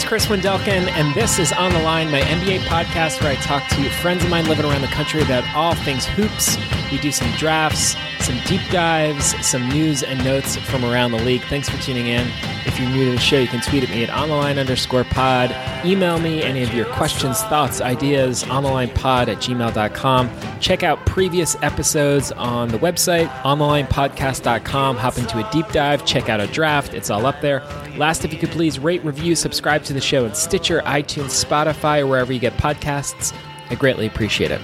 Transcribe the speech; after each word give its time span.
it's 0.00 0.08
Chris 0.08 0.26
Wendelken, 0.28 0.88
and 0.92 1.14
this 1.14 1.38
is 1.38 1.52
On 1.52 1.70
the 1.74 1.82
Line, 1.82 2.10
my 2.10 2.22
NBA 2.22 2.60
podcast 2.60 3.20
where 3.22 3.32
I 3.32 3.34
talk 3.34 3.68
to 3.68 3.90
friends 3.90 4.24
of 4.24 4.30
mine 4.30 4.46
living 4.46 4.64
around 4.64 4.80
the 4.80 4.88
country 4.88 5.20
about 5.20 5.44
all 5.54 5.74
things 5.74 6.06
hoops. 6.06 6.56
We 6.90 6.98
do 6.98 7.12
some 7.12 7.30
drafts, 7.32 7.96
some 8.18 8.38
deep 8.46 8.60
dives, 8.70 9.34
some 9.46 9.68
news 9.68 10.02
and 10.02 10.22
notes 10.24 10.56
from 10.56 10.84
around 10.84 11.12
the 11.12 11.22
league. 11.22 11.42
Thanks 11.42 11.68
for 11.68 11.80
tuning 11.82 12.08
in. 12.08 12.26
If 12.66 12.78
you're 12.78 12.88
new 12.90 13.06
to 13.06 13.10
the 13.12 13.18
show, 13.18 13.38
you 13.38 13.46
can 13.46 13.60
tweet 13.60 13.82
at 13.82 13.90
me 13.90 14.04
at 14.04 14.10
ontheline 14.10 14.58
underscore 14.58 15.04
pod. 15.04 15.54
Email 15.84 16.18
me 16.18 16.42
any 16.42 16.62
of 16.62 16.74
your 16.74 16.86
questions, 16.86 17.40
thoughts, 17.42 17.80
ideas, 17.80 18.44
onthelinepod 18.44 19.28
at 19.28 19.38
gmail.com. 19.38 20.30
Check 20.60 20.82
out 20.82 21.04
previous 21.06 21.56
episodes 21.62 22.32
on 22.32 22.68
the 22.68 22.78
website, 22.78 23.28
onthelinepodcast.com. 23.42 24.96
Hop 24.96 25.18
into 25.18 25.38
a 25.38 25.50
deep 25.50 25.68
dive, 25.68 26.04
check 26.04 26.28
out 26.28 26.40
a 26.40 26.46
draft. 26.48 26.92
It's 26.92 27.08
all 27.10 27.26
up 27.26 27.40
there. 27.40 27.60
Last, 27.96 28.24
if 28.24 28.32
you 28.32 28.38
could 28.38 28.50
please 28.50 28.78
rate, 28.78 29.04
review, 29.04 29.34
subscribe 29.34 29.84
to 29.84 29.92
the 29.92 30.00
show 30.00 30.24
in 30.24 30.34
Stitcher, 30.34 30.80
iTunes, 30.82 31.44
Spotify, 31.44 32.00
or 32.00 32.06
wherever 32.06 32.32
you 32.32 32.40
get 32.40 32.54
podcasts. 32.54 33.34
I 33.70 33.74
greatly 33.76 34.06
appreciate 34.06 34.50
it. 34.50 34.60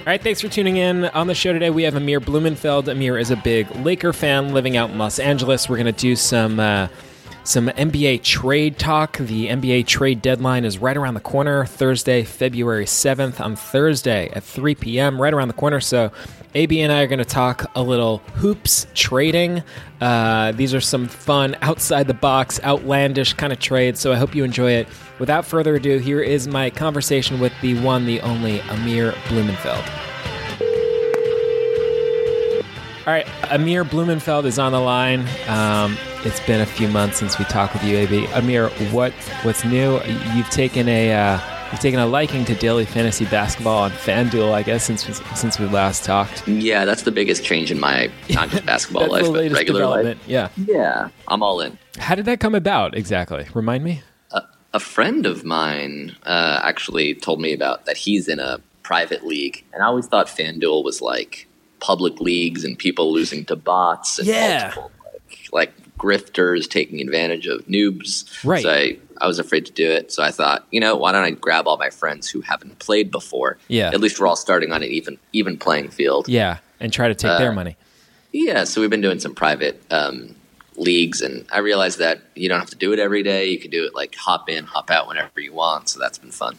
All 0.00 0.06
right, 0.06 0.22
thanks 0.22 0.40
for 0.40 0.48
tuning 0.48 0.78
in. 0.78 1.04
On 1.04 1.26
the 1.26 1.34
show 1.34 1.52
today, 1.52 1.68
we 1.68 1.82
have 1.82 1.94
Amir 1.94 2.20
Blumenfeld. 2.20 2.88
Amir 2.88 3.18
is 3.18 3.30
a 3.30 3.36
big 3.36 3.70
Laker 3.76 4.14
fan 4.14 4.54
living 4.54 4.74
out 4.74 4.88
in 4.88 4.96
Los 4.96 5.18
Angeles. 5.18 5.68
We're 5.68 5.76
going 5.76 5.92
to 5.92 5.92
do 5.92 6.16
some 6.16 6.58
uh, 6.58 6.88
some 7.44 7.68
NBA 7.68 8.22
trade 8.22 8.78
talk. 8.78 9.16
The 9.16 9.48
NBA 9.48 9.86
trade 9.86 10.22
deadline 10.22 10.64
is 10.64 10.78
right 10.78 10.96
around 10.96 11.14
the 11.14 11.20
corner, 11.20 11.64
Thursday, 11.64 12.22
February 12.22 12.84
7th, 12.84 13.40
on 13.40 13.56
Thursday 13.56 14.30
at 14.30 14.44
3 14.44 14.74
p.m., 14.74 15.20
right 15.20 15.32
around 15.32 15.48
the 15.48 15.54
corner. 15.54 15.80
So, 15.80 16.12
AB 16.54 16.80
and 16.80 16.92
I 16.92 17.02
are 17.02 17.06
going 17.06 17.20
to 17.20 17.24
talk 17.24 17.70
a 17.74 17.82
little 17.82 18.18
hoops 18.34 18.86
trading. 18.94 19.62
Uh, 20.00 20.52
these 20.52 20.74
are 20.74 20.80
some 20.80 21.06
fun, 21.06 21.56
outside 21.62 22.06
the 22.06 22.14
box, 22.14 22.60
outlandish 22.62 23.34
kind 23.34 23.52
of 23.52 23.58
trades. 23.58 24.00
So, 24.00 24.12
I 24.12 24.16
hope 24.16 24.34
you 24.34 24.44
enjoy 24.44 24.72
it. 24.72 24.88
Without 25.18 25.44
further 25.44 25.76
ado, 25.76 25.98
here 25.98 26.20
is 26.20 26.48
my 26.48 26.70
conversation 26.70 27.40
with 27.40 27.52
the 27.60 27.78
one, 27.80 28.06
the 28.06 28.20
only 28.20 28.60
Amir 28.62 29.14
Blumenfeld. 29.28 29.84
All 33.06 33.14
right, 33.14 33.26
Amir 33.50 33.82
Blumenfeld 33.82 34.44
is 34.44 34.58
on 34.58 34.72
the 34.72 34.78
line. 34.78 35.26
Um, 35.48 35.96
it's 36.22 36.38
been 36.40 36.60
a 36.60 36.66
few 36.66 36.86
months 36.86 37.16
since 37.18 37.38
we 37.38 37.46
talked 37.46 37.72
with 37.72 37.82
you, 37.82 37.96
AB. 37.96 38.26
Amir, 38.34 38.68
what 38.92 39.14
what's 39.42 39.64
new? 39.64 39.98
You've 40.34 40.50
taken 40.50 40.86
a 40.86 41.10
uh, 41.10 41.40
you've 41.72 41.80
taken 41.80 41.98
a 41.98 42.04
liking 42.04 42.44
to 42.44 42.54
daily 42.54 42.84
fantasy 42.84 43.24
basketball 43.24 43.84
on 43.84 43.90
FanDuel, 43.90 44.52
I 44.52 44.62
guess, 44.62 44.84
since 44.84 45.02
since 45.34 45.58
we 45.58 45.64
last 45.64 46.04
talked. 46.04 46.46
Yeah, 46.46 46.84
that's 46.84 47.04
the 47.04 47.10
biggest 47.10 47.42
change 47.42 47.70
in 47.70 47.80
my 47.80 48.10
not 48.28 48.50
just 48.50 48.66
basketball 48.66 49.08
life, 49.08 49.24
but 49.32 49.50
regular 49.50 49.86
life. 49.86 50.18
Yeah, 50.26 50.50
yeah, 50.66 51.08
I'm 51.26 51.42
all 51.42 51.62
in. 51.62 51.78
How 51.98 52.14
did 52.14 52.26
that 52.26 52.38
come 52.38 52.54
about 52.54 52.94
exactly? 52.94 53.46
Remind 53.54 53.82
me. 53.82 54.02
Uh, 54.30 54.42
a 54.74 54.80
friend 54.80 55.24
of 55.24 55.42
mine 55.42 56.16
uh, 56.24 56.60
actually 56.62 57.14
told 57.14 57.40
me 57.40 57.54
about 57.54 57.86
that. 57.86 57.96
He's 57.96 58.28
in 58.28 58.40
a 58.40 58.60
private 58.82 59.24
league, 59.24 59.64
and 59.72 59.82
I 59.82 59.86
always 59.86 60.06
thought 60.06 60.26
FanDuel 60.26 60.84
was 60.84 61.00
like 61.00 61.46
public 61.80 62.20
leagues 62.20 62.64
and 62.64 62.78
people 62.78 63.12
losing 63.12 63.44
to 63.46 63.56
bots 63.56 64.18
and 64.18 64.28
yeah. 64.28 64.72
multiple, 64.76 64.90
like, 65.52 65.52
like 65.52 65.96
grifters 65.98 66.68
taking 66.68 67.00
advantage 67.00 67.46
of 67.46 67.66
noobs. 67.66 68.44
Right. 68.44 68.62
So 68.62 68.70
I, 68.70 68.98
I 69.20 69.26
was 69.26 69.38
afraid 69.38 69.66
to 69.66 69.72
do 69.72 69.90
it. 69.90 70.12
So 70.12 70.22
I 70.22 70.30
thought, 70.30 70.66
you 70.70 70.80
know, 70.80 70.96
why 70.96 71.12
don't 71.12 71.24
I 71.24 71.30
grab 71.30 71.66
all 71.66 71.76
my 71.76 71.90
friends 71.90 72.30
who 72.30 72.40
haven't 72.40 72.78
played 72.78 73.10
before? 73.10 73.58
Yeah. 73.68 73.88
At 73.88 74.00
least 74.00 74.18
we're 74.18 74.26
all 74.26 74.36
starting 74.36 74.72
on 74.72 74.82
an 74.82 74.88
even 74.88 75.18
even 75.32 75.58
playing 75.58 75.90
field. 75.90 76.28
Yeah, 76.28 76.58
and 76.78 76.92
try 76.92 77.08
to 77.08 77.14
take 77.14 77.32
uh, 77.32 77.38
their 77.38 77.52
money. 77.52 77.76
Yeah. 78.32 78.64
So 78.64 78.80
we've 78.80 78.88
been 78.88 79.02
doing 79.02 79.20
some 79.20 79.34
private 79.34 79.82
um, 79.90 80.34
leagues, 80.76 81.20
and 81.20 81.44
I 81.52 81.58
realized 81.58 81.98
that 81.98 82.22
you 82.34 82.48
don't 82.48 82.60
have 82.60 82.70
to 82.70 82.76
do 82.76 82.94
it 82.94 82.98
every 82.98 83.22
day. 83.22 83.50
You 83.50 83.58
can 83.58 83.70
do 83.70 83.84
it 83.84 83.94
like 83.94 84.14
hop 84.14 84.48
in, 84.48 84.64
hop 84.64 84.90
out 84.90 85.06
whenever 85.06 85.38
you 85.38 85.52
want. 85.52 85.90
So 85.90 85.98
that's 85.98 86.16
been 86.16 86.30
fun. 86.30 86.56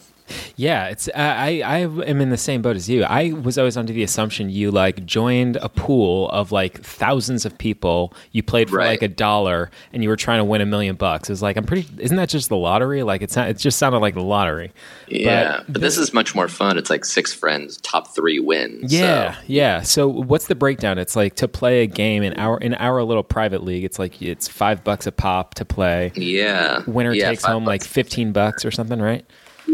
Yeah, 0.56 0.88
it's 0.88 1.08
uh, 1.08 1.12
I 1.16 1.62
I 1.64 1.78
am 1.78 2.20
in 2.20 2.30
the 2.30 2.36
same 2.36 2.62
boat 2.62 2.76
as 2.76 2.88
you. 2.88 3.04
I 3.04 3.32
was 3.32 3.58
always 3.58 3.76
under 3.76 3.92
the 3.92 4.02
assumption 4.02 4.50
you 4.50 4.70
like 4.70 5.04
joined 5.06 5.56
a 5.56 5.68
pool 5.68 6.28
of 6.30 6.52
like 6.52 6.80
thousands 6.82 7.44
of 7.44 7.56
people. 7.58 8.14
You 8.32 8.42
played 8.42 8.70
for 8.70 8.76
Right. 8.76 8.88
like 8.88 9.02
a 9.02 9.08
dollar, 9.08 9.70
and 9.92 10.02
you 10.02 10.08
were 10.08 10.16
trying 10.16 10.38
to 10.38 10.44
win 10.44 10.60
a 10.60 10.66
million 10.66 10.96
bucks. 10.96 11.28
It 11.28 11.32
was 11.32 11.42
like 11.42 11.56
I'm 11.56 11.64
pretty. 11.64 11.88
Isn't 11.98 12.16
that 12.16 12.28
just 12.28 12.48
the 12.48 12.56
lottery? 12.56 13.02
Like 13.02 13.22
it's 13.22 13.36
not. 13.36 13.48
It 13.48 13.58
just 13.58 13.78
sounded 13.78 13.98
like 13.98 14.14
the 14.14 14.22
lottery. 14.22 14.72
Yeah, 15.08 15.62
but, 15.68 15.80
this 15.82 15.98
is 15.98 16.14
much 16.14 16.34
more 16.34 16.48
fun. 16.48 16.78
It's 16.78 16.90
like 16.90 17.04
six 17.04 17.32
friends, 17.34 17.76
top 17.78 18.14
three 18.14 18.38
wins. 18.38 18.92
Yeah, 18.92 19.34
so. 19.34 19.40
yeah. 19.46 19.82
So 19.82 20.08
what's 20.08 20.46
the 20.46 20.54
breakdown? 20.54 20.98
It's 20.98 21.16
like 21.16 21.34
to 21.36 21.48
play 21.48 21.82
a 21.82 21.86
game 21.86 22.22
in 22.22 22.34
our 22.34 22.58
in 22.58 22.74
our 22.74 23.02
little 23.02 23.22
private 23.22 23.62
league. 23.62 23.84
It's 23.84 23.98
like 23.98 24.20
it's 24.22 24.48
five 24.48 24.84
bucks 24.84 25.06
a 25.06 25.12
pop 25.12 25.54
to 25.54 25.64
play. 25.64 26.12
yeah. 26.14 26.82
Winner 26.86 27.12
yeah, 27.12 27.30
takes 27.30 27.44
home 27.44 27.64
like 27.64 27.84
fifteen 27.84 28.32
bucks 28.32 28.64
or 28.64 28.70
something, 28.70 29.00
right? 29.00 29.24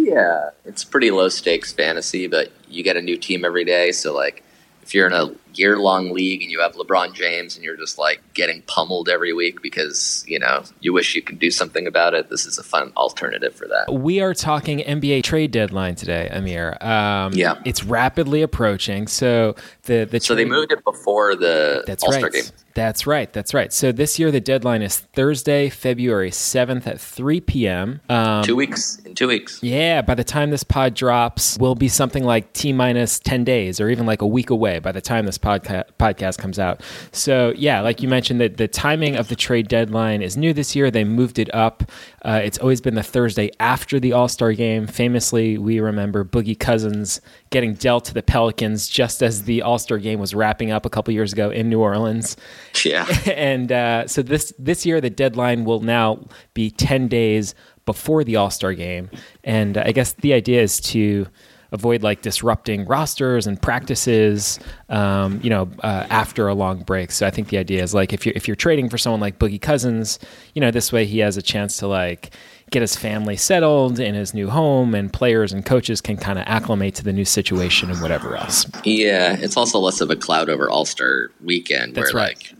Yeah, 0.09 0.51
it's 0.65 0.85
pretty 0.85 1.11
low 1.11 1.29
stakes 1.29 1.71
fantasy, 1.73 2.27
but 2.27 2.51
you 2.69 2.83
get 2.83 2.97
a 2.97 3.03
new 3.03 3.19
team 3.19 3.45
every 3.45 3.65
day. 3.65 3.93
So 3.93 4.15
like, 4.15 4.43
if 4.83 4.95
you're 4.95 5.07
in 5.07 5.13
a 5.13 5.35
year 5.55 5.79
long 5.79 6.13
league 6.13 6.43
and 6.43 6.51
you 6.51 6.61
have 6.61 6.75
LeBron 6.75 7.13
James 7.15 7.57
and 7.57 7.65
you're 7.65 7.77
just 7.77 7.99
like 7.99 8.21
getting 8.35 8.63
pummeled 8.63 9.09
every 9.09 9.33
week 9.33 9.63
because 9.63 10.25
you 10.29 10.39
know 10.39 10.63
you 10.81 10.93
wish 10.93 11.15
you 11.15 11.23
could 11.23 11.39
do 11.39 11.51
something 11.51 11.87
about 11.87 12.15
it, 12.15 12.31
this 12.31 12.47
is 12.47 12.59
a 12.59 12.63
fun 12.63 12.93
alternative 12.97 13.55
for 13.55 13.67
that. 13.69 13.93
We 13.93 14.21
are 14.21 14.35
talking 14.35 14.79
NBA 14.81 15.23
trade 15.25 15.51
deadline 15.51 15.95
today, 15.95 16.29
Amir. 16.31 16.77
Um, 16.81 17.33
Yeah. 17.35 17.55
it's 17.65 17.85
rapidly 17.85 18.43
approaching. 18.43 19.07
So 19.07 19.55
the 19.85 20.05
the 20.11 20.21
So 20.21 20.35
they 20.35 20.45
moved 20.45 20.73
it 20.73 20.85
before 20.85 21.35
the 21.37 21.85
That's 21.87 22.03
All 22.05 22.13
Star 22.13 22.25
right. 22.25 22.33
game. 22.33 22.45
That's 22.75 23.09
right. 23.09 23.33
That's 23.33 23.55
right. 23.55 23.73
So 23.73 23.91
this 23.91 24.21
year 24.21 24.31
the 24.31 24.41
deadline 24.41 24.83
is 24.83 24.99
Thursday, 24.99 25.69
February 25.69 26.31
seventh 26.31 26.87
at 26.87 27.01
three 27.01 27.41
p.m. 27.41 28.01
Um, 28.09 28.45
two 28.45 28.55
weeks 28.55 29.01
in 29.05 29.15
two 29.17 29.27
weeks. 29.27 29.59
yeah, 29.63 30.01
by 30.01 30.15
the 30.15 30.23
time 30.23 30.51
this 30.51 30.63
pod 30.63 30.95
drops, 30.95 31.57
we'll 31.59 31.75
be 31.75 31.89
something 31.89 32.23
like 32.23 32.53
T 32.53 32.73
minus 32.73 33.19
10 33.19 33.43
days 33.43 33.81
or 33.81 33.89
even 33.89 34.07
like 34.07 34.23
a 34.23 34.27
week 34.27 34.51
away 34.51 34.79
by 34.79 34.93
the 34.93 35.01
time 35.01 35.27
this 35.27 35.38
podca- 35.39 35.85
podcast 35.99 36.39
comes 36.39 36.59
out. 36.59 36.83
So, 37.13 37.53
yeah, 37.57 37.81
like 37.81 38.03
you 38.03 38.09
mentioned, 38.09 38.41
that 38.41 38.57
the 38.57 38.69
timing 38.69 39.17
of 39.17 39.29
the 39.29 39.37
trade 39.37 39.69
deadline 39.69 40.23
is 40.23 40.37
new 40.37 40.53
this 40.53 40.77
year. 40.77 40.91
They 40.91 41.05
moved 41.05 41.39
it 41.39 41.53
up. 41.55 41.91
Uh, 42.25 42.41
it's 42.43 42.59
always 42.59 42.81
been 42.81 42.95
the 42.95 43.03
Thursday 43.03 43.51
after 43.61 44.01
the 44.01 44.13
All 44.13 44.29
Star 44.29 44.53
game. 44.53 44.87
Famously, 44.87 45.59
we 45.59 45.81
remember 45.81 46.25
Boogie 46.25 46.59
Cousins 46.59 47.21
getting 47.51 47.75
dealt 47.75 48.05
to 48.07 48.15
the 48.15 48.23
Pelicans 48.23 48.89
just 48.89 49.23
as 49.23 49.45
the 49.45 49.63
All 49.63 49.79
Star 49.79 49.99
game 49.99 50.19
was 50.19 50.35
wrapping 50.35 50.71
up 50.71 50.85
a 50.85 50.91
couple 50.91 51.15
years 51.15 51.33
ago 51.33 51.51
in 51.51 51.69
New 51.69 51.81
Orleans 51.81 52.37
Yeah, 52.85 53.07
and 53.27 53.71
uh, 53.73 54.07
so 54.07 54.23
this 54.23 54.53
this 54.59 54.85
year 54.85 55.01
the 55.01 55.11
deadline 55.11 55.65
will 55.65 55.81
now 55.81 56.27
be 56.55 56.71
ten 56.71 57.09
days 57.09 57.55
before 57.87 58.25
the 58.25 58.37
All 58.37 58.51
Star 58.51 58.75
game, 58.75 59.11
and 59.45 59.79
I 59.79 59.93
guess 59.93 60.13
the 60.13 60.33
idea 60.33 60.63
is 60.63 60.81
to 60.81 61.27
avoid 61.73 62.03
like 62.03 62.23
disrupting 62.23 62.87
rosters 62.87 63.47
and 63.47 63.61
practices, 63.61 64.59
um, 64.89 65.41
you 65.43 65.51
know, 65.51 65.71
uh, 65.83 66.07
after 66.11 66.49
a 66.49 66.55
long 66.55 66.83
break. 66.83 67.11
So 67.11 67.27
I 67.27 67.31
think 67.31 67.49
the 67.49 67.59
idea 67.59 67.83
is 67.83 67.95
like 67.95 68.13
if 68.13 68.25
you're 68.25 68.33
if 68.35 68.49
you're 68.49 68.57
trading 68.57 68.89
for 68.89 68.99
someone 68.99 69.21
like 69.21 69.39
Boogie 69.39 69.61
Cousins, 69.61 70.19
you 70.55 70.61
know, 70.61 70.71
this 70.71 70.93
way 70.93 71.05
he 71.05 71.19
has 71.19 71.37
a 71.37 71.43
chance 71.43 71.77
to 71.79 71.87
like 71.87 72.31
get 72.71 72.83
his 72.83 72.97
family 72.97 73.37
settled 73.37 73.99
in 73.99 74.15
his 74.15 74.35
new 74.35 74.49
home, 74.49 74.95
and 74.95 75.13
players 75.13 75.53
and 75.53 75.65
coaches 75.65 76.01
can 76.01 76.17
kind 76.17 76.39
of 76.39 76.45
acclimate 76.47 76.95
to 76.97 77.05
the 77.05 77.13
new 77.13 77.25
situation 77.25 77.91
and 77.91 78.01
whatever 78.03 78.37
else. 78.37 78.67
yeah. 78.85 79.37
It's 79.39 79.57
also 79.57 79.79
less 79.79 80.01
of 80.01 80.11
a 80.11 80.17
cloud 80.17 80.49
over 80.51 80.71
All 80.71 80.85
Star 80.85 81.31
weekend. 81.43 81.95
That's 81.95 82.13
where 82.13 82.25
right. 82.25 82.37
like 82.37 82.55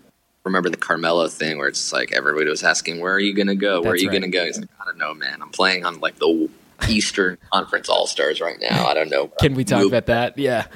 remember 0.45 0.71
the 0.71 0.77
Carmelo 0.79 1.29
thing 1.29 1.59
where 1.59 1.69
it's 1.69 1.93
like 1.93 2.13
everybody 2.13 2.49
was 2.49 2.63
asking, 2.63 3.01
"Where 3.01 3.13
are 3.13 3.21
you 3.21 3.35
gonna 3.35 3.55
go? 3.55 3.81
Where 3.81 3.93
That's 3.93 4.03
are 4.03 4.05
you 4.05 4.11
right. 4.11 4.21
gonna 4.21 4.33
go?" 4.33 4.45
He's 4.47 4.59
like, 4.59 4.69
"I 4.81 4.85
don't 4.85 4.99
know, 4.99 5.15
man. 5.15 5.41
I'm 5.43 5.51
playing 5.51 5.85
on 5.85 6.01
like 6.01 6.19
the 6.19 6.49
Eastern 6.89 7.39
Conference 7.53 7.89
All 7.89 8.07
Stars 8.07 8.41
right 8.41 8.59
now. 8.61 8.87
I 8.87 8.95
don't 8.95 9.11
know." 9.11 9.29
Can 9.41 9.55
we 9.55 9.65
talk 9.65 9.81
Move- 9.81 9.93
about 9.93 10.07
that? 10.07 10.39
Yeah. 10.39 10.67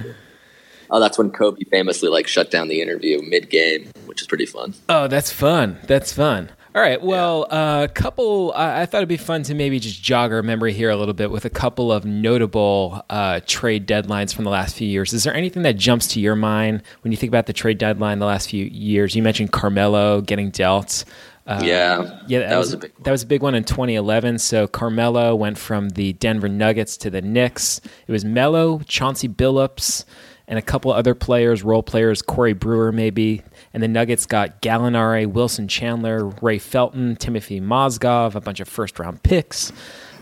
Oh, 0.91 1.01
that's 1.01 1.17
when 1.17 1.31
Kobe 1.31 1.65
famously 1.71 2.09
like 2.11 2.27
shut 2.27 2.51
down 2.51 2.69
the 2.69 2.83
interview 2.83 3.21
mid 3.23 3.49
game, 3.49 3.91
which 4.07 4.21
is 4.21 4.27
pretty 4.27 4.45
fun. 4.47 4.75
Oh, 4.89 5.09
that's 5.09 5.33
fun. 5.33 5.79
That's 5.87 6.13
fun. 6.13 6.51
All 6.75 6.81
right. 6.81 7.03
Well, 7.03 7.45
a 7.51 7.89
couple. 7.93 8.53
I 8.55 8.83
I 8.83 8.87
thought 8.87 8.99
it'd 8.99 9.09
be 9.09 9.17
fun 9.19 9.43
to 9.45 9.55
maybe 9.55 9.79
just 9.79 10.03
jog 10.03 10.33
our 10.33 10.43
memory 10.43 10.73
here 10.73 10.89
a 10.91 10.97
little 10.97 11.13
bit 11.15 11.31
with 11.31 11.45
a 11.45 11.51
couple 11.51 11.93
of 11.93 12.05
notable 12.07 13.05
uh, 13.11 13.41
trade 13.47 13.87
deadlines 13.87 14.35
from 14.35 14.45
the 14.45 14.51
last 14.51 14.77
few 14.77 14.89
years. 14.89 15.13
Is 15.13 15.25
there 15.25 15.35
anything 15.35 15.63
that 15.65 15.77
jumps 15.77 16.07
to 16.09 16.21
your 16.21 16.35
mind 16.37 16.83
when 17.03 17.11
you 17.13 17.17
think 17.19 17.29
about 17.31 17.47
the 17.47 17.53
trade 17.53 17.77
deadline 17.79 18.19
the 18.21 18.27
last 18.27 18.49
few 18.51 18.65
years? 18.65 19.15
You 19.15 19.23
mentioned 19.23 19.53
Carmelo 19.53 20.21
getting 20.23 20.51
dealt. 20.51 21.05
Uh, 21.47 21.61
yeah, 21.65 22.21
yeah, 22.29 22.49
that, 22.49 22.57
was, 22.57 22.73
a 22.73 22.79
big. 22.79 22.93
that 23.03 23.11
was 23.11 23.25
a 23.25 23.27
big 23.27 23.43
one 23.43 23.55
in 23.55 23.65
2011. 23.65 24.39
So 24.39 24.69
Carmelo 24.69 25.35
went 25.35 25.59
from 25.59 25.91
the 25.91 26.13
Denver 26.15 26.49
Nuggets 26.49 26.97
to 26.99 27.11
the 27.11 27.21
Knicks. 27.21 27.81
It 28.07 28.13
was 28.13 28.25
Melo, 28.25 28.79
Chauncey 28.87 29.29
Billups, 29.29 30.05
and 30.47 30.59
a 30.59 30.63
couple 30.63 30.93
other 30.93 31.15
players, 31.17 31.65
role 31.65 31.83
players, 31.83 32.23
Corey 32.23 32.53
Brewer 32.53 32.93
maybe. 32.93 33.43
And 33.75 33.83
the 33.83 33.89
Nuggets 33.89 34.27
got 34.27 34.63
Gallinari, 34.63 35.27
Wilson 35.27 35.67
Chandler, 35.67 36.27
Ray 36.27 36.59
Felton, 36.59 37.17
Timothy 37.17 37.61
Mozgov, 37.61 38.37
a 38.37 38.41
bunch 38.41 38.61
of 38.61 38.69
first 38.69 38.99
round 39.01 39.23
picks. 39.25 39.73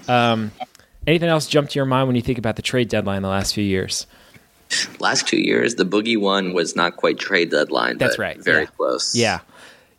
Um, 0.08 0.52
anything 1.06 1.28
else 1.28 1.46
jump 1.46 1.68
to 1.70 1.78
your 1.78 1.86
mind 1.86 2.06
when 2.08 2.16
you 2.16 2.22
think 2.22 2.38
about 2.38 2.56
the 2.56 2.62
trade 2.62 2.88
deadline 2.88 3.20
the 3.20 3.28
last 3.28 3.54
few 3.54 3.64
years? 3.64 4.06
Last 5.00 5.26
two 5.26 5.40
years, 5.40 5.74
the 5.74 5.84
Boogie 5.84 6.18
one 6.18 6.52
was 6.52 6.76
not 6.76 6.96
quite 6.96 7.18
trade 7.18 7.50
deadline. 7.50 7.98
That's 7.98 8.16
but 8.16 8.22
right, 8.22 8.38
Very 8.38 8.62
yeah. 8.62 8.70
close. 8.76 9.14
Yeah. 9.16 9.40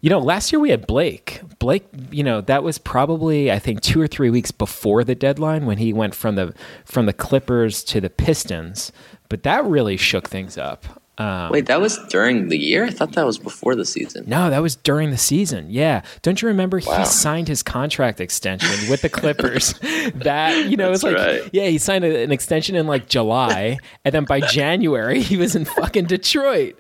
You 0.01 0.09
know, 0.09 0.19
last 0.19 0.51
year 0.51 0.59
we 0.59 0.71
had 0.71 0.87
Blake. 0.87 1.41
Blake, 1.59 1.85
you 2.11 2.23
know, 2.23 2.41
that 2.41 2.63
was 2.63 2.77
probably 2.77 3.51
I 3.51 3.59
think 3.59 3.81
two 3.81 4.01
or 4.01 4.07
three 4.07 4.29
weeks 4.29 4.51
before 4.51 5.03
the 5.03 5.15
deadline 5.15 5.65
when 5.65 5.77
he 5.77 5.93
went 5.93 6.15
from 6.15 6.35
the 6.35 6.53
from 6.85 7.05
the 7.05 7.13
Clippers 7.13 7.83
to 7.85 8.01
the 8.01 8.09
Pistons. 8.09 8.91
But 9.29 9.43
that 9.43 9.63
really 9.63 9.97
shook 9.97 10.27
things 10.27 10.57
up. 10.57 10.85
Um, 11.17 11.51
Wait, 11.51 11.67
that 11.67 11.79
was 11.79 11.99
during 12.09 12.47
the 12.47 12.57
year? 12.57 12.85
I 12.85 12.89
thought 12.89 13.11
that 13.13 13.25
was 13.25 13.37
before 13.37 13.75
the 13.75 13.85
season. 13.85 14.23
No, 14.27 14.49
that 14.49 14.59
was 14.59 14.75
during 14.75 15.11
the 15.11 15.17
season. 15.19 15.67
Yeah. 15.69 16.01
Don't 16.23 16.41
you 16.41 16.47
remember 16.47 16.81
wow. 16.83 16.97
he 16.97 17.05
signed 17.05 17.47
his 17.47 17.61
contract 17.61 18.19
extension 18.19 18.89
with 18.89 19.03
the 19.03 19.09
Clippers? 19.09 19.73
that, 20.15 20.67
you 20.67 20.77
know, 20.77 20.87
it 20.87 20.91
was 20.91 21.03
like, 21.03 21.15
right. 21.15 21.47
yeah, 21.51 21.67
he 21.67 21.77
signed 21.77 22.05
a, 22.05 22.23
an 22.23 22.31
extension 22.31 22.75
in 22.75 22.87
like 22.87 23.07
July. 23.07 23.77
and 24.03 24.15
then 24.15 24.25
by 24.25 24.39
January, 24.39 25.21
he 25.21 25.37
was 25.37 25.55
in 25.55 25.65
fucking 25.65 26.05
Detroit. 26.05 26.79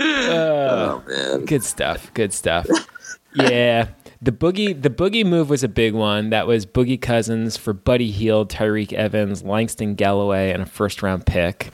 Uh, 0.00 1.02
oh, 1.02 1.02
man. 1.06 1.44
Good 1.44 1.64
stuff. 1.64 2.12
Good 2.14 2.32
stuff. 2.32 2.66
Yeah. 3.34 3.88
The 4.22 4.32
boogie, 4.32 4.80
the 4.80 4.90
boogie 4.90 5.24
move 5.24 5.48
was 5.48 5.62
a 5.62 5.68
big 5.68 5.94
one. 5.94 6.30
That 6.30 6.46
was 6.46 6.66
Boogie 6.66 7.00
Cousins 7.00 7.56
for 7.56 7.72
Buddy 7.72 8.10
Hield, 8.10 8.50
Tyreke 8.50 8.92
Evans, 8.92 9.42
Langston 9.42 9.94
Galloway, 9.94 10.52
and 10.52 10.62
a 10.62 10.66
first 10.66 11.02
round 11.02 11.24
pick. 11.24 11.70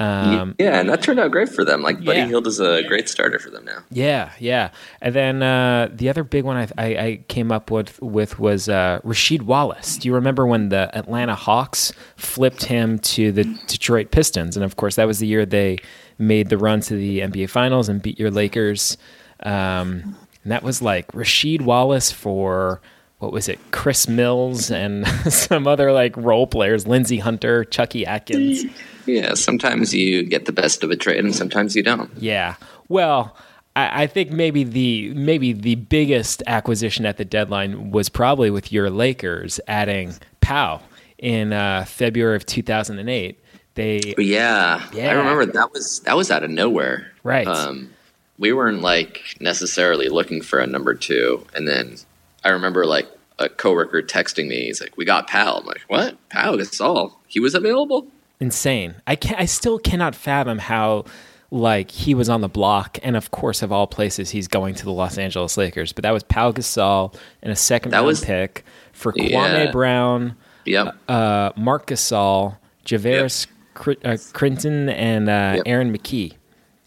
Um, 0.00 0.54
yeah, 0.58 0.80
and 0.80 0.88
that 0.88 1.02
turned 1.02 1.20
out 1.20 1.30
great 1.30 1.50
for 1.50 1.62
them. 1.62 1.82
Like 1.82 2.02
Buddy 2.02 2.20
yeah. 2.20 2.26
Hield 2.28 2.46
is 2.46 2.58
a 2.58 2.82
great 2.84 3.06
starter 3.06 3.38
for 3.38 3.50
them 3.50 3.66
now. 3.66 3.82
Yeah, 3.90 4.32
yeah. 4.38 4.70
And 5.02 5.14
then 5.14 5.42
uh, 5.42 5.90
the 5.92 6.08
other 6.08 6.24
big 6.24 6.44
one 6.44 6.56
I, 6.56 6.68
I, 6.78 6.86
I, 6.96 7.24
came 7.28 7.52
up 7.52 7.70
with 7.70 8.00
with 8.00 8.38
was 8.38 8.70
uh, 8.70 9.00
Rasheed 9.04 9.42
Wallace. 9.42 9.98
Do 9.98 10.08
you 10.08 10.14
remember 10.14 10.46
when 10.46 10.70
the 10.70 10.90
Atlanta 10.96 11.34
Hawks 11.34 11.92
flipped 12.16 12.64
him 12.64 12.98
to 13.00 13.30
the 13.30 13.44
Detroit 13.66 14.10
Pistons? 14.10 14.56
And 14.56 14.64
of 14.64 14.76
course, 14.76 14.94
that 14.94 15.06
was 15.06 15.18
the 15.18 15.26
year 15.26 15.44
they 15.44 15.80
made 16.20 16.48
the 16.48 16.58
run 16.58 16.80
to 16.82 16.94
the 16.94 17.20
NBA 17.20 17.50
Finals 17.50 17.88
and 17.88 18.02
beat 18.02 18.18
your 18.18 18.30
Lakers. 18.30 18.96
Um, 19.42 20.16
and 20.42 20.52
that 20.52 20.62
was 20.62 20.80
like 20.82 21.10
Rasheed 21.12 21.62
Wallace 21.62 22.12
for 22.12 22.80
what 23.18 23.32
was 23.32 23.48
it, 23.48 23.58
Chris 23.70 24.08
Mills 24.08 24.70
and 24.70 25.06
some 25.32 25.66
other 25.66 25.92
like 25.92 26.16
role 26.16 26.46
players, 26.46 26.86
Lindsey 26.86 27.18
Hunter, 27.18 27.64
Chucky 27.64 28.06
Atkins. 28.06 28.64
Yeah, 29.06 29.34
sometimes 29.34 29.94
you 29.94 30.22
get 30.22 30.46
the 30.46 30.52
best 30.52 30.82
of 30.82 30.90
a 30.90 30.96
trade 30.96 31.24
and 31.24 31.34
sometimes 31.34 31.76
you 31.76 31.82
don't. 31.82 32.10
Yeah. 32.16 32.54
Well, 32.88 33.36
I, 33.76 34.04
I 34.04 34.06
think 34.06 34.30
maybe 34.30 34.64
the 34.64 35.12
maybe 35.14 35.52
the 35.52 35.74
biggest 35.74 36.42
acquisition 36.46 37.04
at 37.06 37.18
the 37.18 37.24
deadline 37.24 37.90
was 37.90 38.08
probably 38.08 38.50
with 38.50 38.72
your 38.72 38.90
Lakers 38.90 39.60
adding 39.68 40.14
Pau 40.40 40.80
in 41.18 41.52
uh, 41.52 41.84
February 41.86 42.36
of 42.36 42.46
2008. 42.46 43.38
They 43.80 44.14
yeah, 44.18 44.86
yeah, 44.92 45.10
I 45.10 45.12
remember 45.12 45.46
that 45.46 45.72
was 45.72 46.00
that 46.00 46.16
was 46.16 46.30
out 46.30 46.42
of 46.42 46.50
nowhere. 46.50 47.12
Right. 47.22 47.46
Um, 47.46 47.90
we 48.38 48.52
weren't 48.52 48.82
like 48.82 49.36
necessarily 49.40 50.08
looking 50.08 50.42
for 50.42 50.58
a 50.58 50.66
number 50.66 50.94
two, 50.94 51.46
and 51.54 51.66
then 51.66 51.96
I 52.44 52.50
remember 52.50 52.86
like 52.86 53.08
a 53.38 53.48
coworker 53.48 54.02
texting 54.02 54.48
me. 54.48 54.66
He's 54.66 54.80
like, 54.80 54.96
"We 54.96 55.04
got 55.04 55.28
Pal." 55.28 55.58
I'm 55.58 55.66
like, 55.66 55.82
"What? 55.88 56.16
Pau 56.28 56.56
Gasol? 56.56 57.14
He 57.26 57.40
was 57.40 57.54
available?" 57.54 58.06
insane. 58.40 58.96
I 59.06 59.16
can 59.16 59.36
I 59.38 59.44
still 59.44 59.78
cannot 59.78 60.14
fathom 60.14 60.58
how 60.58 61.04
like 61.50 61.90
he 61.90 62.14
was 62.14 62.28
on 62.28 62.40
the 62.40 62.48
block, 62.48 62.98
and 63.02 63.16
of 63.16 63.30
course, 63.30 63.62
of 63.62 63.70
all 63.72 63.86
places, 63.86 64.30
he's 64.30 64.48
going 64.48 64.74
to 64.76 64.84
the 64.84 64.92
Los 64.92 65.18
Angeles 65.18 65.56
Lakers. 65.56 65.92
But 65.92 66.02
that 66.02 66.12
was 66.12 66.22
Pau 66.22 66.52
Gasol 66.52 67.14
and 67.42 67.52
a 67.52 67.56
second 67.56 67.90
that 67.92 67.98
round 67.98 68.06
was, 68.06 68.24
pick 68.24 68.64
for 68.92 69.12
Kwame 69.12 69.30
yeah. 69.30 69.70
Brown, 69.70 70.36
yep. 70.64 70.96
uh, 71.08 71.50
Marc 71.56 71.86
Gasol, 71.86 72.56
yep. 72.86 73.30
Uh, 73.76 74.16
Crittenton, 74.32 74.92
and 74.92 75.28
uh, 75.28 75.54
yep. 75.56 75.62
Aaron 75.66 75.96
McKie, 75.96 76.34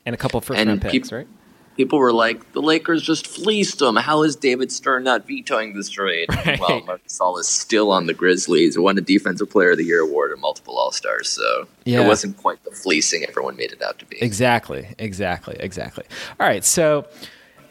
and 0.05 0.13
a 0.13 0.17
couple 0.17 0.39
first 0.41 0.59
and 0.59 0.69
round 0.69 0.81
picks, 0.81 1.11
right? 1.11 1.27
people 1.75 1.99
were 1.99 2.13
like, 2.13 2.53
the 2.53 2.61
Lakers 2.61 3.01
just 3.01 3.27
fleeced 3.27 3.79
them. 3.79 3.95
How 3.95 4.23
is 4.23 4.35
David 4.35 4.71
Stern 4.71 5.03
not 5.03 5.27
vetoing 5.27 5.73
this 5.73 5.89
trade? 5.89 6.29
Right. 6.43 6.59
Well, 6.59 6.81
Marc 6.81 7.07
Gasol 7.07 7.39
is 7.39 7.47
still 7.47 7.89
on 7.89 8.05
the 8.05 8.13
Grizzlies, 8.13 8.77
won 8.77 8.97
a 8.97 9.01
Defensive 9.01 9.49
Player 9.49 9.71
of 9.71 9.77
the 9.77 9.85
Year 9.85 10.01
award 10.01 10.31
and 10.31 10.41
multiple 10.41 10.77
All 10.77 10.91
Stars. 10.91 11.29
So 11.29 11.67
yeah. 11.85 12.01
it 12.01 12.07
wasn't 12.07 12.35
quite 12.35 12.61
the 12.65 12.71
fleecing 12.71 13.23
everyone 13.23 13.55
made 13.55 13.71
it 13.71 13.81
out 13.81 13.97
to 13.99 14.05
be. 14.05 14.21
Exactly, 14.21 14.93
exactly, 14.97 15.55
exactly. 15.59 16.03
All 16.39 16.45
right, 16.45 16.65
so 16.65 17.07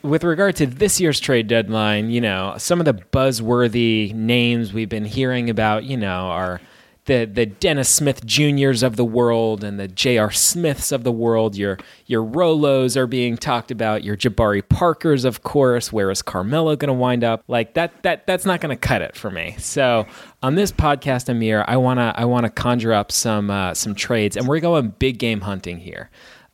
with 0.00 0.25
regard 0.25 0.56
to 0.56 0.67
this 0.67 1.00
year's 1.00 1.20
trade 1.20 1.49
deadline, 1.49 2.09
you 2.09 2.23
know, 2.23 2.55
some 2.56 2.81
of 2.81 2.87
the 2.87 2.94
buzzworthy 2.94 4.14
names 4.14 4.73
we've 4.73 4.88
been 4.88 5.05
hearing 5.05 5.50
about, 5.50 5.85
you 5.85 5.99
know, 5.99 6.29
are– 6.29 6.62
the 7.06 7.25
the 7.25 7.46
Dennis 7.46 7.88
Smith 7.88 8.25
Juniors 8.25 8.82
of 8.82 8.96
the 8.96 9.04
world 9.04 9.64
and 9.64 9.78
the 9.78 9.88
J.R. 9.88 10.31
Smiths 10.31 10.93
of 10.93 11.02
the 11.02 11.12
world. 11.12 11.56
Your 11.56 11.78
your 12.06 12.25
Rolos 12.25 12.96
are 12.96 13.06
being 13.06 13.37
talked 13.37 13.70
about. 13.70 14.04
Your 14.04 14.16
Jabari 14.16 14.66
Parkers, 14.69 15.25
of 15.25 15.43
course. 15.43 15.93
Where 15.93 16.10
is 16.10 16.22
Carmelo 16.22 16.76
going 16.76 16.88
to 16.88 16.94
wind 16.94 17.25
up? 17.25 17.43
Like 17.49 17.75
that 17.75 18.02
that 18.04 18.26
that's 18.26 18.46
not 18.46 18.60
going 18.60 18.76
to 18.76 18.81
cut 18.81 19.02
it 19.02 19.16
for 19.16 19.31
me. 19.31 19.56
So 19.58 20.06
on 20.43 20.54
this 20.54 20.70
podcast, 20.70 21.28
Amir, 21.28 21.64
I 21.66 21.76
wanna 21.76 22.14
I 22.16 22.25
wanna 22.25 22.50
conjure 22.50 22.93
up 22.93 23.10
some 23.10 23.50
uh, 23.50 23.75
some 23.75 23.94
trades, 23.94 24.37
and 24.37 24.46
we're 24.46 24.60
going 24.60 24.90
big 24.99 25.19
game 25.19 25.40
hunting 25.40 25.78
here. 25.78 26.10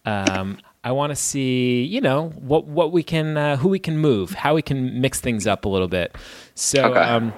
Um, 0.06 0.58
I 0.84 0.92
want 0.92 1.10
to 1.10 1.16
see, 1.16 1.82
you 1.82 2.00
know, 2.00 2.30
what 2.30 2.64
what 2.66 2.92
we 2.92 3.02
can, 3.02 3.36
uh, 3.36 3.56
who 3.56 3.68
we 3.68 3.78
can 3.78 3.98
move, 3.98 4.30
how 4.30 4.54
we 4.54 4.62
can 4.62 5.00
mix 5.00 5.20
things 5.20 5.46
up 5.46 5.66
a 5.66 5.68
little 5.68 5.88
bit. 5.88 6.16
So, 6.54 6.84
okay. 6.92 7.00
um, 7.00 7.32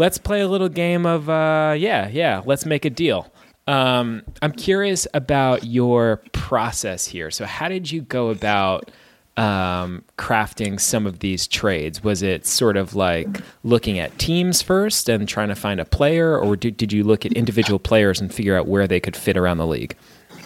let's 0.00 0.16
play 0.16 0.40
a 0.40 0.48
little 0.48 0.70
game 0.70 1.06
of 1.06 1.28
uh, 1.28 1.74
yeah, 1.78 2.08
yeah. 2.08 2.42
Let's 2.44 2.66
make 2.66 2.84
a 2.84 2.90
deal. 2.90 3.30
Um, 3.66 4.22
I'm 4.42 4.52
curious 4.52 5.06
about 5.14 5.64
your 5.64 6.22
process 6.32 7.06
here. 7.06 7.30
So, 7.30 7.44
how 7.44 7.68
did 7.68 7.92
you 7.92 8.00
go 8.00 8.30
about 8.30 8.90
um, 9.36 10.02
crafting 10.18 10.80
some 10.80 11.06
of 11.06 11.20
these 11.20 11.46
trades? 11.46 12.02
Was 12.02 12.22
it 12.22 12.46
sort 12.46 12.76
of 12.78 12.94
like 12.94 13.28
looking 13.62 13.98
at 13.98 14.18
teams 14.18 14.62
first 14.62 15.08
and 15.08 15.28
trying 15.28 15.48
to 15.48 15.54
find 15.54 15.78
a 15.78 15.84
player, 15.84 16.36
or 16.36 16.56
did, 16.56 16.78
did 16.78 16.92
you 16.92 17.04
look 17.04 17.26
at 17.26 17.34
individual 17.34 17.78
players 17.78 18.20
and 18.20 18.32
figure 18.32 18.58
out 18.58 18.66
where 18.66 18.88
they 18.88 19.00
could 19.00 19.14
fit 19.14 19.36
around 19.36 19.58
the 19.58 19.66
league? 19.66 19.94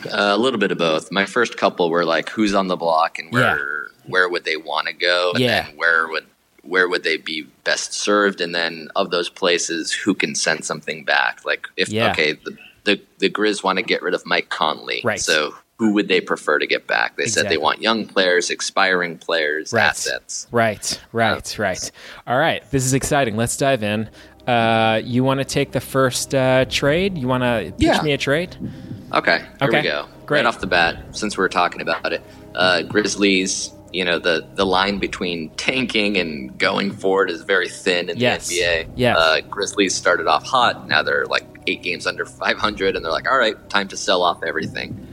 Uh, 0.06 0.34
a 0.34 0.36
little 0.36 0.58
bit 0.58 0.70
of 0.70 0.76
both. 0.76 1.10
My 1.10 1.24
first 1.24 1.56
couple 1.56 1.88
were 1.88 2.04
like, 2.04 2.28
who's 2.28 2.54
on 2.54 2.66
the 2.66 2.76
block 2.76 3.18
and 3.18 3.32
where 3.32 3.56
yeah. 3.56 3.92
where 4.06 4.28
would 4.28 4.44
they 4.44 4.56
want 4.56 4.88
to 4.88 4.92
go, 4.92 5.30
and 5.30 5.40
yeah. 5.40 5.62
then 5.62 5.76
where 5.76 6.08
would 6.08 6.26
where 6.66 6.88
would 6.88 7.02
they 7.02 7.16
be 7.16 7.46
best 7.64 7.92
served? 7.92 8.40
And 8.40 8.54
then 8.54 8.88
of 8.96 9.10
those 9.10 9.28
places 9.28 9.92
who 9.92 10.14
can 10.14 10.34
send 10.34 10.64
something 10.64 11.04
back? 11.04 11.44
Like 11.44 11.66
if 11.76 11.88
yeah. 11.88 12.10
okay 12.10 12.32
the, 12.32 12.56
the 12.84 13.00
the 13.18 13.30
grizz 13.30 13.62
want 13.62 13.78
to 13.78 13.82
get 13.82 14.02
rid 14.02 14.14
of 14.14 14.24
mike 14.26 14.48
conley. 14.48 15.00
Right. 15.04 15.20
So 15.20 15.54
who 15.78 15.92
would 15.94 16.08
they 16.08 16.20
prefer 16.20 16.58
to 16.58 16.66
get 16.66 16.86
back? 16.86 17.16
They 17.16 17.24
exactly. 17.24 17.42
said 17.42 17.50
they 17.50 17.58
want 17.58 17.82
young 17.82 18.06
players 18.06 18.50
expiring 18.50 19.18
players 19.18 19.72
right. 19.72 19.86
assets. 19.86 20.46
Right. 20.52 21.00
Right. 21.12 21.58
Right. 21.58 21.90
All 22.26 22.38
right. 22.38 22.62
This 22.70 22.84
is 22.84 22.94
exciting. 22.94 23.36
Let's 23.36 23.56
dive 23.56 23.82
in. 23.82 24.08
Uh, 24.46 25.00
you 25.02 25.24
want 25.24 25.38
to 25.38 25.44
take 25.44 25.72
the 25.72 25.80
first 25.80 26.34
uh, 26.34 26.66
trade? 26.66 27.18
You 27.18 27.26
want 27.26 27.42
to 27.42 27.72
pitch 27.72 27.86
yeah. 27.86 28.02
me 28.02 28.12
a 28.12 28.18
trade? 28.18 28.56
Okay. 29.12 29.38
Here 29.38 29.68
okay. 29.68 29.80
we 29.80 29.88
go. 29.88 30.06
Great. 30.26 30.38
right 30.38 30.46
off 30.46 30.60
the 30.60 30.66
bat 30.66 30.96
since 31.14 31.36
we 31.36 31.42
we're 31.42 31.48
talking 31.48 31.80
about 31.80 32.12
it 32.12 32.22
uh, 32.54 32.82
grizzlies 32.82 33.72
you 33.94 34.04
know 34.04 34.18
the 34.18 34.44
the 34.56 34.66
line 34.66 34.98
between 34.98 35.50
tanking 35.50 36.16
and 36.16 36.58
going 36.58 36.90
forward 36.90 37.30
is 37.30 37.42
very 37.42 37.68
thin 37.68 38.10
in 38.10 38.18
yes. 38.18 38.48
the 38.48 38.58
NBA. 38.58 38.90
Yeah, 38.96 39.16
uh, 39.16 39.40
Grizzlies 39.42 39.94
started 39.94 40.26
off 40.26 40.44
hot. 40.44 40.88
Now 40.88 41.02
they're 41.04 41.26
like 41.26 41.44
eight 41.68 41.82
games 41.82 42.04
under 42.06 42.26
500, 42.26 42.96
and 42.96 43.04
they're 43.04 43.12
like, 43.12 43.30
all 43.30 43.38
right, 43.38 43.56
time 43.70 43.86
to 43.88 43.96
sell 43.96 44.22
off 44.22 44.42
everything. 44.42 45.06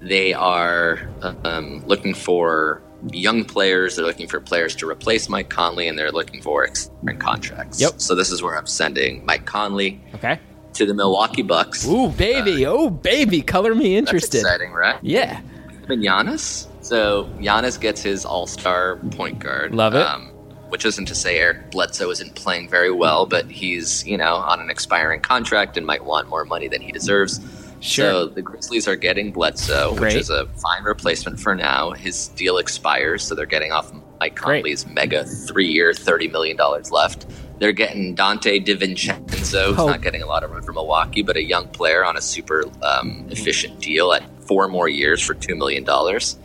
They 0.00 0.34
are 0.34 1.08
um, 1.22 1.82
looking 1.86 2.12
for 2.12 2.82
young 3.10 3.44
players. 3.44 3.96
They're 3.96 4.04
looking 4.04 4.28
for 4.28 4.38
players 4.38 4.76
to 4.76 4.88
replace 4.88 5.30
Mike 5.30 5.48
Conley, 5.48 5.88
and 5.88 5.98
they're 5.98 6.12
looking 6.12 6.42
for 6.42 6.62
expiring 6.62 7.18
contracts. 7.18 7.80
Yep. 7.80 8.02
So 8.02 8.14
this 8.14 8.30
is 8.30 8.42
where 8.42 8.56
I'm 8.56 8.66
sending 8.66 9.24
Mike 9.24 9.46
Conley. 9.46 9.98
Okay. 10.14 10.38
To 10.74 10.84
the 10.84 10.92
Milwaukee 10.92 11.40
Bucks. 11.40 11.86
Ooh, 11.88 12.10
baby! 12.10 12.66
Uh, 12.66 12.70
oh, 12.70 12.90
baby! 12.90 13.40
Color 13.40 13.74
me 13.74 13.96
interested. 13.96 14.42
exciting, 14.42 14.72
right? 14.72 14.98
Yeah. 15.00 15.40
And 15.88 16.02
Giannis. 16.02 16.68
So 16.86 17.24
Giannis 17.40 17.80
gets 17.80 18.00
his 18.00 18.24
All 18.24 18.46
Star 18.46 18.98
point 19.10 19.40
guard. 19.40 19.74
Love 19.74 19.96
it. 19.96 20.06
Um, 20.06 20.28
which 20.68 20.84
isn't 20.84 21.06
to 21.06 21.16
say 21.16 21.38
Eric 21.40 21.72
Bledsoe 21.72 22.10
isn't 22.10 22.36
playing 22.36 22.68
very 22.68 22.92
well, 22.92 23.26
but 23.26 23.50
he's 23.50 24.06
you 24.06 24.16
know 24.16 24.36
on 24.36 24.60
an 24.60 24.70
expiring 24.70 25.20
contract 25.20 25.76
and 25.76 25.84
might 25.84 26.04
want 26.04 26.28
more 26.28 26.44
money 26.44 26.68
than 26.68 26.80
he 26.80 26.92
deserves. 26.92 27.40
Sure. 27.80 28.10
So 28.10 28.26
the 28.26 28.40
Grizzlies 28.40 28.86
are 28.86 28.94
getting 28.94 29.32
Bledsoe, 29.32 29.96
Great. 29.96 30.14
which 30.14 30.20
is 30.20 30.30
a 30.30 30.46
fine 30.46 30.84
replacement 30.84 31.40
for 31.40 31.56
now. 31.56 31.90
His 31.90 32.28
deal 32.28 32.56
expires, 32.56 33.24
so 33.24 33.34
they're 33.34 33.46
getting 33.46 33.72
off 33.72 33.92
Mike 34.20 34.36
Conley's 34.36 34.84
Great. 34.84 34.94
mega 34.94 35.24
three-year, 35.24 35.92
thirty 35.92 36.28
million 36.28 36.56
dollars 36.56 36.92
left. 36.92 37.26
They're 37.58 37.72
getting 37.72 38.14
Donte 38.14 38.64
DiVincenzo, 38.64 39.70
who's 39.70 39.78
oh. 39.78 39.88
not 39.88 40.02
getting 40.02 40.22
a 40.22 40.26
lot 40.26 40.44
of 40.44 40.52
run 40.52 40.62
from 40.62 40.76
Milwaukee, 40.76 41.22
but 41.22 41.36
a 41.36 41.42
young 41.42 41.66
player 41.66 42.04
on 42.04 42.16
a 42.16 42.20
super 42.20 42.62
um, 42.82 43.26
efficient 43.28 43.80
deal 43.80 44.12
at 44.12 44.22
four 44.44 44.68
more 44.68 44.88
years 44.88 45.20
for 45.20 45.34
two 45.34 45.56
million 45.56 45.82
dollars. 45.82 46.36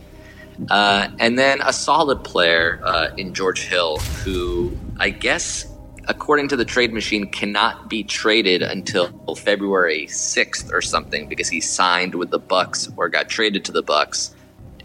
Uh, 0.70 1.08
and 1.18 1.38
then 1.38 1.60
a 1.62 1.72
solid 1.72 2.22
player 2.24 2.80
uh, 2.84 3.10
in 3.16 3.34
George 3.34 3.62
Hill, 3.64 3.98
who 3.98 4.76
I 4.98 5.10
guess, 5.10 5.66
according 6.08 6.48
to 6.48 6.56
the 6.56 6.64
trade 6.64 6.92
machine, 6.92 7.30
cannot 7.30 7.88
be 7.88 8.04
traded 8.04 8.62
until 8.62 9.08
February 9.34 10.06
6th 10.06 10.72
or 10.72 10.80
something 10.80 11.28
because 11.28 11.48
he 11.48 11.60
signed 11.60 12.14
with 12.14 12.30
the 12.30 12.38
Bucks 12.38 12.88
or 12.96 13.08
got 13.08 13.28
traded 13.28 13.64
to 13.66 13.72
the 13.72 13.82
Bucks 13.82 14.34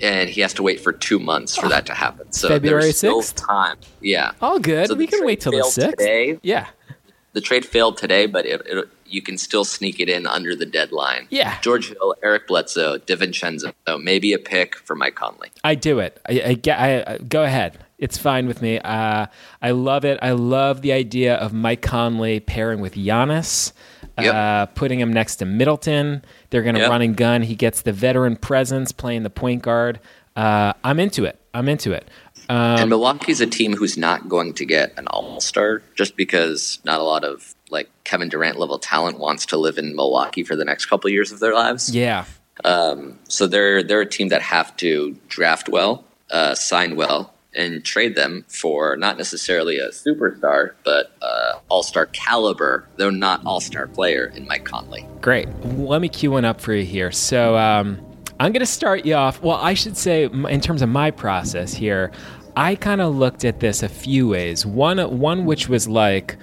and 0.02 0.30
he 0.30 0.42
has 0.42 0.54
to 0.54 0.64
wait 0.64 0.80
for 0.80 0.94
two 0.94 1.20
months 1.20 1.58
for 1.58 1.70
that 1.70 1.86
to 1.88 1.94
happen. 1.94 2.32
So 2.32 2.48
February 2.48 2.92
6th? 2.92 3.34
time. 3.36 3.78
Yeah. 4.02 4.34
All 4.42 4.60
good. 4.60 4.88
So 4.88 4.96
we 4.96 5.08
can 5.08 5.26
wait 5.26 5.42
till 5.42 5.52
the 5.52 5.64
sixth. 5.64 6.40
Yeah. 6.44 6.68
the 7.34 7.42
trade 7.42 7.66
failed 7.66 7.98
today, 7.98 8.26
but 8.28 8.46
it, 8.46 8.62
it, 8.66 8.90
you 9.10 9.22
can 9.22 9.38
still 9.38 9.66
sneak 9.66 10.00
it 10.00 10.10
in 10.10 10.26
under 10.28 10.56
the 10.56 10.66
deadline. 10.66 11.28
Yeah. 11.30 11.60
George 11.62 11.90
Hill, 11.90 12.16
Eric 12.24 12.48
Bledsoe, 12.48 12.98
DiVincenzo, 13.00 13.74
So 13.88 13.98
maybe 13.98 14.34
a 14.34 14.40
pick 14.40 14.76
for 14.78 14.96
Mike 14.96 15.16
Conley. 15.16 15.50
I 15.64 15.76
do 15.76 16.00
it. 16.00 16.20
I, 16.28 16.60
I, 16.68 16.72
I, 16.74 17.14
I 17.14 17.18
go 17.20 17.44
ahead. 17.44 17.78
It's 17.98 18.18
fine 18.18 18.46
with 18.48 18.62
me. 18.62 18.78
Uh, 18.80 19.26
I 19.62 19.72
love 19.72 20.06
it. 20.06 20.20
I 20.22 20.32
love 20.32 20.82
the 20.84 20.92
idea 20.92 21.36
of 21.36 21.52
Mike 21.52 21.82
Conley 21.82 22.40
pairing 22.40 22.80
with 22.80 22.94
Giannis, 22.96 23.74
Yep. 24.20 24.34
uh, 24.34 24.66
putting 24.68 25.00
him 25.00 25.12
next 25.14 25.38
to 25.38 25.46
Middleton. 25.46 26.24
They're 26.50 26.64
going 26.64 26.76
to 26.76 26.82
Yep. 26.82 26.90
run 26.90 27.02
and 27.02 27.16
gun. 27.18 27.42
He 27.44 27.56
gets 27.56 27.82
the 27.84 27.92
veteran 27.94 28.36
presence 28.36 28.92
playing 28.92 29.24
the 29.24 29.30
point 29.30 29.62
guard. 29.64 30.00
Uh, 30.36 30.74
I'm 30.84 31.00
into 31.00 31.26
it. 31.26 31.40
I'm 31.54 31.68
into 31.70 31.92
it. 31.92 32.08
Um, 32.50 32.56
and 32.80 32.90
Milwaukee's 32.90 33.42
a 33.42 33.48
team 33.48 33.74
who's 33.74 33.98
not 33.98 34.30
going 34.30 34.54
to 34.54 34.66
get 34.66 34.94
an 34.98 35.08
All 35.08 35.42
Star 35.42 35.82
just 35.96 36.16
because 36.16 36.80
not 36.86 37.00
a 37.00 37.04
lot 37.04 37.24
of 37.24 37.54
like 37.70 37.90
Kevin 38.04 38.30
Durant 38.30 38.58
level 38.60 38.80
talent 38.80 39.20
wants 39.20 39.46
to 39.48 39.58
live 39.58 39.78
in 39.78 39.96
Milwaukee 39.96 40.44
for 40.44 40.56
the 40.56 40.66
next 40.66 40.86
couple 40.86 41.08
of 41.08 41.14
years 41.14 41.32
of 41.32 41.40
their 41.40 41.54
lives. 41.54 41.94
yeah. 41.94 42.26
Um, 42.66 43.20
so 43.28 43.46
they're 43.46 43.84
they're 43.84 44.02
a 44.02 44.06
team 44.06 44.30
that 44.30 44.42
have 44.42 44.76
to 44.78 45.16
draft 45.28 45.70
well, 45.70 46.04
uh, 46.32 46.56
sign 46.56 46.96
well, 46.96 47.34
and 47.54 47.84
trade 47.84 48.16
them 48.16 48.46
for 48.48 48.98
not 48.98 49.18
necessarily 49.18 49.78
a 49.78 49.90
superstar, 49.90 50.72
but 50.84 51.12
uh, 51.22 51.60
all 51.70 51.84
star 51.84 52.06
caliber, 52.08 52.88
though 52.98 53.10
not 53.10 53.46
all 53.46 53.60
star 53.60 53.88
player 53.88 54.32
in 54.36 54.48
Mike 54.48 54.64
Conley. 54.64 55.06
Great. 55.22 55.48
Let 55.64 56.02
me 56.02 56.10
cue 56.10 56.32
one 56.32 56.46
up 56.46 56.62
for 56.62 56.74
you 56.74 56.86
here. 56.86 57.12
So 57.12 57.58
um, 57.58 58.00
I'm 58.40 58.52
going 58.52 58.62
to 58.62 58.66
start 58.66 59.06
you 59.06 59.16
off. 59.16 59.42
Well, 59.42 59.58
I 59.58 59.74
should 59.74 59.98
say, 59.98 60.26
in 60.26 60.62
terms 60.62 60.82
of 60.82 60.90
my 60.90 61.12
process 61.12 61.74
here, 61.74 62.12
I 62.56 62.76
kind 62.76 63.02
of 63.02 63.16
looked 63.16 63.46
at 63.46 63.60
this 63.60 63.84
a 63.84 63.90
few 63.90 64.30
ways. 64.30 64.66
One, 64.66 65.20
one 65.20 65.46
which 65.46 65.70
was 65.70 65.88
like, 65.88 66.38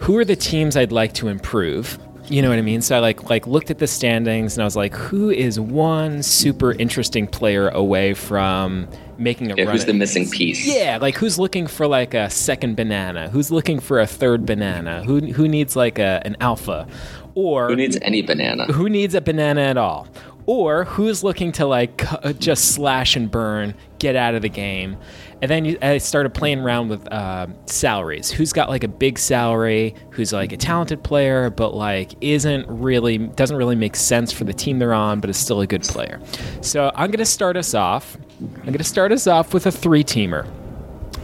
who 0.00 0.16
are 0.18 0.24
the 0.24 0.36
teams 0.36 0.76
I'd 0.76 0.92
like 0.92 1.12
to 1.14 1.28
improve? 1.28 1.98
You 2.28 2.40
know 2.40 2.48
what 2.48 2.58
I 2.58 2.62
mean? 2.62 2.80
So 2.80 2.96
I 2.96 3.00
like 3.00 3.28
like 3.28 3.46
looked 3.46 3.70
at 3.70 3.78
the 3.78 3.86
standings 3.86 4.56
and 4.56 4.62
I 4.62 4.64
was 4.64 4.76
like, 4.76 4.94
who 4.94 5.28
is 5.30 5.60
one 5.60 6.22
super 6.22 6.72
interesting 6.72 7.26
player 7.26 7.68
away 7.68 8.14
from 8.14 8.88
making 9.18 9.52
a 9.52 9.56
Yeah, 9.56 9.64
run? 9.64 9.72
who's 9.72 9.84
the 9.84 9.92
missing 9.92 10.30
piece? 10.30 10.66
yeah, 10.66 10.98
like 11.00 11.16
who's 11.16 11.38
looking 11.38 11.66
for 11.66 11.86
like 11.86 12.14
a 12.14 12.30
second 12.30 12.76
banana? 12.76 13.28
Who's 13.28 13.50
looking 13.50 13.78
for 13.78 14.00
a 14.00 14.06
third 14.06 14.46
banana? 14.46 15.04
Who 15.04 15.20
who 15.20 15.46
needs 15.48 15.76
like 15.76 15.98
a 15.98 16.22
an 16.24 16.36
alpha? 16.40 16.86
Or 17.34 17.68
Who 17.68 17.76
needs 17.76 17.98
any 18.00 18.22
banana? 18.22 18.66
who 18.72 18.88
needs 18.88 19.14
a 19.14 19.20
banana 19.20 19.60
at 19.62 19.76
all? 19.76 20.06
Or 20.46 20.84
who's 20.84 21.22
looking 21.24 21.52
to 21.52 21.66
like 21.66 22.04
just 22.38 22.74
slash 22.74 23.16
and 23.16 23.30
burn, 23.30 23.74
get 24.04 24.16
out 24.16 24.34
of 24.34 24.42
the 24.42 24.50
game? 24.50 24.98
And 25.40 25.50
then 25.50 25.78
I 25.82 25.98
started 25.98 26.34
playing 26.34 26.60
around 26.60 26.88
with 26.90 27.10
uh, 27.10 27.46
salaries. 27.64 28.30
Who's 28.30 28.52
got 28.52 28.68
like 28.68 28.84
a 28.84 28.88
big 28.88 29.18
salary? 29.18 29.94
Who's 30.10 30.32
like 30.32 30.52
a 30.52 30.58
talented 30.58 31.02
player, 31.02 31.48
but 31.48 31.74
like 31.74 32.12
isn't 32.20 32.66
really 32.68 33.18
doesn't 33.18 33.56
really 33.56 33.76
make 33.76 33.96
sense 33.96 34.30
for 34.30 34.44
the 34.44 34.52
team 34.52 34.78
they're 34.78 34.92
on, 34.92 35.20
but 35.20 35.30
is 35.30 35.38
still 35.38 35.62
a 35.62 35.66
good 35.66 35.82
player. 35.82 36.20
So 36.60 36.92
I'm 36.94 37.10
gonna 37.10 37.24
start 37.24 37.56
us 37.56 37.74
off. 37.74 38.16
I'm 38.40 38.72
gonna 38.72 38.84
start 38.84 39.10
us 39.10 39.26
off 39.26 39.54
with 39.54 39.66
a 39.66 39.72
three-teamer. 39.72 40.46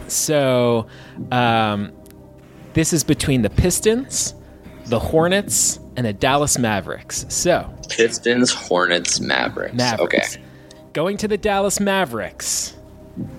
So 0.07 0.87
um, 1.31 1.93
this 2.73 2.93
is 2.93 3.03
between 3.03 3.43
the 3.43 3.49
Pistons, 3.49 4.33
the 4.85 4.99
Hornets, 4.99 5.79
and 5.95 6.05
the 6.05 6.13
Dallas 6.13 6.57
Mavericks. 6.57 7.25
So, 7.29 7.71
Pistons, 7.89 8.51
Hornets, 8.51 9.19
Mavericks. 9.19 9.75
Mavericks. 9.75 10.35
Okay. 10.35 10.43
Going 10.93 11.17
to 11.17 11.27
the 11.27 11.37
Dallas 11.37 11.79
Mavericks 11.79 12.75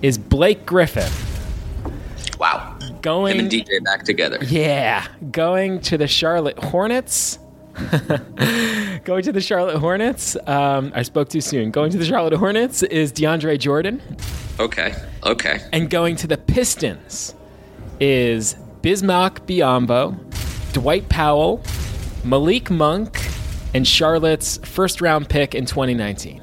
is 0.01 0.17
Blake 0.17 0.65
Griffin. 0.65 1.11
Wow. 2.39 2.77
Going 3.01 3.33
Him 3.35 3.39
and 3.45 3.51
DJ 3.51 3.83
back 3.83 4.03
together. 4.03 4.39
Yeah, 4.43 5.05
going 5.31 5.79
to 5.81 5.97
the 5.97 6.07
Charlotte 6.07 6.57
Hornets. 6.57 7.37
going 9.03 9.23
to 9.23 9.31
the 9.31 9.41
Charlotte 9.41 9.77
Hornets. 9.77 10.37
Um, 10.47 10.91
I 10.95 11.01
spoke 11.03 11.29
too 11.29 11.41
soon. 11.41 11.71
Going 11.71 11.91
to 11.91 11.97
the 11.97 12.05
Charlotte 12.05 12.33
Hornets 12.33 12.83
is 12.83 13.11
DeAndre 13.11 13.57
Jordan, 13.59 14.01
Okay. 14.59 14.93
Okay. 15.25 15.59
and 15.71 15.89
going 15.89 16.15
to 16.17 16.27
the 16.27 16.37
Pistons 16.37 17.33
is 17.99 18.55
Bismack 18.81 19.45
Biyombo, 19.47 20.17
Dwight 20.73 21.09
Powell, 21.09 21.63
Malik 22.23 22.69
Monk, 22.69 23.19
and 23.73 23.87
Charlotte's 23.87 24.57
first 24.57 25.01
round 25.01 25.27
pick 25.29 25.55
in 25.55 25.65
2019. 25.65 26.41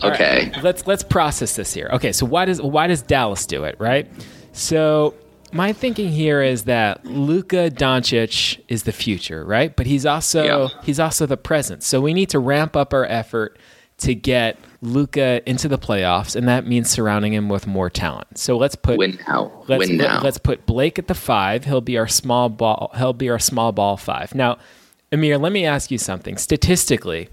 All 0.00 0.10
right, 0.10 0.20
Okay. 0.20 0.52
let's 0.62 0.86
let's 0.86 1.02
process 1.02 1.56
this 1.56 1.72
here. 1.74 1.88
Okay, 1.92 2.12
so 2.12 2.26
why 2.26 2.44
does 2.44 2.60
why 2.62 2.86
does 2.86 3.02
Dallas 3.02 3.46
do 3.46 3.64
it, 3.64 3.76
right? 3.78 4.08
So 4.52 5.14
my 5.52 5.72
thinking 5.72 6.08
here 6.08 6.42
is 6.42 6.64
that 6.64 7.04
Luka 7.04 7.70
Doncic 7.70 8.58
is 8.68 8.84
the 8.84 8.92
future, 8.92 9.44
right? 9.44 9.74
But 9.76 9.86
he's 9.86 10.06
also 10.06 10.42
Yeah. 10.44 10.68
he's 10.82 10.98
also 11.00 11.26
the 11.26 11.36
present. 11.36 11.82
So 11.82 12.00
we 12.00 12.14
need 12.14 12.30
to 12.30 12.38
ramp 12.38 12.76
up 12.76 12.94
our 12.94 13.04
effort 13.04 13.58
to 13.98 14.14
get 14.14 14.58
Luka 14.80 15.48
into 15.48 15.68
the 15.68 15.78
playoffs, 15.78 16.34
and 16.34 16.48
that 16.48 16.66
means 16.66 16.90
surrounding 16.90 17.32
him 17.34 17.48
with 17.48 17.66
more 17.68 17.88
talent. 17.88 18.36
So 18.38 18.56
let's 18.56 18.74
put 18.74 18.98
Win 18.98 19.18
now. 19.28 19.52
Let's, 19.68 19.86
Win 19.88 19.96
now. 19.98 20.16
Let, 20.16 20.26
us 20.26 20.38
put 20.38 20.66
Blake 20.66 20.98
at 20.98 21.06
the 21.06 21.14
five. 21.14 21.66
He'll 21.66 21.80
be 21.82 21.96
our 21.98 22.08
small 22.08 22.48
ball. 22.48 22.90
He'll 22.96 23.12
be 23.12 23.28
our 23.30 23.38
small 23.38 23.70
ball 23.70 23.96
five. 23.96 24.34
Now, 24.34 24.58
Amir, 25.12 25.38
let 25.38 25.52
me 25.52 25.64
ask 25.64 25.90
you 25.92 25.98
something. 25.98 26.36
Statistically, 26.36 27.28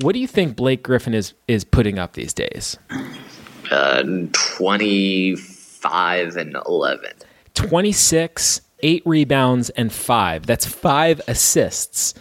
what 0.00 0.14
do 0.14 0.20
you 0.20 0.26
think 0.26 0.56
Blake 0.56 0.82
Griffin 0.82 1.12
is 1.14 1.34
is 1.46 1.64
putting 1.64 1.98
up 1.98 2.14
these 2.14 2.32
days? 2.32 2.78
uh, 3.70 4.02
25 4.32 6.36
and 6.36 6.56
11. 6.66 7.10
Twenty 7.54 7.92
six, 7.92 8.60
eight 8.82 9.02
rebounds, 9.04 9.70
and 9.70 9.92
five. 9.92 10.46
That's 10.46 10.66
five 10.66 11.20
assists. 11.26 12.14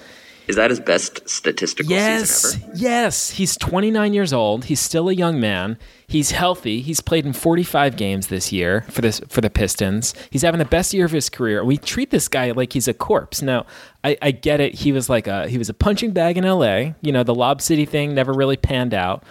Is 0.48 0.56
that 0.56 0.70
his 0.70 0.80
best 0.80 1.28
statistical 1.28 1.92
Yes, 1.92 2.30
season 2.54 2.64
ever? 2.70 2.78
yes. 2.78 3.32
He's 3.32 3.58
29 3.58 4.14
years 4.14 4.32
old. 4.32 4.66
He's 4.66 4.80
still 4.80 5.10
a 5.10 5.14
young 5.14 5.40
man. 5.40 5.78
He's 6.08 6.32
healthy. 6.32 6.82
He's 6.82 7.02
played 7.02 7.26
in 7.26 7.34
45 7.34 7.98
games 7.98 8.28
this 8.28 8.54
year 8.54 8.86
for 8.90 9.02
this 9.02 9.20
for 9.28 9.42
the 9.42 9.50
Pistons. 9.50 10.14
He's 10.30 10.44
having 10.44 10.60
the 10.60 10.64
best 10.66 10.94
year 10.94 11.04
of 11.06 11.12
his 11.12 11.30
career. 11.30 11.66
We 11.66 11.78
treat 11.78 12.12
this 12.12 12.30
guy 12.30 12.52
like 12.52 12.72
he's 12.72 12.88
a 12.88 12.94
corpse. 12.94 13.42
Now, 13.42 13.66
I, 14.06 14.18
I 14.22 14.32
get 14.32 14.62
it. 14.62 14.76
He 14.76 14.94
was 14.94 15.10
like 15.10 15.28
a 15.28 15.50
he 15.50 15.58
was 15.58 15.68
a 15.68 15.74
punching 15.74 16.12
bag 16.12 16.38
in 16.38 16.46
LA. 16.46 16.92
You 17.02 17.12
know, 17.12 17.24
the 17.24 17.36
Lob 17.36 17.62
City 17.62 17.86
thing 17.86 18.16
never 18.16 18.32
really 18.32 18.56
panned 18.58 18.94
out. 18.94 19.24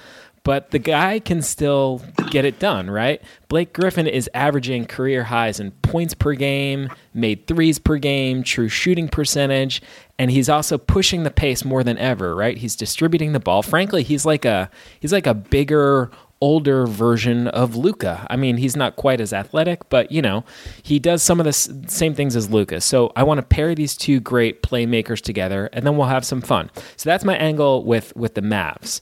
But 0.47 0.71
the 0.71 0.79
guy 0.79 1.19
can 1.19 1.43
still 1.43 2.03
get 2.31 2.45
it 2.45 2.61
done, 2.61 2.89
right? 2.89 3.21
Blake 3.49 3.73
Griffin 3.73 4.07
is 4.07 4.31
averaging 4.33 4.87
career 4.87 5.25
highs 5.25 5.59
in 5.59 5.73
points 5.73 6.15
per 6.15 6.35
game, 6.35 6.89
made 7.13 7.49
threes 7.49 7.81
per 7.81 7.99
game, 7.99 8.45
true 8.45 8.69
shooting 8.69 9.09
percentage, 9.09 9.83
and 10.21 10.31
he's 10.31 10.49
also 10.49 10.79
pushing 10.79 11.25
the 11.25 11.33
pace 11.33 11.65
more 11.65 11.83
than 11.83 11.99
ever, 11.99 12.33
right? 12.33 12.57
He's 12.57 12.77
distributing 12.77 13.33
the 13.33 13.41
ball. 13.41 13.65
Frankly, 13.65 14.05
he's 14.05 14.25
like 14.25 14.45
a 14.45 14.71
he's 15.01 15.13
like 15.13 15.27
a 15.27 15.35
bigger, 15.35 16.13
older 16.41 16.87
version 16.87 17.49
of 17.49 17.75
Luka. 17.75 18.25
I 18.31 18.37
mean, 18.37 18.59
he's 18.59 18.77
not 18.77 18.95
quite 18.95 19.21
as 19.21 19.33
athletic, 19.33 19.89
but 19.89 20.13
you 20.13 20.23
know, 20.23 20.45
he 20.81 21.01
does 21.01 21.25
some 21.25 21.41
of 21.41 21.45
the 21.45 21.49
s- 21.49 21.69
same 21.89 22.15
things 22.15 22.37
as 22.37 22.49
Luka. 22.49 22.81
So 22.81 23.11
I 23.17 23.25
want 23.25 23.39
to 23.39 23.43
pair 23.45 23.75
these 23.75 23.97
two 23.97 24.21
great 24.21 24.63
playmakers 24.63 25.21
together, 25.21 25.69
and 25.73 25.85
then 25.85 25.97
we'll 25.97 26.07
have 26.07 26.25
some 26.25 26.41
fun. 26.41 26.71
So 26.97 27.11
that's 27.11 27.25
my 27.25 27.37
angle 27.37 27.83
with 27.83 28.15
with 28.15 28.35
the 28.35 28.43
Mavs. 28.43 29.01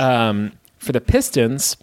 Um, 0.00 0.52
for 0.80 0.92
the 0.92 1.00
Pistons, 1.00 1.76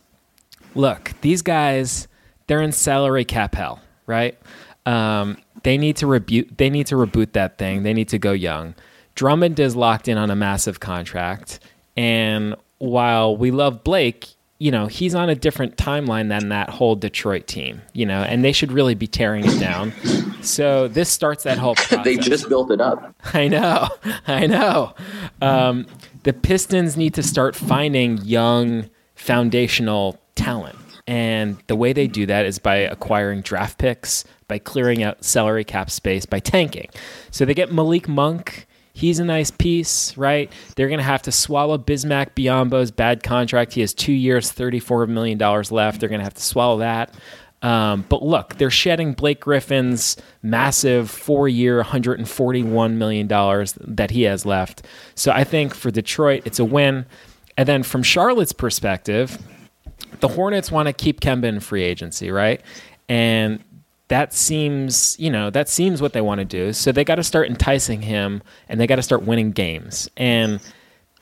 look, 0.76 1.14
these 1.22 1.42
guys, 1.42 2.08
they're 2.48 2.62
in 2.62 2.74
salary 2.74 3.24
cap 3.24 3.56
hell, 3.56 3.80
right? 4.06 4.38
Um, 4.86 5.38
they 5.64 5.78
need 5.78 5.98
to 5.98 6.08
reboot. 6.08 6.58
They 6.58 6.70
need 6.70 6.88
to 6.88 6.96
reboot 6.96 7.34
that 7.34 7.58
thing. 7.58 7.84
They 7.84 7.94
need 7.94 8.10
to 8.10 8.20
go 8.20 8.34
young. 8.34 8.76
Drummond 9.16 9.60
is 9.60 9.76
locked 9.76 10.08
in 10.08 10.18
on 10.18 10.30
a 10.30 10.36
massive 10.36 10.80
contract, 10.80 11.60
and 11.96 12.56
while 12.80 13.36
we 13.36 13.52
love 13.52 13.84
Blake, 13.84 14.28
you 14.60 14.72
know 14.72 14.88
he's 14.88 15.16
on 15.16 15.30
a 15.30 15.36
different 15.36 15.78
timeline 15.78 16.30
than 16.30 16.50
that 16.50 16.70
whole 16.70 16.96
Detroit 16.96 17.48
team. 17.48 17.82
You 17.94 18.06
know, 18.06 18.22
and 18.24 18.44
they 18.44 18.52
should 18.52 18.72
really 18.72 18.96
be 18.96 19.08
tearing 19.08 19.46
it 19.46 19.60
down. 19.60 19.94
So 20.42 20.88
this 20.88 21.10
starts 21.10 21.44
that 21.44 21.58
whole 21.58 21.76
process. 21.76 22.04
They 22.04 22.18
just 22.18 22.50
built 22.50 22.72
it 22.72 22.82
up. 22.82 23.16
I 23.34 23.48
know, 23.48 23.88
I 24.28 24.48
know. 24.48 24.94
Um, 25.42 25.86
the 26.24 26.34
Pistons 26.34 26.98
need 26.98 27.14
to 27.16 27.24
start 27.24 27.56
finding 27.56 28.18
young 28.20 28.90
foundational 29.16 30.20
talent. 30.36 30.78
And 31.08 31.58
the 31.68 31.76
way 31.76 31.94
they 31.94 32.08
do 32.08 32.26
that 32.26 32.46
is 32.46 32.60
by 32.60 32.76
acquiring 32.78 33.42
draft 33.42 33.78
picks, 33.78 34.26
by 34.48 34.60
clearing 34.60 35.04
out 35.04 35.24
salary 35.24 35.64
cap 35.64 35.90
space, 35.90 36.26
by 36.26 36.40
tanking. 36.40 36.90
So 37.32 37.46
they 37.46 37.54
get 37.54 37.72
Malik 37.72 38.10
Monk. 38.10 38.68
He's 38.98 39.20
a 39.20 39.26
nice 39.26 39.52
piece, 39.52 40.18
right? 40.18 40.52
They're 40.76 40.88
going 40.88 40.98
to 40.98 41.04
have 41.04 41.22
to 41.22 41.32
swallow 41.32 41.78
Bismack 41.78 42.34
Biyombo's 42.34 42.90
bad 42.90 43.22
contract. 43.22 43.74
He 43.74 43.82
has 43.82 43.94
two 43.94 44.12
years, 44.12 44.52
$34 44.52 45.08
million 45.08 45.38
left. 45.38 46.00
They're 46.00 46.10
going 46.10 46.18
to 46.18 46.24
have 46.24 46.34
to 46.34 46.42
swallow 46.42 46.80
that. 46.80 47.14
Um, 47.62 48.06
but 48.10 48.24
look, 48.24 48.58
they're 48.58 48.72
shedding 48.72 49.14
Blake 49.14 49.42
Griffin's 49.42 50.18
massive 50.42 51.12
four 51.12 51.48
year, 51.48 51.84
$141 51.84 52.94
million 52.94 53.28
that 53.28 54.10
he 54.10 54.24
has 54.24 54.48
left. 54.48 54.82
So 55.14 55.32
I 55.32 55.44
think 55.44 55.76
for 55.76 55.92
Detroit, 55.92 56.42
it's 56.46 56.58
a 56.58 56.66
win. 56.66 57.06
And 57.56 57.70
then 57.70 57.84
from 57.84 58.02
Charlotte's 58.02 58.52
perspective, 58.52 59.38
the 60.22 60.28
Hornets 60.28 60.72
want 60.72 60.88
to 60.88 60.94
keep 60.94 61.22
Kemba 61.22 61.46
in 61.46 61.60
free 61.60 61.84
agency, 61.84 62.32
right? 62.32 62.64
And 63.08 63.64
that 64.10 64.34
seems, 64.34 65.16
you 65.20 65.30
know, 65.30 65.50
that 65.50 65.68
seems 65.68 66.02
what 66.02 66.14
they 66.14 66.22
want 66.22 66.40
to 66.40 66.46
do. 66.46 66.74
So 66.74 66.92
they 66.92 67.04
got 67.04 67.16
to 67.16 67.24
start 67.24 67.50
enticing 67.50 68.02
him 68.04 68.42
and 68.70 68.80
they 68.80 68.88
got 68.88 68.96
to 68.96 69.02
start 69.02 69.24
winning 69.24 69.52
games. 69.52 70.10
And 70.16 70.62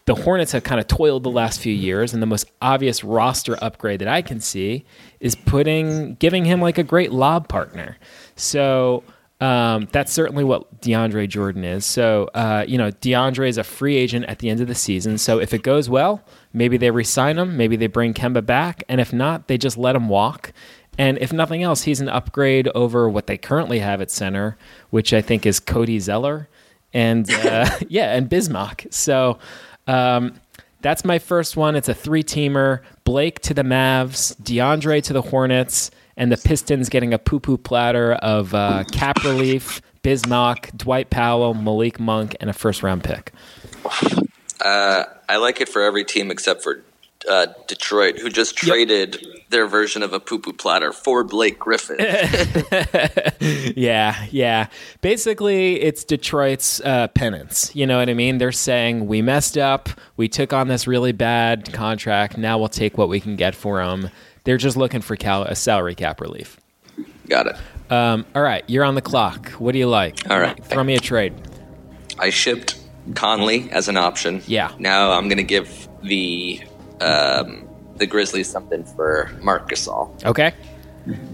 the 0.05 0.13
Hornets 0.13 0.51
have 0.51 0.63
kind 0.63 0.79
of 0.79 0.85
toiled 0.87 1.23
the 1.23 1.31
last 1.31 1.59
few 1.59 1.73
years, 1.73 2.13
and 2.13 2.21
the 2.21 2.27
most 2.27 2.45
obvious 2.61 3.03
roster 3.03 3.57
upgrade 3.59 4.01
that 4.01 4.07
I 4.07 4.21
can 4.21 4.39
see 4.39 4.85
is 5.19 5.33
putting, 5.33 6.13
giving 6.15 6.45
him 6.45 6.61
like 6.61 6.77
a 6.77 6.83
great 6.83 7.11
lob 7.11 7.47
partner. 7.47 7.97
So 8.35 9.03
um, 9.41 9.87
that's 9.91 10.13
certainly 10.13 10.43
what 10.43 10.79
DeAndre 10.81 11.27
Jordan 11.27 11.63
is. 11.63 11.85
So, 11.85 12.29
uh, 12.35 12.65
you 12.67 12.77
know, 12.77 12.91
DeAndre 12.91 13.49
is 13.49 13.57
a 13.57 13.63
free 13.63 13.97
agent 13.97 14.25
at 14.25 14.39
the 14.39 14.49
end 14.49 14.61
of 14.61 14.67
the 14.67 14.75
season. 14.75 15.17
So 15.17 15.39
if 15.39 15.55
it 15.55 15.63
goes 15.63 15.89
well, 15.89 16.23
maybe 16.53 16.77
they 16.77 16.91
resign 16.91 17.39
him, 17.39 17.57
maybe 17.57 17.75
they 17.75 17.87
bring 17.87 18.13
Kemba 18.13 18.45
back, 18.45 18.83
and 18.87 19.01
if 19.01 19.11
not, 19.11 19.47
they 19.47 19.57
just 19.57 19.75
let 19.75 19.95
him 19.95 20.07
walk. 20.07 20.53
And 20.97 21.17
if 21.17 21.33
nothing 21.33 21.63
else, 21.63 21.83
he's 21.83 22.01
an 22.01 22.09
upgrade 22.09 22.69
over 22.69 23.09
what 23.09 23.27
they 23.27 23.37
currently 23.37 23.79
have 23.79 24.01
at 24.01 24.11
center, 24.11 24.57
which 24.89 25.13
I 25.13 25.21
think 25.21 25.45
is 25.45 25.59
Cody 25.59 25.99
Zeller 25.99 26.47
and 26.95 27.29
uh, 27.31 27.69
yeah, 27.87 28.15
and 28.15 28.27
Bismack. 28.27 28.91
So 28.91 29.37
um, 29.85 30.39
that's 30.81 31.05
my 31.05 31.19
first 31.19 31.55
one. 31.55 31.75
It's 31.75 31.89
a 31.89 31.93
three 31.93 32.23
teamer: 32.23 32.81
Blake 33.03 33.39
to 33.41 33.53
the 33.53 33.63
Mavs, 33.63 34.35
DeAndre 34.41 35.03
to 35.03 35.13
the 35.13 35.21
Hornets, 35.21 35.91
and 36.17 36.31
the 36.31 36.37
Pistons 36.37 36.89
getting 36.89 37.13
a 37.13 37.19
poo 37.19 37.39
poo 37.39 37.57
platter 37.57 38.13
of 38.13 38.55
uh, 38.55 38.85
cap 38.91 39.23
relief, 39.23 39.81
Bismack, 40.01 40.75
Dwight 40.75 41.11
Powell, 41.11 41.53
Malik 41.53 41.99
Monk, 41.99 42.35
and 42.39 42.49
a 42.49 42.53
first 42.53 42.81
round 42.81 43.03
pick. 43.03 43.31
Uh, 44.61 45.03
I 45.29 45.35
like 45.37 45.61
it 45.61 45.69
for 45.69 45.83
every 45.83 46.05
team 46.05 46.31
except 46.31 46.63
for 46.63 46.81
uh, 47.29 47.47
Detroit, 47.67 48.19
who 48.19 48.29
just 48.29 48.55
traded 48.55 49.21
yep. 49.21 49.49
their 49.49 49.67
version 49.67 50.03
of 50.03 50.13
a 50.13 50.19
poo 50.19 50.39
poo 50.39 50.53
platter 50.53 50.91
for 50.91 51.23
Blake 51.23 51.59
Griffin. 51.59 51.97
yeah, 53.75 54.25
yeah. 54.31 54.67
Basically, 55.01 55.81
it's 55.81 56.03
Detroit's 56.03 56.81
uh, 56.81 57.07
penance. 57.09 57.75
You 57.75 57.85
know 57.85 57.97
what 57.97 58.09
I 58.09 58.13
mean? 58.13 58.37
They're 58.37 58.51
saying, 58.51 59.07
we 59.07 59.21
messed 59.21 59.57
up. 59.57 59.89
We 60.17 60.27
took 60.27 60.53
on 60.53 60.67
this 60.67 60.87
really 60.87 61.11
bad 61.11 61.73
contract. 61.73 62.37
Now 62.37 62.57
we'll 62.57 62.67
take 62.67 62.97
what 62.97 63.09
we 63.09 63.19
can 63.19 63.35
get 63.35 63.55
for 63.55 63.83
them. 63.83 64.09
They're 64.43 64.57
just 64.57 64.77
looking 64.77 65.01
for 65.01 65.15
cal- 65.15 65.43
a 65.43 65.55
salary 65.55 65.95
cap 65.95 66.21
relief. 66.21 66.59
Got 67.27 67.47
it. 67.47 67.55
Um, 67.91 68.25
all 68.35 68.41
right, 68.41 68.63
you're 68.67 68.83
on 68.83 68.95
the 68.95 69.01
clock. 69.01 69.49
What 69.51 69.73
do 69.73 69.79
you 69.79 69.87
like? 69.87 70.29
All 70.29 70.39
right. 70.39 70.63
Throw 70.63 70.83
me 70.83 70.95
a 70.95 70.99
trade. 70.99 71.33
I 72.17 72.29
shipped 72.29 72.79
Conley 73.13 73.69
as 73.71 73.87
an 73.87 73.97
option. 73.97 74.41
Yeah. 74.47 74.71
Now 74.79 75.11
I'm 75.11 75.27
going 75.27 75.37
to 75.37 75.43
give 75.43 75.87
the 76.01 76.61
um, 77.01 77.67
the 77.97 78.05
Grizzlies 78.05 78.49
something 78.49 78.83
for 78.83 79.29
Marc 79.41 79.69
Gasol. 79.69 80.23
Okay. 80.25 80.53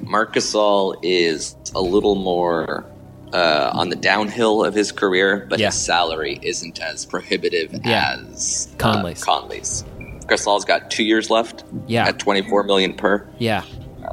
Marc 0.03 0.33
Gasol 0.35 0.95
is 1.01 1.55
a 1.75 1.81
little 1.81 2.15
more 2.15 2.85
uh, 3.33 3.71
on 3.73 3.89
the 3.89 3.95
downhill 3.95 4.63
of 4.65 4.73
his 4.73 4.91
career, 4.91 5.45
but 5.49 5.57
Yeah. 5.59 5.67
his 5.67 5.75
salary 5.75 6.37
isn't 6.41 6.79
as 6.81 7.05
prohibitive 7.05 7.73
Yeah. 7.85 8.17
as 8.29 8.67
uh, 8.73 8.77
Conley's. 8.77 9.23
Conley's. 9.23 9.85
Gasol's 10.25 10.65
got 10.65 10.91
two 10.91 11.03
years 11.05 11.29
left 11.29 11.63
Yeah. 11.87 12.07
at 12.07 12.19
24 12.19 12.63
million 12.63 12.93
per. 12.93 13.25
Yeah. 13.39 13.63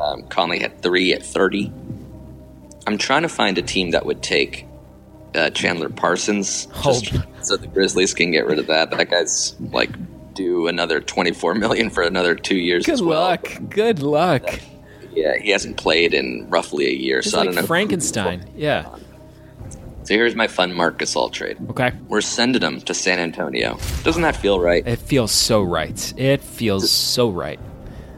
Um, 0.01 0.23
Conley 0.29 0.61
had 0.61 0.81
three 0.83 1.13
at 1.13 1.25
30. 1.25 1.73
I'm 2.87 2.97
trying 2.99 3.23
to 3.23 3.29
find 3.29 3.59
a 3.59 3.63
team 3.63 3.91
that 3.91 4.07
would 4.07 4.23
take 4.23 4.67
uh, 5.35 5.51
Chandler 5.51 5.89
Parsons 5.91 6.67
just 6.83 7.13
so 7.43 7.57
the 7.57 7.67
Grizzlies 7.67 8.15
can 8.15 8.31
get 8.31 8.47
rid 8.47 8.59
of 8.59 8.67
that. 8.69 8.91
But 8.91 8.99
that 8.99 9.11
guy's 9.11 9.55
like 9.73 9.91
due 10.39 10.69
another 10.69 11.01
24 11.01 11.55
million 11.57 11.91
for 11.91 12.03
another 12.05 12.35
two 12.37 12.57
years 12.57 12.87
Good 12.87 12.93
as 12.95 13.03
well. 13.03 13.21
luck. 13.23 13.49
Good 13.69 14.01
luck. 14.01 14.61
Yeah, 15.13 15.37
he 15.37 15.51
hasn't 15.51 15.77
played 15.77 16.15
in 16.15 16.47
roughly 16.49 16.87
a 16.87 16.93
year, 16.93 17.19
It's 17.19 17.33
so 17.33 17.41
I 17.41 17.45
don't 17.45 17.57
know. 17.57 17.63
Frankenstein. 17.67 18.49
Yeah. 18.57 18.89
So 20.05 20.15
here's 20.15 20.37
my 20.37 20.47
fun 20.47 20.73
Marc 20.75 20.99
Gasol 21.01 21.31
trade. 21.33 21.59
Okay. 21.71 21.93
We're 22.09 22.21
sending 22.21 22.63
him 22.63 22.81
to 22.83 22.95
San 22.95 23.19
Antonio. 23.19 23.79
Doesn't 24.05 24.23
that 24.23 24.37
feel 24.37 24.61
right? 24.61 24.87
It 24.87 25.01
feels 25.01 25.33
so 25.33 25.61
right. 25.63 26.15
It 26.17 26.41
feels 26.41 26.91
so 26.91 27.29
right. 27.29 27.59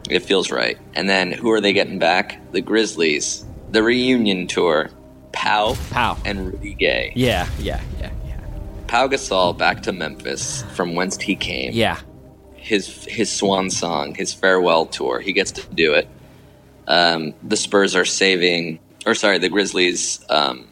It 0.09 0.19
feels 0.19 0.51
right. 0.51 0.77
And 0.93 1.09
then 1.09 1.31
who 1.31 1.49
are 1.51 1.59
they 1.59 1.73
getting 1.73 1.97
back? 1.99 2.39
The 2.51 2.61
Grizzlies. 2.61 3.45
The 3.71 3.81
reunion 3.81 4.45
tour. 4.47 4.89
Pau 5.33 5.75
Pow. 5.89 6.17
and 6.23 6.53
Rudy 6.53 6.75
Gay. 6.75 7.13
Yeah. 7.15 7.47
Yeah. 7.57 7.81
Yeah. 7.99 8.11
Yeah. 8.27 8.37
Pau 8.87 9.07
Gasol 9.07 9.57
back 9.57 9.81
to 9.83 9.91
Memphis 9.91 10.63
from 10.75 10.93
whence 10.95 11.19
he 11.19 11.35
came. 11.35 11.71
Yeah. 11.73 11.99
His 12.61 13.05
his 13.05 13.31
swan 13.31 13.69
song, 13.69 14.15
his 14.15 14.33
farewell 14.33 14.85
tour. 14.85 15.19
He 15.19 15.33
gets 15.33 15.51
to 15.53 15.67
do 15.73 15.93
it. 15.93 16.07
Um, 16.87 17.33
the 17.43 17.57
Spurs 17.57 17.95
are 17.95 18.05
saving, 18.05 18.79
or 19.05 19.15
sorry, 19.15 19.39
the 19.39 19.49
Grizzlies 19.49 20.23
um, 20.29 20.67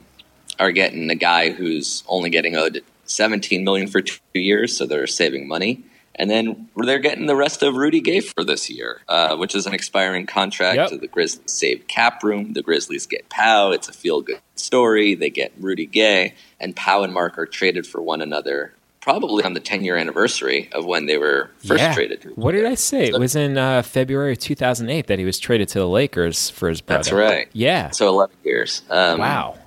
are 0.60 0.72
getting 0.72 1.10
a 1.10 1.16
guy 1.16 1.52
who's 1.52 2.04
only 2.08 2.30
getting 2.30 2.56
owed 2.56 2.84
17 3.06 3.64
million 3.64 3.88
for 3.88 4.02
two 4.02 4.20
years, 4.34 4.78
so 4.78 4.86
they're 4.86 5.08
saving 5.08 5.48
money. 5.48 5.84
And 6.16 6.30
then 6.30 6.68
they're 6.76 7.00
getting 7.00 7.28
the 7.28 7.36
rest 7.36 7.64
of 7.64 7.76
Rudy 7.76 8.02
Gay 8.02 8.20
for 8.20 8.44
this 8.44 8.70
year, 8.70 9.02
uh, 9.08 9.38
which 9.38 9.56
is 9.56 9.66
an 9.66 9.74
expiring 9.74 10.26
contract. 10.26 10.76
Yep. 10.76 10.90
So 10.90 10.98
the 10.98 11.08
Grizzlies 11.08 11.50
save 11.50 11.88
cap 11.88 12.22
room. 12.24 12.52
The 12.52 12.62
Grizzlies 12.62 13.06
get 13.06 13.30
Pau. 13.30 13.72
It's 13.72 13.88
a 13.88 13.94
feel 13.94 14.22
good 14.22 14.42
story. 14.56 15.16
They 15.16 15.30
get 15.30 15.54
Rudy 15.58 15.86
Gay, 15.86 16.34
and 16.60 16.76
Pau 16.76 17.04
and 17.04 17.14
Marc 17.14 17.38
are 17.38 17.46
traded 17.46 17.88
for 17.88 18.02
one 18.02 18.22
another, 18.22 18.74
probably 19.02 19.44
on 19.44 19.54
the 19.54 19.60
10 19.60 19.84
year 19.84 19.96
anniversary 19.96 20.70
of 20.74 20.86
when 20.86 21.06
they 21.06 21.18
were 21.18 21.52
first 21.66 21.82
yeah. 21.82 21.94
traded. 21.94 22.32
What 22.36 22.52
did. 22.54 22.66
I 22.66 22.76
say? 22.76 23.08
It 23.08 23.20
was 23.20 23.36
in 23.36 23.58
uh, 23.58 23.82
February 23.82 24.34
of 24.34 24.40
2008 24.40 25.08
that 25.08 25.20
he 25.20 25.26
was 25.26 25.40
traded 25.40 25.70
to 25.70 25.80
the 25.80 25.88
Lakers 25.88 26.50
for 26.50 26.70
his 26.70 26.82
brother. 26.82 27.04
That's 27.04 27.12
right. 27.12 27.50
Yeah. 27.54 27.90
So 27.92 28.08
11 28.10 28.36
years. 28.44 28.82
Um, 28.90 29.20
Wow. 29.20 29.58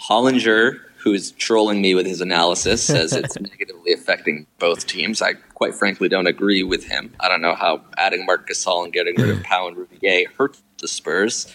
Hollinger, 0.00 0.80
who's 0.96 1.32
trolling 1.32 1.80
me 1.80 1.94
with 1.94 2.06
his 2.06 2.20
analysis, 2.20 2.82
says 2.82 3.12
it's 3.12 3.38
negatively 3.40 3.92
affecting 3.92 4.46
both 4.58 4.86
teams. 4.86 5.20
I 5.20 5.34
quite 5.54 5.74
frankly 5.74 6.08
don't 6.08 6.26
agree 6.26 6.62
with 6.62 6.84
him. 6.84 7.12
I 7.20 7.28
don't 7.28 7.42
know 7.42 7.54
how 7.54 7.82
adding 7.98 8.24
Marc 8.24 8.48
Gasol 8.48 8.84
and 8.84 8.92
getting 8.92 9.14
rid 9.16 9.30
of 9.30 9.42
Powell 9.42 9.68
and 9.68 9.76
Rudy 9.76 9.98
Gay 10.00 10.26
hurts 10.38 10.62
the 10.78 10.88
Spurs, 10.88 11.52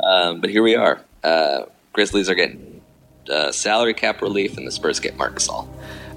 um, 0.00 0.40
but 0.40 0.48
here 0.48 0.62
we 0.62 0.74
are. 0.74 1.02
Uh, 1.22 1.64
Grizzlies 1.92 2.30
are 2.30 2.34
getting 2.34 2.80
uh, 3.30 3.52
salary 3.52 3.94
cap 3.94 4.22
relief, 4.22 4.56
and 4.56 4.66
the 4.66 4.72
Spurs 4.72 4.98
get 5.00 5.16
Marc 5.16 5.36
Gasol. 5.36 5.68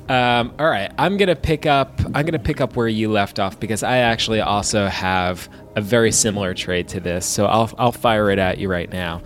Um, 0.08 0.54
all 0.60 0.68
right, 0.68 0.92
I'm 0.98 1.18
gonna 1.18 1.36
pick 1.36 1.66
up. 1.66 2.00
I'm 2.14 2.26
gonna 2.26 2.38
pick 2.38 2.62
up 2.62 2.76
where 2.76 2.88
you 2.88 3.12
left 3.12 3.40
off 3.40 3.60
because 3.60 3.82
I 3.82 3.98
actually 3.98 4.40
also 4.40 4.88
have 4.88 5.50
a 5.76 5.82
very 5.82 6.12
similar 6.12 6.54
trade 6.54 6.88
to 6.90 7.00
this. 7.00 7.26
So 7.26 7.46
I'll 7.48 7.72
I'll 7.78 7.92
fire 7.92 8.30
it 8.30 8.38
at 8.38 8.60
you 8.60 8.70
right 8.70 8.92
now. 8.92 9.22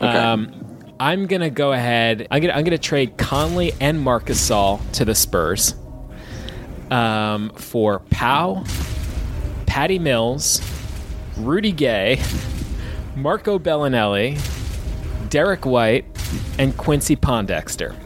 Um, 0.00 0.84
I'm 1.00 1.26
gonna 1.26 1.50
go 1.50 1.72
ahead. 1.72 2.28
I'm 2.30 2.42
gonna 2.42 2.52
I'm 2.52 2.64
gonna 2.64 2.78
trade 2.78 3.16
Conley 3.16 3.72
and 3.80 4.00
Marcus 4.00 4.48
Gasol 4.48 4.80
to 4.92 5.04
the 5.04 5.14
Spurs 5.14 5.74
um, 6.90 7.50
for 7.50 8.00
Pau, 8.10 8.64
Patty 9.66 9.98
Mills, 9.98 10.60
Rudy 11.38 11.72
Gay, 11.72 12.22
Marco 13.16 13.58
Belinelli, 13.58 14.38
Derrick 15.28 15.66
White, 15.66 16.04
and 16.58 16.76
Quincy 16.76 17.16
Pondexter. 17.16 17.96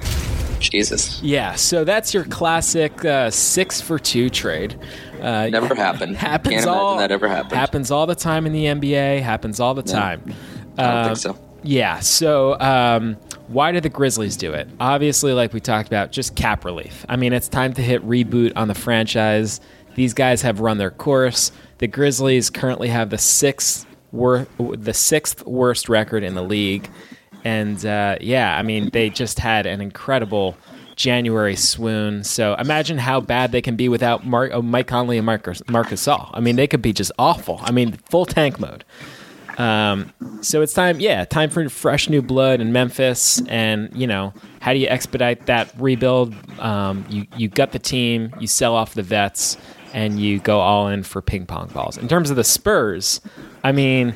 Jesus, 0.71 1.21
Yeah, 1.23 1.55
so 1.55 1.85
that's 1.85 2.13
your 2.15 2.25
classic 2.25 3.05
uh, 3.05 3.31
six 3.31 3.81
for 3.81 3.99
two 3.99 4.31
trade. 4.31 4.79
Uh, 5.21 5.49
never 5.49 5.75
happened. 5.75 6.17
happens 6.19 6.55
Can't 6.55 6.65
imagine 6.65 6.69
all 6.69 6.99
that 6.99 7.11
ever 7.11 7.29
happened. 7.29 7.53
happens 7.53 7.91
all 7.91 8.07
the 8.07 8.15
time 8.15 8.47
in 8.47 8.53
the 8.53 8.65
NBA. 8.67 9.23
Happens 9.23 9.61
all 9.61 9.75
the 9.75 9.83
time. 9.83 10.23
I 10.77 10.83
don't 10.93 11.05
think 11.07 11.19
so. 11.19 11.39
Yeah. 11.63 12.01
So 12.01 12.59
um, 12.61 13.15
why 13.49 13.73
did 13.73 13.83
the 13.85 13.89
Grizzlies 13.89 14.37
do 14.37 14.53
it? 14.53 14.69
Obviously, 14.81 15.33
like 15.33 15.53
we 15.53 15.61
talked 15.61 15.89
about, 15.89 16.13
just 16.13 16.37
cap 16.37 16.65
relief. 16.65 17.07
I 17.09 17.17
mean, 17.17 17.33
it's 17.33 17.49
time 17.49 17.73
to 17.75 17.83
hit 17.83 18.07
reboot 18.07 18.53
on 18.57 18.69
the 18.69 18.75
franchise. 18.75 19.61
These 19.95 20.13
guys 20.13 20.43
have 20.43 20.61
run 20.61 20.77
their 20.79 20.91
course. 20.91 21.53
The 21.79 21.87
Grizzlies 21.87 22.51
currently 22.51 22.89
have 22.89 23.11
the 23.11 23.19
sixth 23.19 23.87
wor- 24.13 24.47
the 24.59 24.93
sixth 24.95 25.47
worst 25.47 25.89
record 25.89 26.23
in 26.23 26.35
the 26.35 26.43
league, 26.43 26.91
and 27.45 27.85
uh, 27.85 28.17
yeah, 28.21 28.57
I 28.57 28.63
mean 28.63 28.91
they 28.93 29.11
just 29.11 29.39
had 29.39 29.67
an 29.67 29.81
incredible 29.81 30.57
January 30.97 31.57
swoon. 31.57 32.25
So 32.25 32.55
imagine 32.55 32.99
how 32.99 33.21
bad 33.21 33.53
they 33.53 33.63
can 33.63 33.77
be 33.77 33.89
without 33.89 34.27
Marc, 34.27 34.53
oh, 34.53 34.63
Mike 34.63 34.87
Conley 34.87 35.19
and 35.19 35.27
Marcus 35.27 35.63
Marcus 35.69 36.07
Gasol. 36.07 36.31
I 36.33 36.41
mean, 36.41 36.57
they 36.57 36.67
could 36.67 36.83
be 36.83 36.93
just 36.93 37.13
awful. 37.19 37.61
I 37.63 37.73
mean, 37.73 37.93
full 38.11 38.27
tank 38.27 38.61
mode. 38.61 38.85
Um, 39.59 40.13
so 40.41 40.63
it's 40.63 40.73
time, 40.73 40.99
yeah, 40.99 41.25
time 41.25 41.49
for 41.49 41.69
fresh 41.69 42.09
new 42.09 42.23
blood 42.23 42.61
in 42.61 42.73
Memphis. 42.73 43.41
And 43.49 43.91
you 43.95 44.07
know, 44.07 44.33
how 44.61 44.73
do 44.73 44.79
you 44.79 44.89
expedite 44.89 45.47
that 45.47 45.73
rebuild? 45.79 46.35
Um, 46.61 47.05
you 47.09 47.27
you 47.37 47.49
gut 47.49 47.73
the 47.73 47.79
team, 47.79 48.35
you 48.41 48.47
sell 48.47 48.75
off 48.75 48.95
the 48.95 49.03
vets, 49.03 49.57
and 49.93 50.19
you 50.21 50.39
go 50.39 50.61
all 50.61 50.89
in 50.89 51.03
for 51.03 51.23
ping 51.23 51.47
pong 51.47 51.69
balls. 51.69 51.97
In 51.97 52.09
terms 52.09 52.31
of 52.31 52.37
the 52.37 52.45
Spurs, 52.45 53.21
I 53.63 53.73
mean, 53.73 54.15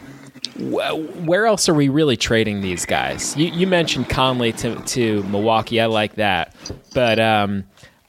where 0.58 1.46
else 1.46 1.68
are 1.68 1.74
we 1.74 1.88
really 1.88 2.16
trading 2.16 2.60
these 2.60 2.84
guys? 2.84 3.36
You, 3.36 3.46
you 3.48 3.66
mentioned 3.66 4.08
Conley 4.08 4.52
to 4.52 4.76
to 4.76 5.22
Milwaukee. 5.24 5.80
I 5.80 5.86
like 5.86 6.16
that, 6.16 6.54
but 6.94 7.18
um, 7.18 7.64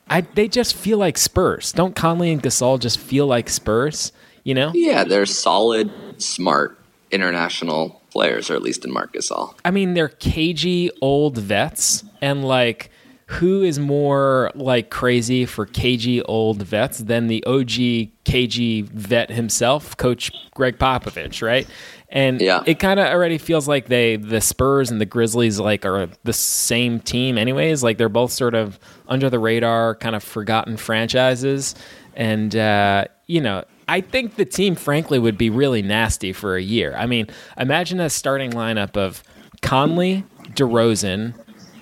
I 0.09 0.21
they 0.21 0.47
just 0.47 0.75
feel 0.75 0.97
like 0.97 1.17
Spurs. 1.17 1.71
Don't 1.71 1.95
Conley 1.95 2.31
and 2.31 2.41
Gasol 2.41 2.79
just 2.79 2.99
feel 2.99 3.27
like 3.27 3.49
Spurs? 3.49 4.11
You 4.43 4.55
know? 4.55 4.71
Yeah, 4.73 5.03
they're 5.03 5.25
solid, 5.25 5.91
smart 6.17 6.79
international 7.11 8.01
players, 8.09 8.49
or 8.49 8.55
at 8.55 8.61
least 8.61 8.85
in 8.85 8.91
Marc 8.91 9.13
Gasol. 9.13 9.53
I 9.63 9.71
mean, 9.71 9.93
they're 9.93 10.09
cagey 10.09 10.89
old 11.01 11.37
vets, 11.37 12.03
and 12.21 12.43
like, 12.43 12.89
who 13.27 13.61
is 13.61 13.77
more 13.77 14.51
like 14.55 14.89
crazy 14.89 15.45
for 15.45 15.65
cagey 15.65 16.23
old 16.23 16.63
vets 16.63 16.97
than 16.99 17.27
the 17.27 17.43
OG 17.45 18.09
cagey 18.23 18.81
vet 18.81 19.29
himself, 19.29 19.95
Coach 19.97 20.31
Gregg 20.55 20.79
Popovich, 20.79 21.45
right? 21.45 21.67
And 22.11 22.41
Yeah. 22.41 22.63
it 22.65 22.79
kind 22.79 22.99
of 22.99 23.05
already 23.07 23.37
feels 23.37 23.67
like 23.67 23.85
they, 23.87 24.15
the 24.15 24.41
Spurs 24.41 24.89
and 24.89 24.99
the 24.99 25.05
Grizzlies, 25.05 25.59
like 25.59 25.85
are 25.85 26.07
the 26.23 26.33
same 26.33 26.99
team, 26.99 27.37
anyways. 27.37 27.83
Like 27.83 27.97
they're 27.99 28.09
both 28.09 28.31
sort 28.31 28.55
of 28.55 28.79
under 29.07 29.29
the 29.29 29.37
radar, 29.39 29.93
kind 29.95 30.15
of 30.15 30.23
forgotten 30.23 30.75
franchises, 30.77 31.75
and 32.15 32.55
uh, 32.55 33.05
you 33.27 33.41
know. 33.41 33.63
I 33.87 34.01
think 34.01 34.35
the 34.35 34.45
team, 34.45 34.75
frankly, 34.75 35.17
would 35.17 35.35
be 35.35 35.49
really 35.49 35.81
nasty 35.81 36.31
for 36.31 36.55
a 36.55 36.61
year. 36.61 36.93
I 36.95 37.07
mean, 37.07 37.25
imagine 37.57 37.99
a 37.99 38.07
starting 38.11 38.51
lineup 38.51 38.95
of 38.95 39.23
Conley, 39.63 40.23
DeRozan, 40.53 41.33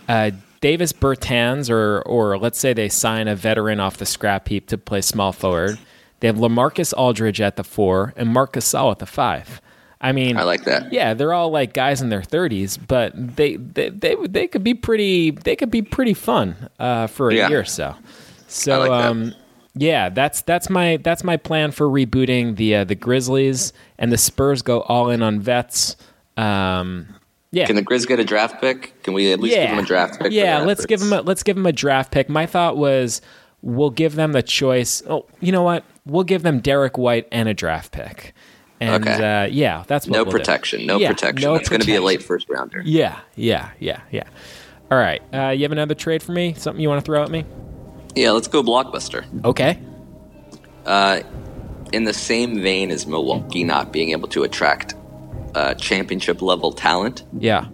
uh, 0.07 0.31
Davis 0.61 0.93
Bertans, 0.93 1.69
or 1.69 2.01
or 2.03 2.37
let's 2.37 2.59
say 2.59 2.71
they 2.71 2.87
sign 2.89 3.27
a 3.27 3.35
veteran 3.35 3.81
off 3.81 3.97
the 3.97 4.05
scrap 4.05 4.47
heap 4.47 4.67
to 4.67 4.77
play 4.77 5.01
small 5.01 5.33
forward. 5.33 5.79
They 6.21 6.27
have 6.27 6.37
Lamarcus 6.37 6.93
Aldridge 6.97 7.41
at 7.41 7.57
the 7.57 7.63
four 7.65 8.13
and 8.15 8.29
Marc 8.29 8.53
Gasol 8.53 8.91
at 8.91 8.99
the 8.99 9.05
five. 9.05 9.61
I 9.99 10.11
mean, 10.11 10.37
I 10.37 10.43
like 10.43 10.63
that. 10.65 10.93
yeah, 10.93 11.13
they're 11.15 11.33
all 11.33 11.49
like 11.49 11.73
guys 11.73 12.01
in 12.01 12.09
their 12.09 12.21
thirties, 12.21 12.77
but 12.77 13.13
they 13.15 13.55
they, 13.55 13.89
they 13.89 14.15
they 14.27 14.47
could 14.47 14.63
be 14.63 14.73
pretty 14.75 15.31
they 15.31 15.55
could 15.55 15.71
be 15.71 15.81
pretty 15.81 16.13
fun 16.13 16.55
uh, 16.79 17.07
for 17.07 17.29
a 17.29 17.35
Yeah. 17.35 17.49
year 17.49 17.61
or 17.61 17.65
so. 17.65 17.95
So 18.47 18.79
like 18.79 18.89
that. 18.89 19.07
um, 19.09 19.33
yeah, 19.75 20.09
that's 20.09 20.41
that's 20.41 20.69
my 20.69 20.97
that's 20.97 21.23
my 21.23 21.37
plan 21.37 21.71
for 21.71 21.87
rebooting 21.87 22.55
the 22.57 22.75
uh, 22.77 22.83
the 22.83 22.95
Grizzlies 22.95 23.73
and 23.97 24.11
the 24.11 24.17
Spurs 24.17 24.61
go 24.61 24.81
all 24.81 25.09
in 25.09 25.21
on 25.23 25.39
vets. 25.39 25.95
Um, 26.37 27.07
yeah, 27.51 27.65
Can 27.65 27.75
the 27.75 27.81
Grizz 27.83 28.07
get 28.07 28.19
a 28.19 28.23
draft 28.23 28.61
pick? 28.61 29.01
Can 29.03 29.13
we 29.13 29.31
at 29.31 29.39
least 29.39 29.55
give 29.55 29.69
them 29.69 29.79
a 29.79 29.83
draft 29.83 30.19
pick? 30.19 30.31
yeah, 30.31 30.59
let's 30.59 30.85
give 30.85 30.99
them 30.99 31.13
a, 31.13 31.21
let's 31.21 31.41
give 31.43 31.55
them 31.55 31.65
a 31.65 31.71
draft 31.71 32.11
pick. 32.11 32.29
My 32.29 32.45
thought 32.45 32.77
was 32.77 33.21
we'll 33.61 33.89
give 33.89 34.15
them 34.15 34.33
the 34.33 34.43
choice. 34.43 35.01
Oh, 35.09 35.25
you 35.39 35.51
know 35.51 35.63
what? 35.63 35.83
We'll 36.05 36.23
give 36.23 36.43
them 36.43 36.59
Derrick 36.59 36.97
White 36.97 37.27
and 37.31 37.49
a 37.49 37.53
draft 37.53 37.91
pick. 37.91 38.33
And 38.79 39.07
Okay. 39.07 39.43
uh, 39.43 39.47
yeah, 39.47 39.83
that's 39.87 40.05
what 40.07 40.13
no 40.17 40.23
we'll 40.23 40.31
do. 40.31 40.37
protection. 40.37 40.85
No 40.85 40.97
Yeah, 40.99 41.09
protection. 41.09 41.47
no 41.49 41.55
That's 41.55 41.69
going 41.69 41.81
to 41.81 41.87
be 41.87 41.95
a 41.95 42.01
late 42.01 42.21
first 42.21 42.47
rounder. 42.49 42.81
Yeah, 42.85 43.19
yeah, 43.35 43.71
yeah, 43.79 44.01
yeah. 44.11 44.23
All 44.91 44.97
right, 44.97 45.21
uh, 45.33 45.49
you 45.49 45.63
have 45.63 45.71
another 45.71 45.95
trade 45.95 46.21
for 46.21 46.31
me? 46.31 46.53
Something 46.53 46.81
you 46.81 46.87
want 46.89 47.03
to 47.03 47.05
throw 47.05 47.23
at 47.23 47.31
me? 47.31 47.43
Yeah, 48.15 48.31
let's 48.31 48.47
go 48.47 48.61
blockbuster. 48.63 49.25
Okay. 49.43 49.79
Uh, 50.85 51.21
in 51.91 52.03
the 52.03 52.13
same 52.13 52.61
vein 52.61 52.91
as 52.91 53.05
Milwaukee 53.07 53.63
not 53.63 53.91
being 53.91 54.11
able 54.11 54.27
to 54.29 54.43
attract 54.43 54.93
uh, 55.55 55.73
championship 55.73 56.41
level 56.41 56.71
talent, 56.71 57.23
Yeah. 57.39 57.65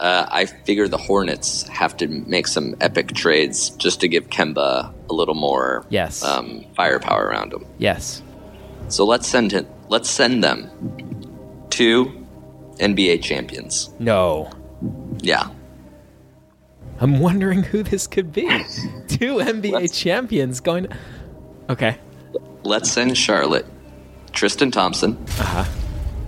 uh, 0.00 0.26
I 0.28 0.46
figure 0.46 0.88
the 0.88 0.98
Hornets 0.98 1.66
have 1.68 1.96
to 1.98 2.08
make 2.08 2.46
some 2.48 2.74
epic 2.80 3.14
trades 3.14 3.70
just 3.70 4.00
to 4.00 4.08
give 4.08 4.28
Kemba 4.28 4.92
a 5.08 5.12
little 5.14 5.34
more 5.34 5.86
Yes. 5.88 6.22
um, 6.24 6.64
firepower 6.76 7.26
around 7.26 7.52
him. 7.52 7.64
Yes. 7.78 8.22
So 8.88 9.04
let's 9.04 9.26
send 9.26 9.52
it. 9.52 9.66
Let's 9.88 10.10
send 10.10 10.42
them 10.42 10.70
two 11.70 12.26
NBA 12.78 13.22
champions. 13.22 13.90
No. 13.98 14.50
Yeah, 15.20 15.48
I'm 17.00 17.18
wondering 17.20 17.62
who 17.62 17.82
this 17.82 18.06
could 18.06 18.30
be. 18.32 18.42
Two 19.08 19.36
NBA 19.36 19.72
Let's- 19.72 19.98
champions 19.98 20.60
going. 20.60 20.88
Okay. 21.70 21.98
let's 22.62 22.90
send 22.90 23.16
Charlotte, 23.16 23.64
Tristan 24.32 24.70
Thompson, 24.70 25.16
Uh-huh. 25.38 25.64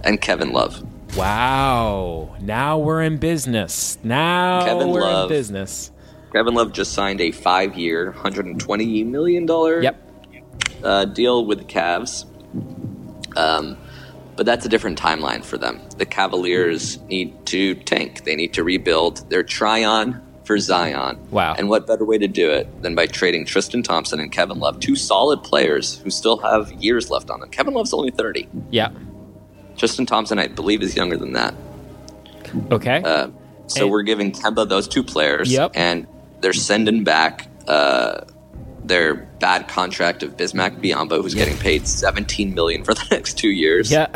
and 0.04 0.20
Kevin 0.20 0.52
Love. 0.52 0.82
Wow. 1.16 2.34
Now 2.40 2.78
we're 2.78 3.02
in 3.02 3.18
business. 3.18 3.98
Now 4.02 4.64
Kevin 4.64 4.88
we're 4.88 5.00
Love. 5.02 5.30
in 5.30 5.36
business. 5.36 5.90
Kevin 6.32 6.54
Love 6.54 6.72
just 6.72 6.92
signed 6.92 7.20
a 7.20 7.30
five-year, 7.30 8.12
$120 8.16 9.04
million 9.06 9.46
Yep. 9.82 10.10
uh, 10.84 11.04
deal 11.06 11.44
with 11.46 11.58
the 11.58 11.64
Cavs. 11.64 12.24
Um, 13.38 13.76
but 14.36 14.46
that's 14.46 14.64
a 14.64 14.68
different 14.68 15.00
timeline 15.00 15.44
for 15.44 15.58
them. 15.58 15.80
The 15.96 16.06
Cavaliers 16.06 16.98
need 17.08 17.46
to 17.46 17.74
tank. 17.74 18.24
They 18.24 18.36
need 18.36 18.52
to 18.54 18.62
rebuild. 18.64 19.28
They're 19.30 19.42
Tryon 19.42 20.20
for 20.44 20.58
Zion. 20.58 21.18
Wow. 21.30 21.54
And 21.58 21.68
what 21.68 21.86
better 21.86 22.04
way 22.04 22.18
to 22.18 22.28
do 22.28 22.50
it 22.50 22.82
than 22.82 22.94
by 22.94 23.06
trading 23.06 23.44
Tristan 23.46 23.82
Thompson 23.82 24.20
and 24.20 24.30
Kevin 24.32 24.58
Love, 24.60 24.80
two 24.80 24.96
solid 24.96 25.42
players 25.42 25.98
who 25.98 26.10
still 26.10 26.38
have 26.38 26.72
years 26.72 27.10
left 27.10 27.30
on 27.30 27.40
them. 27.40 27.50
Kevin 27.50 27.74
Love's 27.74 27.92
only 27.92 28.10
30. 28.10 28.48
Yeah. 28.70 28.90
Tristan 29.76 30.06
Thompson, 30.06 30.38
I 30.38 30.46
believe, 30.48 30.82
is 30.82 30.96
younger 30.96 31.16
than 31.16 31.32
that. 31.34 31.54
Okay. 32.70 33.02
Uh, 33.04 33.28
so 33.66 33.82
And- 33.82 33.90
we're 33.90 34.02
giving 34.02 34.32
Kemba 34.32 34.68
those 34.68 34.88
two 34.88 35.02
players, 35.02 35.50
Yep. 35.52 35.72
and 35.74 36.06
they're 36.40 36.52
sending 36.52 37.04
back 37.04 37.48
uh, 37.66 38.24
their 38.88 39.14
bad 39.14 39.68
contract 39.68 40.22
of 40.22 40.36
Bismack 40.36 40.80
Biyombo, 40.80 41.22
who's 41.22 41.34
getting 41.34 41.56
paid 41.58 41.86
17 41.86 42.54
million 42.54 42.84
for 42.84 42.94
the 42.94 43.06
next 43.10 43.34
two 43.34 43.50
years. 43.50 43.90
yeah. 43.90 44.08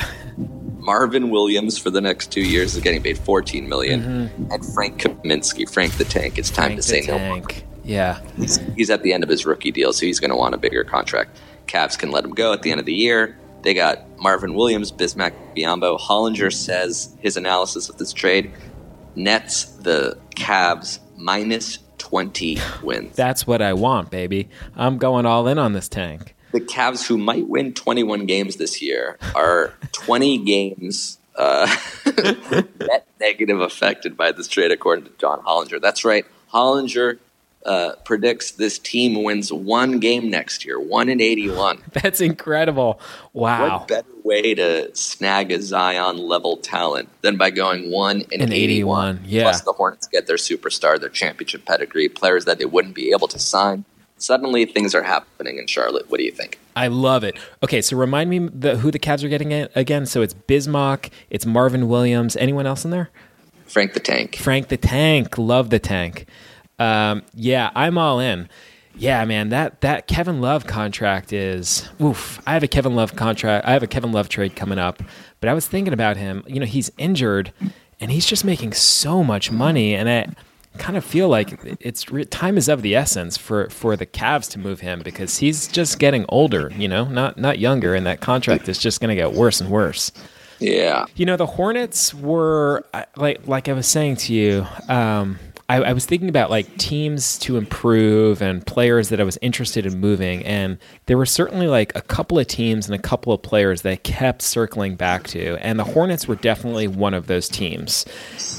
Marvin 0.79 1.31
Williams 1.31 1.79
for 1.79 1.91
the 1.91 2.01
next 2.01 2.33
two 2.33 2.41
years 2.41 2.75
is 2.75 2.83
getting 2.83 3.01
paid 3.01 3.17
14 3.17 3.69
million. 3.69 4.01
Mm-hmm. 4.03 4.53
and 4.53 4.75
Frank 4.75 5.01
Kaminsky, 5.01 5.73
Frank 5.73 5.97
the 5.97 6.05
Tank. 6.05 6.39
It's 6.39 6.51
time 6.51 6.71
Tank 6.71 6.81
to 6.81 6.83
say 6.83 7.01
no. 7.03 7.19
tank. 7.19 7.65
Yeah. 7.85 8.21
He's, 8.37 8.57
he's 8.75 8.91
at 8.91 9.03
the 9.05 9.13
end 9.13 9.23
of 9.23 9.31
his 9.31 9.47
rookie 9.47 9.71
deal, 9.71 9.93
so 9.93 10.07
he's 10.07 10.19
going 10.19 10.31
to 10.31 10.37
want 10.37 10.57
a 10.57 10.59
bigger 10.59 10.83
contract. 10.83 11.39
Cavs 11.69 11.97
can 11.97 12.11
let 12.11 12.25
him 12.25 12.33
go 12.33 12.53
at 12.53 12.63
the 12.63 12.73
end 12.73 12.81
of 12.81 12.87
the 12.87 12.95
year. 12.95 13.39
They 13.63 13.75
got 13.75 14.19
Marvin 14.19 14.55
Williams, 14.55 14.91
Bismack 14.91 15.35
Biyombo. 15.57 16.01
Hollinger 16.01 16.53
says 16.53 17.17
his 17.21 17.37
analysis 17.37 17.89
of 17.89 17.99
this 17.99 18.13
trade 18.13 18.53
nets 19.15 19.65
the 19.65 20.19
Cavs 20.35 20.99
minus 21.17 21.79
20 22.13 22.59
wins. 22.83 23.17
That's 23.17 23.47
what 23.47 23.63
I 23.63 23.73
want, 23.73 24.11
baby. 24.11 24.51
I'm 24.77 24.99
going 24.99 25.25
all 25.25 25.49
in 25.49 25.57
on 25.59 25.73
this 25.73 25.89
tank. 25.89 26.35
the 26.53 26.61
Cavs, 26.61 27.07
who 27.07 27.17
might 27.17 27.49
win 27.49 27.73
21 27.73 28.27
games 28.27 28.57
this 28.57 28.83
year, 28.83 29.17
are 29.35 29.73
20 29.93 30.37
games 30.45 31.17
uh, 31.37 31.75
net 32.79 33.07
negative 33.19 33.63
affected 33.63 34.15
by 34.15 34.31
this 34.31 34.47
trade, 34.47 34.71
according 34.71 35.07
to 35.07 35.11
John 35.17 35.41
Hollinger. 35.41 35.81
That's 35.81 36.05
right. 36.05 36.27
Hollinger 36.53 37.19
uh, 37.65 37.95
predicts 38.05 38.53
this 38.53 38.79
team 38.79 39.23
wins 39.23 39.53
one 39.53 40.01
game 40.01 40.31
next 40.31 40.65
year, 40.65 40.81
one 40.81 41.09
in 41.09 41.21
81. 41.21 41.83
That's 41.93 42.21
incredible. 42.21 43.01
Wow. 43.33 43.79
What 43.79 43.89
better 43.89 44.09
way 44.25 44.55
to 44.55 44.95
snag 44.95 45.53
a 45.53 45.61
Zion 45.61 46.19
level 46.19 46.57
talent 46.57 47.09
than 47.23 47.37
by 47.37 47.51
going 47.51 47.91
one 47.91 48.23
in 48.31 48.41
In 48.41 48.53
81? 48.53 49.17
81, 49.17 49.21
yeah. 49.27 49.43
Plus, 49.43 49.61
the 49.63 49.73
Hornets 49.73 50.07
get 50.07 50.27
their 50.27 50.37
superstar, 50.37 50.99
their 50.99 51.09
championship 51.09 51.65
pedigree, 51.65 52.09
players 52.09 52.45
that 52.45 52.59
they 52.59 52.65
wouldn't 52.65 52.95
be 52.95 53.11
able 53.13 53.29
to 53.29 53.39
sign. 53.39 53.85
Suddenly, 54.19 54.67
things 54.67 54.95
are 54.95 55.03
happening 55.03 55.59
in 55.59 55.67
Charlotte. 55.67 56.09
What 56.09 56.19
do 56.19 56.25
you 56.25 56.31
think? 56.31 56.61
I 56.77 56.87
love 56.87 57.25
it. 57.25 57.37
Okay, 57.63 57.83
so 57.83 57.97
remind 57.97 58.31
me 58.31 58.39
the, 58.39 58.77
who 58.77 58.93
the 58.93 59.01
Cavs 59.01 59.25
are 59.25 59.29
getting 59.29 59.53
again. 59.53 60.07
So 60.07 60.23
it's 60.23 60.33
Bismarck, 60.33 61.11
it's 61.29 61.45
Marvin 61.45 61.89
Williams. 61.89 62.37
Anyone 62.37 62.67
else 62.67 62.85
in 62.85 62.93
there? 62.93 63.11
Frank 63.67 63.95
the 63.95 64.01
Tank. 64.01 64.37
Frank 64.37 64.69
the 64.69 64.77
Tank. 64.77 65.39
Love 65.39 65.71
the 65.71 65.79
Tank. 65.79 66.27
Um, 66.79 67.23
yeah, 67.35 67.71
I'm 67.75 67.99
all 67.99 68.21
in. 68.21 68.49
Yeah, 68.95 69.25
man, 69.25 69.49
that 69.49 69.81
that 69.81 70.07
Kevin 70.07 70.41
Love 70.41 70.67
contract 70.67 71.33
is 71.33 71.89
oof. 72.01 72.41
I 72.47 72.53
have 72.53 72.63
a 72.63 72.69
Kevin 72.69 72.95
Love 72.95 73.17
contract. 73.17 73.67
I 73.67 73.73
have 73.73 73.83
a 73.83 73.87
Kevin 73.87 74.13
Love 74.13 74.29
trade 74.29 74.55
coming 74.55 74.79
up, 74.79 75.03
but 75.41 75.49
I 75.49 75.55
was 75.55 75.67
thinking 75.67 75.95
about 75.95 76.17
him. 76.17 76.45
You 76.47 76.61
know, 76.61 76.67
he's 76.67 76.91
injured, 76.99 77.53
and 78.01 78.11
he's 78.11 78.27
just 78.27 78.45
making 78.45 78.75
so 78.75 79.25
much 79.25 79.51
money, 79.51 79.95
and 79.95 80.11
I 80.11 80.27
kind 80.79 80.97
of 80.97 81.05
feel 81.05 81.29
like 81.29 81.59
it's 81.81 82.05
time 82.31 82.57
is 82.57 82.69
of 82.69 82.83
the 82.83 82.95
essence 82.95 83.39
for 83.39 83.71
for 83.71 83.97
the 83.97 84.07
Cavs 84.07 84.51
to 84.51 84.59
move 84.59 84.81
him 84.81 85.01
because 85.03 85.39
he's 85.39 85.69
just 85.69 85.99
getting 85.99 86.27
older. 86.29 86.71
You 86.77 86.89
know, 86.89 87.05
not 87.05 87.39
not 87.39 87.59
younger, 87.59 87.95
and 87.95 88.05
that 88.07 88.21
contract 88.21 88.69
is 88.69 88.79
just 88.79 89.01
going 89.01 89.09
to 89.09 89.21
get 89.21 89.33
worse 89.33 89.61
and 89.61 89.71
worse. 89.71 90.13
Yeah. 90.59 91.07
You 91.17 91.27
know, 91.27 91.37
the 91.37 91.47
Hornets 91.47 92.15
were 92.15 92.85
like 93.17 93.47
like 93.47 93.69
I 93.69 93.73
was 93.73 93.87
saying 93.87 94.17
to 94.17 94.35
you. 94.35 94.67
Um, 94.89 95.39
I, 95.69 95.77
I 95.83 95.93
was 95.93 96.07
thinking 96.07 96.29
about 96.29 96.51
like 96.51 96.77
teams 96.77 97.39
to 97.41 97.57
improve 97.57 98.43
and 98.43 98.65
players 98.65 99.09
that 99.09 99.21
I 99.21 99.25
was 99.25 99.39
interested 99.43 99.87
in 99.87 99.99
moving, 99.99 100.45
and 100.45 100.79
there 101.07 101.17
were 101.17 101.27
certainly 101.27 101.67
like 101.67 101.95
a 101.95 102.03
couple 102.03 102.39
of 102.39 102.47
teams 102.47 102.87
and 102.87 102.95
a 102.95 103.03
couple 103.03 103.33
of 103.33 103.43
players 103.43 103.83
that 103.83 103.93
I 103.93 103.97
kept 103.97 104.43
circling 104.43 104.97
back 104.97 105.27
to, 105.29 105.57
and 105.57 105.79
the 105.79 105.85
Hornets 105.85 106.27
were 106.29 106.37
definitely 106.37 106.89
one 106.89 107.15
of 107.15 107.27
those 107.27 107.49
teams. 107.49 108.05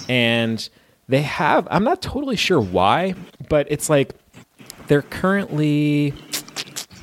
And 0.10 0.68
they 1.08 1.22
have 1.22 1.68
I'm 1.70 1.84
not 1.84 2.02
totally 2.02 2.36
sure 2.36 2.62
why, 2.62 3.16
but 3.50 3.68
it's 3.70 3.90
like 3.90 4.16
they're 4.88 5.02
currently 5.02 6.14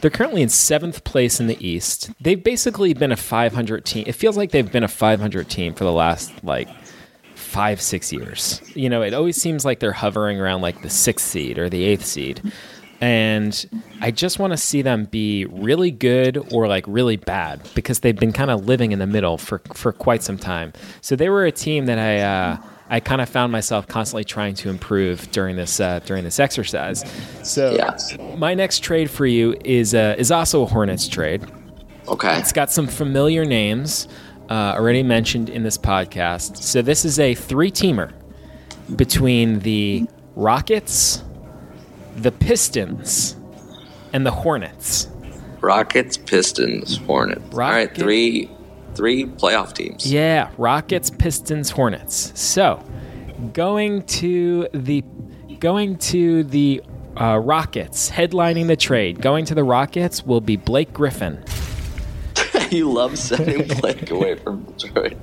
they're 0.01 0.11
currently 0.11 0.43
in 0.43 0.49
seventh 0.49 1.05
place 1.05 1.41
in 1.41 1.47
the 1.47 1.67
East. 1.67 2.11
They've 2.21 2.43
basically 2.43 2.95
been 2.95 3.13
a 3.13 3.17
500 3.17 3.85
team. 3.85 4.05
It 4.07 4.13
feels 4.13 4.37
like 4.37 4.51
they've 4.51 4.71
been 4.71 4.85
a 4.85 4.89
500 4.89 5.49
team 5.49 5.75
for 5.75 5.85
the 5.85 5.93
last 5.93 6.33
like 6.43 6.69
five, 7.51 7.81
six 7.81 8.13
years. 8.13 8.61
You 8.75 8.89
know, 8.89 9.03
it 9.03 9.13
always 9.15 9.37
seems 9.41 9.65
like 9.65 9.81
they're 9.81 9.93
hovering 10.05 10.41
around 10.41 10.61
like 10.63 10.83
the 10.83 10.91
sixth 10.91 11.27
seed 11.27 11.59
or 11.59 11.69
the 11.69 11.83
eighth 11.85 12.05
seed. 12.05 12.41
and 13.01 13.67
I 14.01 14.11
just 14.11 14.39
want 14.39 14.53
to 14.53 14.57
see 14.57 14.83
them 14.83 15.07
be 15.07 15.47
really 15.47 15.91
good 15.91 16.37
or 16.53 16.69
like 16.69 16.85
really 16.87 17.17
bad 17.17 17.61
because 17.75 18.01
they've 18.01 18.17
been 18.19 18.33
kind 18.33 18.51
of 18.51 18.67
living 18.67 18.93
in 18.93 18.99
the 18.99 19.07
middle 19.07 19.39
for 19.39 19.61
for 19.75 19.93
quite 19.93 20.23
some 20.23 20.37
time. 20.39 20.73
So 21.01 21.17
they 21.17 21.29
were 21.29 21.45
a 21.47 21.53
team 21.53 21.87
that 21.87 21.99
I. 21.99 22.21
Uh, 22.21 22.57
I 22.93 22.99
kind 22.99 23.21
of 23.21 23.29
found 23.29 23.53
myself 23.53 23.87
constantly 23.87 24.25
trying 24.25 24.55
to 24.55 24.69
improve 24.69 25.31
during 25.31 25.55
this 25.55 25.79
uh, 25.79 26.01
during 26.01 26.25
this 26.25 26.41
exercise. 26.41 27.05
So 27.45 27.73
Yeah. 27.77 27.97
my 28.37 28.53
next 28.55 28.83
trade 28.83 29.09
for 29.09 29.27
you 29.27 29.55
is 29.65 29.95
uh, 29.95 30.17
is 30.19 30.33
also 30.33 30.63
a 30.65 30.67
Hornets 30.67 31.07
trade. 31.07 31.41
Okay. 32.09 32.37
It's 32.41 32.51
got 32.53 32.69
some 32.73 32.89
familiar 32.89 33.45
names 33.45 34.09
uh, 34.51 34.75
already 34.77 35.03
mentioned 35.03 35.49
in 35.49 35.63
this 35.63 35.79
podcast. 35.79 36.57
So 36.57 36.83
this 36.83 37.05
is 37.05 37.19
a 37.19 37.35
three 37.35 37.71
teamer 37.71 38.13
between 38.97 39.61
the 39.61 40.07
Rockets, 40.35 41.23
the 42.17 42.33
Pistons, 42.33 43.37
and 44.13 44.27
the 44.27 44.33
Hornets. 44.33 45.09
Rockets, 45.61 46.17
Pistons, 46.17 46.97
Hornets. 46.99 47.43
All 47.53 47.59
right, 47.59 47.95
three 47.95 48.51
three 48.95 49.25
playoff 49.25 49.73
teams. 49.73 50.11
Yeah, 50.11 50.51
Rockets, 50.59 51.11
Pistons, 51.11 51.71
Hornets. 51.71 52.33
So, 52.39 52.85
going 53.53 54.03
to 54.05 54.69
the 54.75 55.05
going 55.61 55.97
to 55.99 56.43
the 56.45 56.83
uh, 57.21 57.39
Rockets, 57.39 58.11
headlining 58.11 58.67
the 58.67 58.77
trade. 58.77 59.21
Going 59.21 59.45
to 59.45 59.55
the 59.55 59.65
Rockets 59.65 60.25
will 60.25 60.41
be 60.41 60.57
Blake 60.57 60.93
Griffin. 60.93 61.45
you 62.76 62.90
love 62.90 63.18
sending 63.18 63.66
Blake 63.80 64.11
away 64.11 64.37
from 64.37 64.62
Detroit. 64.76 65.16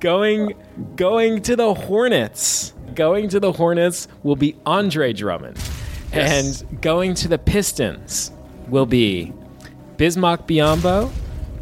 Going 0.00 0.54
going 0.96 1.42
to 1.42 1.56
the 1.56 1.74
Hornets. 1.74 2.72
Going 2.94 3.28
to 3.28 3.40
the 3.40 3.52
Hornets 3.52 4.08
will 4.22 4.36
be 4.36 4.56
Andre 4.66 5.12
Drummond. 5.12 5.56
Yes. 6.12 6.62
And 6.62 6.80
going 6.82 7.14
to 7.14 7.28
the 7.28 7.38
Pistons 7.38 8.32
will 8.68 8.86
be 8.86 9.32
Bismarck 9.98 10.46
Biyombo, 10.48 11.10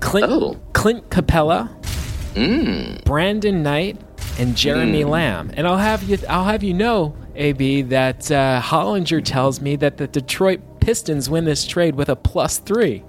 Clint, 0.00 0.30
Oh. 0.30 0.56
Clint 0.72 1.08
Capela, 1.10 1.68
Mm. 2.34 3.02
Brandon 3.04 3.62
Knight, 3.62 3.98
and 4.38 4.56
Jeremy 4.56 5.04
Lamb. 5.04 5.50
And 5.54 5.66
I'll 5.66 5.78
have 5.78 6.02
you 6.04 6.18
I'll 6.28 6.44
have 6.44 6.62
you 6.62 6.74
know, 6.74 7.16
AB, 7.34 7.82
that 7.82 8.30
uh, 8.30 8.60
Hollinger 8.62 9.24
tells 9.24 9.60
me 9.60 9.76
that 9.76 9.96
the 9.96 10.06
Detroit 10.06 10.60
Pistons 10.80 11.28
win 11.28 11.44
this 11.44 11.66
trade 11.66 11.94
with 11.96 12.08
a 12.08 12.16
plus 12.16 12.58
three. 12.58 13.02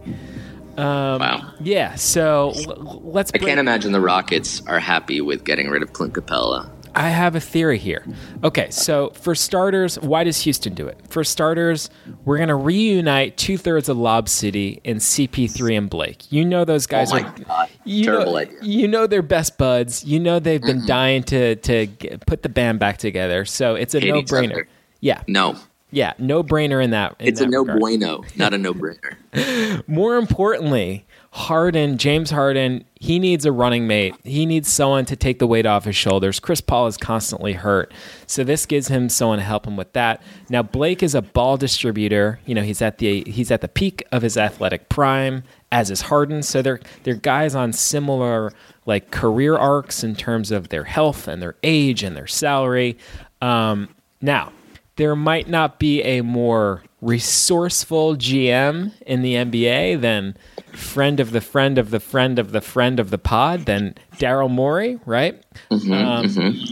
Um, 0.77 1.19
Wow. 1.19 1.53
Yeah, 1.59 1.95
so 1.95 2.53
l- 2.67 3.01
let's. 3.03 3.31
I 3.33 3.37
break- 3.39 3.47
can't 3.49 3.59
imagine 3.59 3.91
the 3.91 4.01
Rockets 4.01 4.61
are 4.67 4.79
happy 4.79 5.21
with 5.21 5.43
getting 5.43 5.69
rid 5.69 5.81
of 5.83 5.93
Clint 5.93 6.13
Capela. 6.13 6.69
I 6.95 7.09
have 7.09 7.35
a 7.35 7.39
theory 7.39 7.77
here. 7.77 8.03
Okay, 8.43 8.71
so 8.71 9.11
for 9.11 9.35
starters, 9.35 9.99
why 9.99 10.23
does 10.23 10.41
Houston 10.41 10.73
do 10.73 10.87
it? 10.87 10.99
For 11.09 11.23
starters, 11.23 11.91
we're 12.25 12.37
going 12.37 12.49
to 12.49 12.55
reunite 12.55 13.37
two 13.37 13.55
thirds 13.55 13.87
of 13.87 13.97
Lob 13.99 14.27
City 14.27 14.81
in 14.83 14.97
CP3 14.97 15.77
and 15.77 15.89
Blake. 15.91 16.31
You 16.31 16.43
know 16.43 16.65
those 16.65 16.87
guys 16.87 17.11
oh 17.11 17.17
are. 17.17 17.21
god. 17.47 17.69
You 17.83 18.03
Terrible 18.03 18.31
know, 18.31 18.37
idea. 18.39 18.57
you 18.63 18.87
know 18.87 19.05
they're 19.05 19.21
best 19.21 19.59
buds. 19.59 20.03
You 20.05 20.19
know 20.19 20.39
they've 20.39 20.61
been 20.61 20.87
dying 20.87 21.21
to 21.23 21.55
to 21.57 21.85
get, 21.85 22.25
put 22.25 22.41
the 22.41 22.49
band 22.49 22.79
back 22.79 22.97
together. 22.97 23.45
So 23.45 23.75
it's 23.75 23.93
a 23.93 23.99
Hate 23.99 24.09
no 24.13 24.21
brainer. 24.23 24.65
Yeah, 24.99 25.21
No. 25.27 25.55
Yeah, 25.97 26.13
no 26.19 26.43
brainer 26.43 26.83
in 26.83 26.91
that. 26.91 27.15
in 27.19 27.27
It's 27.29 27.41
a 27.41 27.47
no 27.47 27.61
regard. 27.61 27.79
bueno, 27.79 28.23
not 28.35 28.53
a 28.53 28.57
no 28.59 28.71
brainer. 28.71 29.87
More 29.87 30.17
importantly, 30.17 31.07
Harden, 31.31 31.97
James 31.97 32.29
Harden, 32.29 32.85
he 32.93 33.17
needs 33.17 33.45
a 33.45 33.51
running 33.51 33.87
mate. 33.87 34.13
He 34.23 34.45
needs 34.45 34.71
someone 34.71 35.05
to 35.05 35.15
take 35.15 35.39
the 35.39 35.47
weight 35.47 35.65
off 35.65 35.85
his 35.85 35.95
shoulders. 35.95 36.39
Chris 36.39 36.61
Paul 36.61 36.85
is 36.85 36.97
constantly 36.97 37.53
hurt. 37.53 37.91
So 38.27 38.43
this 38.43 38.67
gives 38.67 38.89
him 38.89 39.09
someone 39.09 39.39
to 39.39 39.43
help 39.43 39.65
him 39.65 39.75
with 39.75 39.91
that. 39.93 40.21
Now 40.51 40.61
Blake 40.61 41.01
is 41.01 41.15
a 41.15 41.23
ball 41.23 41.57
distributor. 41.57 42.39
You 42.45 42.53
know, 42.53 42.61
he's 42.61 42.83
at 42.83 42.99
the 42.99 43.23
he's 43.25 43.49
at 43.49 43.61
the 43.61 43.67
peak 43.67 44.03
of 44.11 44.21
his 44.21 44.37
athletic 44.37 44.89
prime, 44.89 45.43
as 45.71 45.89
is 45.89 46.01
Harden. 46.01 46.43
So 46.43 46.61
they're 46.61 46.79
they're 47.01 47.15
guys 47.15 47.55
on 47.55 47.73
similar 47.73 48.53
like 48.85 49.09
career 49.09 49.57
arcs 49.57 50.03
in 50.03 50.15
terms 50.15 50.51
of 50.51 50.69
their 50.69 50.83
health 50.83 51.27
and 51.27 51.41
their 51.41 51.55
age 51.63 52.03
and 52.03 52.15
their 52.15 52.27
salary. 52.27 52.99
Um, 53.41 53.89
now, 54.21 54.51
there 54.97 55.15
might 55.15 55.47
not 55.47 55.79
be 55.79 56.01
a 56.03 56.21
more 56.21 56.83
resourceful 57.01 58.15
GM 58.15 58.91
in 59.05 59.21
the 59.21 59.35
NBA 59.35 60.01
than 60.01 60.35
friend 60.73 61.19
of 61.19 61.31
the 61.31 61.41
friend 61.41 61.77
of 61.77 61.91
the 61.91 61.99
friend 61.99 62.39
of 62.39 62.51
the 62.51 62.61
friend 62.61 62.99
of 62.99 63.09
the 63.09 63.17
pod 63.17 63.65
than 63.65 63.95
Daryl 64.17 64.49
Morey, 64.49 64.99
right? 65.05 65.41
um, 65.71 66.25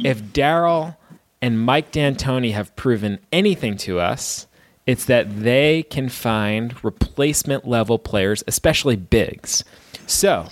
If 0.04 0.22
Daryl 0.24 0.98
and 1.42 1.60
Mike 1.60 1.92
D'Antoni 1.92 2.52
have 2.54 2.76
proven 2.76 3.20
anything 3.32 3.78
to 3.78 4.00
us, 4.00 4.48
it's 4.88 5.06
that 5.06 5.44
they 5.44 5.84
can 5.84 6.10
find 6.10 6.84
replacement 6.84 7.68
level 7.68 7.98
players, 8.00 8.44
especially 8.48 8.96
bigs. 8.96 9.64
So 10.08 10.48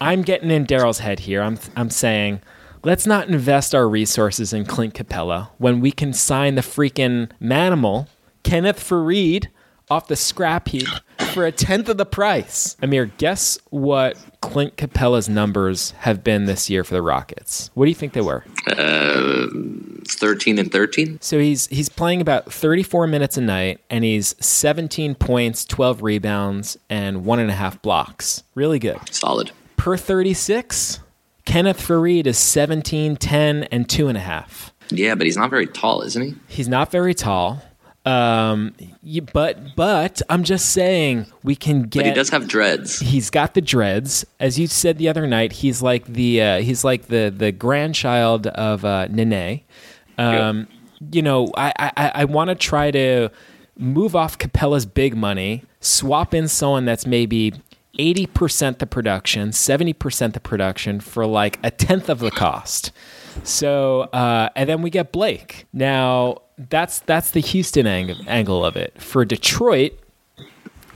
I'm 0.00 0.22
getting 0.22 0.50
in 0.50 0.66
Daryl's 0.66 0.98
head 0.98 1.20
here. 1.20 1.42
I'm 1.42 1.58
I'm 1.76 1.90
saying, 1.90 2.40
let's 2.84 3.06
not 3.06 3.28
invest 3.28 3.74
our 3.74 3.88
resources 3.88 4.52
in 4.52 4.64
Clint 4.64 4.94
Capela 4.94 5.50
when 5.58 5.80
we 5.80 5.92
can 5.92 6.12
sign 6.12 6.54
the 6.54 6.62
freaking 6.62 7.30
manimal 7.40 8.08
Kenneth 8.42 8.78
Faried 8.78 9.48
off 9.90 10.08
the 10.08 10.16
scrap 10.16 10.68
heap 10.68 10.88
for 11.32 11.44
a 11.44 11.52
tenth 11.52 11.88
of 11.88 11.98
the 11.98 12.06
price. 12.06 12.76
Amir, 12.82 13.06
guess 13.18 13.58
what 13.70 14.16
Clint 14.40 14.76
Capela's 14.76 15.28
numbers 15.28 15.90
have 15.98 16.24
been 16.24 16.46
this 16.46 16.70
year 16.70 16.82
for 16.82 16.94
the 16.94 17.02
Rockets? 17.02 17.70
What 17.74 17.84
do 17.84 17.90
you 17.90 17.94
think 17.94 18.14
they 18.14 18.20
were? 18.20 18.44
It's 18.66 20.14
13 20.16 20.58
and 20.58 20.72
13. 20.72 21.18
So 21.20 21.38
he's 21.38 21.66
he's 21.68 21.88
playing 21.88 22.20
about 22.20 22.52
34 22.52 23.06
minutes 23.06 23.36
a 23.36 23.40
night, 23.40 23.80
and 23.90 24.02
he's 24.04 24.34
17 24.44 25.14
points, 25.14 25.64
12 25.64 26.02
rebounds, 26.02 26.76
and 26.88 27.24
one 27.24 27.38
and 27.38 27.50
a 27.50 27.54
half 27.54 27.80
blocks. 27.82 28.42
Really 28.54 28.78
good. 28.78 28.98
Solid. 29.10 29.52
Per 29.76 29.96
36, 29.96 31.00
Kenneth 31.44 31.80
Faried 31.86 32.26
is 32.26 32.38
17, 32.38 33.16
10, 33.16 33.64
and 33.64 33.88
two 33.88 34.08
and 34.08 34.16
a 34.16 34.20
half. 34.20 34.72
Yeah, 34.90 35.14
but 35.14 35.26
he's 35.26 35.36
not 35.36 35.50
very 35.50 35.66
tall, 35.66 36.02
isn't 36.02 36.22
he? 36.22 36.34
He's 36.48 36.68
not 36.68 36.90
very 36.90 37.14
tall. 37.14 37.62
Um, 38.04 38.74
but 39.32 39.76
but 39.76 40.22
I'm 40.28 40.42
just 40.42 40.70
saying 40.72 41.26
we 41.44 41.54
can 41.54 41.82
get. 41.82 42.00
But 42.00 42.06
he 42.06 42.12
does 42.12 42.30
have 42.30 42.48
dreads. 42.48 42.98
He's 42.98 43.30
got 43.30 43.54
the 43.54 43.60
dreads, 43.60 44.24
as 44.40 44.58
you 44.58 44.66
said 44.66 44.98
the 44.98 45.08
other 45.08 45.26
night. 45.28 45.52
He's 45.52 45.82
like 45.82 46.06
the 46.06 46.42
uh, 46.42 46.60
he's 46.62 46.82
like 46.82 47.06
the 47.06 47.32
the 47.34 47.52
grandchild 47.52 48.48
of 48.48 48.84
uh, 48.84 49.06
Nene. 49.06 49.60
Um, 50.18 50.66
You 51.12 51.22
know, 51.22 51.52
I 51.56 51.72
I, 51.78 52.12
I 52.14 52.24
want 52.24 52.48
to 52.48 52.56
try 52.56 52.90
to 52.90 53.28
move 53.78 54.16
off 54.16 54.36
Capela's 54.36 54.84
big 54.84 55.16
money, 55.16 55.62
swap 55.80 56.34
in 56.34 56.48
someone 56.48 56.84
that's 56.84 57.06
maybe. 57.06 57.54
80% 57.98 58.78
the 58.78 58.86
production, 58.86 59.50
70% 59.50 60.32
the 60.32 60.40
production 60.40 61.00
for 61.00 61.26
like 61.26 61.58
a 61.62 61.70
tenth 61.70 62.08
of 62.08 62.20
the 62.20 62.30
cost. 62.30 62.90
So, 63.44 64.02
uh, 64.12 64.48
and 64.56 64.68
then 64.68 64.82
we 64.82 64.90
get 64.90 65.12
Blake. 65.12 65.66
Now, 65.72 66.42
that's 66.58 67.00
that's 67.00 67.30
the 67.30 67.40
Houston 67.40 67.86
ang- 67.86 68.26
angle 68.26 68.64
of 68.64 68.76
it. 68.76 69.00
For 69.00 69.24
Detroit, 69.24 69.92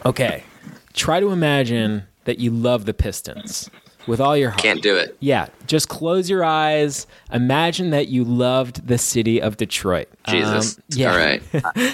okay, 0.04 0.44
try 0.92 1.20
to 1.20 1.30
imagine 1.30 2.04
that 2.24 2.38
you 2.38 2.50
love 2.50 2.85
the 2.85 2.94
Pistons 2.94 3.70
with 4.07 4.21
all 4.21 4.37
your 4.37 4.51
heart. 4.51 4.62
Can't 4.62 4.83
do 4.83 4.97
it. 4.97 5.16
Yeah, 5.21 5.49
just 5.66 5.88
close 5.88 6.31
your 6.31 6.45
eyes. 6.45 7.07
Imagine 7.33 7.90
that 7.90 8.09
you 8.09 8.25
loved 8.25 8.87
the 8.87 8.99
city 8.99 9.40
of 9.40 9.57
Detroit. 9.57 10.09
Jesus. 10.29 10.77
Um, 10.79 10.85
yeah. 10.90 11.11
All 11.11 11.16
right. 11.16 11.42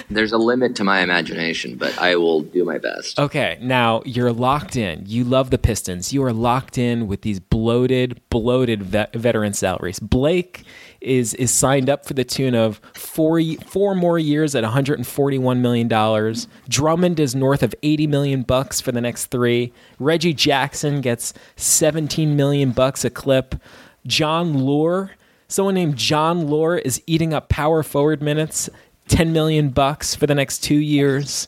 There's 0.09 0.31
a 0.31 0.37
limit 0.37 0.75
to 0.77 0.83
my 0.83 1.01
imagination, 1.01 1.75
but 1.77 1.97
I 1.97 2.15
will 2.15 2.41
do 2.41 2.63
my 2.63 2.77
best. 2.77 3.19
Okay, 3.19 3.57
now 3.61 4.01
you're 4.05 4.31
locked 4.31 4.75
in. 4.75 5.03
You 5.05 5.23
love 5.23 5.49
the 5.49 5.57
Pistons. 5.57 6.13
You 6.13 6.23
are 6.23 6.33
locked 6.33 6.77
in 6.77 7.07
with 7.07 7.21
these 7.21 7.39
bloated, 7.39 8.21
bloated 8.29 8.83
vet- 8.83 9.13
veteran 9.13 9.53
salaries. 9.53 9.99
Blake 9.99 10.63
is 11.03 11.33
is 11.35 11.51
signed 11.51 11.89
up 11.89 12.05
for 12.05 12.13
the 12.13 12.23
tune 12.23 12.55
of 12.55 12.81
four 12.93 13.41
four 13.65 13.93
more 13.95 14.17
years 14.17 14.55
at 14.55 14.63
141 14.63 15.61
million 15.61 15.87
dollars. 15.87 16.47
Drummond 16.69 17.19
is 17.19 17.35
north 17.35 17.63
of 17.63 17.75
80 17.83 18.07
million 18.07 18.41
bucks 18.43 18.81
for 18.81 18.91
the 18.91 19.01
next 19.01 19.27
three. 19.27 19.73
Reggie 19.99 20.33
Jackson 20.33 21.01
gets 21.01 21.33
17 21.55 22.35
million 22.35 22.71
bucks 22.71 23.05
a 23.05 23.09
clip. 23.09 23.55
Jon 24.05 24.53
Leuer, 24.53 25.11
someone 25.47 25.75
named 25.75 25.95
Jon 25.95 26.47
Leuer, 26.47 26.81
is 26.83 27.01
eating 27.05 27.33
up 27.33 27.49
power 27.49 27.83
forward 27.83 28.21
minutes. 28.21 28.69
10 29.09 29.33
million 29.33 29.69
bucks 29.69 30.15
for 30.15 30.27
the 30.27 30.35
next 30.35 30.59
two 30.59 30.77
years. 30.77 31.47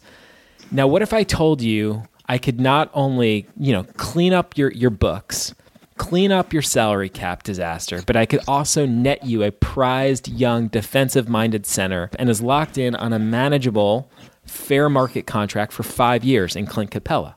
Now, 0.72 0.88
what 0.88 1.02
if 1.02 1.14
I 1.14 1.24
told 1.24 1.62
you 1.62 2.04
I 2.28 2.38
could 2.38 2.60
not 2.60 2.90
only, 2.94 3.48
you 3.58 3.72
know, 3.72 3.84
clean 3.98 4.34
up 4.34 4.58
your, 4.58 4.72
your 4.72 4.90
books, 4.90 5.54
clean 5.98 6.32
up 6.32 6.54
your 6.54 6.62
salary 6.62 7.10
cap 7.10 7.44
disaster, 7.44 8.04
but 8.06 8.16
I 8.16 8.26
could 8.26 8.42
also 8.48 8.86
net 8.86 9.26
you 9.26 9.44
a 9.44 9.52
prized 9.52 10.28
young 10.28 10.68
defensive 10.68 11.30
minded 11.30 11.66
center 11.66 12.10
and 12.20 12.30
is 12.30 12.42
locked 12.42 12.78
in 12.78 12.96
on 12.96 13.14
a 13.14 13.20
manageable, 13.20 14.10
fair 14.46 14.90
market 14.90 15.26
contract 15.26 15.72
for 15.72 15.84
five 15.84 16.24
years 16.24 16.56
in 16.56 16.66
Clint 16.66 16.92
Capela? 16.92 17.36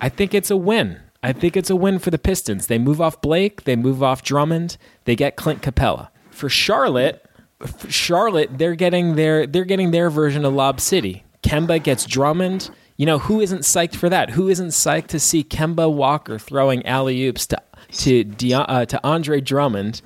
I 0.00 0.08
think 0.08 0.34
it's 0.34 0.50
a 0.50 0.56
win. 0.56 1.00
I 1.22 1.32
think 1.32 1.56
it's 1.56 1.70
a 1.70 1.76
win 1.76 1.98
for 1.98 2.10
the 2.10 2.18
Pistons. 2.18 2.66
They 2.66 2.78
move 2.78 3.00
off 3.00 3.20
Blake, 3.20 3.64
they 3.64 3.76
move 3.76 4.02
off 4.02 4.22
Drummond, 4.22 4.76
they 5.04 5.16
get 5.16 5.36
Clint 5.36 5.62
Capela. 5.62 6.08
For 6.30 6.48
Charlotte, 6.48 7.24
for 7.60 7.90
Charlotte, 7.90 8.58
they're 8.58 8.74
getting 8.74 9.16
their 9.16 9.46
they're 9.46 9.64
getting 9.64 9.90
their 9.90 10.10
version 10.10 10.44
of 10.44 10.52
Lob 10.52 10.80
City. 10.80 11.24
Kemba 11.42 11.82
gets 11.82 12.04
Drummond. 12.04 12.70
You 12.96 13.06
know, 13.06 13.18
who 13.18 13.40
isn't 13.40 13.60
psyched 13.60 13.96
for 13.96 14.08
that? 14.08 14.30
Who 14.30 14.48
isn't 14.48 14.68
psyched 14.68 15.08
to 15.08 15.18
see 15.18 15.42
Kemba 15.42 15.92
Walker 15.92 16.38
throwing 16.38 16.86
alley 16.86 17.26
oops 17.26 17.46
to 17.48 17.60
to 17.92 18.24
Deion, 18.24 18.64
uh, 18.68 18.86
to 18.86 19.00
Andre 19.04 19.40
Drummond? 19.40 20.00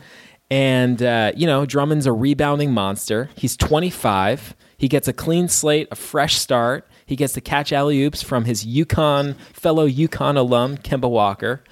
And 0.51 1.03
uh, 1.03 1.33
you 1.37 1.47
know, 1.47 1.67
Drummond's 1.67 2.07
a 2.07 2.13
rebounding 2.13 2.73
monster. 2.73 3.29
He's 3.37 3.57
25. 3.57 4.57
He 4.79 4.89
gets 4.89 5.09
a 5.09 5.13
clean 5.13 5.49
slate, 5.49 5.89
a 5.91 5.97
fresh 5.97 6.37
start. 6.37 6.89
He 7.05 7.17
gets 7.17 7.33
to 7.35 7.41
catch 7.41 7.73
alley 7.73 8.03
oops 8.05 8.23
from 8.23 8.45
his 8.45 8.65
UConn 8.65 9.37
fellow 9.53 9.89
UConn 9.89 10.37
alum 10.37 10.79
Kemba 10.79 11.11
Walker. 11.11 11.63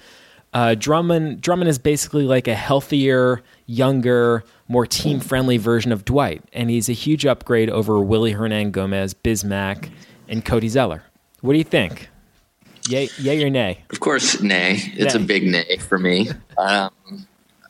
Uh, 0.53 0.75
Drummond 0.75 1.41
Drummond 1.41 1.69
is 1.69 1.79
basically 1.79 2.25
like 2.25 2.47
a 2.47 2.55
healthier, 2.55 3.41
younger, 3.65 4.43
more 4.67 4.85
team 4.85 5.19
friendly 5.19 5.57
version 5.57 5.91
of 5.91 6.05
Dwight, 6.05 6.43
and 6.53 6.69
he's 6.69 6.89
a 6.89 6.93
huge 6.93 7.25
upgrade 7.25 7.69
over 7.69 7.99
Willy 7.99 8.33
Hernangomez, 8.33 9.15
Bismack, 9.23 9.89
and 10.27 10.43
Cody 10.45 10.69
Zeller. 10.69 11.03
What 11.47 11.53
do 11.53 11.59
you 11.59 11.63
think? 11.63 12.09
Yay, 12.89 13.07
yay 13.19 13.41
or 13.41 13.49
nay? 13.49 13.85
Of 13.89 14.01
course, 14.01 14.41
nay. 14.41 14.79
It's 14.97 15.15
Nay. 15.15 15.23
a 15.23 15.25
big 15.25 15.47
nay 15.47 15.77
for 15.77 15.97
me. 15.97 16.29
Um, 16.57 16.91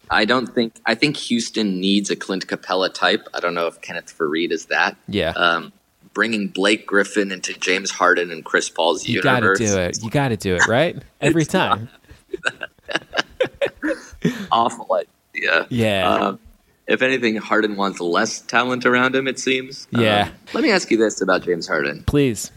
I 0.10 0.26
don't 0.26 0.48
think. 0.48 0.74
I 0.88 0.96
think 0.96 1.16
Houston 1.18 1.80
needs 1.80 2.10
a 2.10 2.16
Clint 2.16 2.48
Capela 2.48 2.92
type. 2.92 3.28
I 3.36 3.40
don't 3.40 3.54
know 3.54 3.68
if 3.68 3.80
Kenneth 3.82 4.18
Faried 4.18 4.50
is 4.50 4.66
that. 4.66 4.98
Yeah. 5.08 5.30
Um, 5.36 5.74
bringing 6.16 6.48
Blake 6.48 6.88
Griffin 6.88 7.32
into 7.32 7.54
James 7.54 7.92
Harden 7.92 8.32
and 8.32 8.44
Chris 8.44 8.68
Paul's 8.68 9.08
you 9.08 9.22
got 9.22 9.42
to 9.42 9.46
universe. 9.46 9.60
do 9.60 9.78
it. 9.80 10.04
You 10.04 10.10
got 10.10 10.30
to 10.30 10.38
do 10.38 10.56
it, 10.56 10.68
right? 10.68 10.98
Every 11.22 11.46
time. 11.46 11.88
Awful 14.52 15.02
idea. 15.36 15.68
Yeah. 15.70 16.10
Um, 16.12 16.40
if 16.88 17.04
anything, 17.04 17.36
Harden 17.36 17.76
wants 17.76 18.00
less 18.00 18.42
talent 18.42 18.88
around 18.88 19.16
him. 19.16 19.28
It 19.28 19.38
seems. 19.38 19.88
Yeah. 19.92 20.30
Um, 20.30 20.34
let 20.54 20.64
me 20.64 20.72
ask 20.72 20.90
you 20.90 20.98
this 20.98 21.22
about 21.22 21.44
James 21.44 21.68
Harden: 21.68 22.04
Please. 22.08 22.50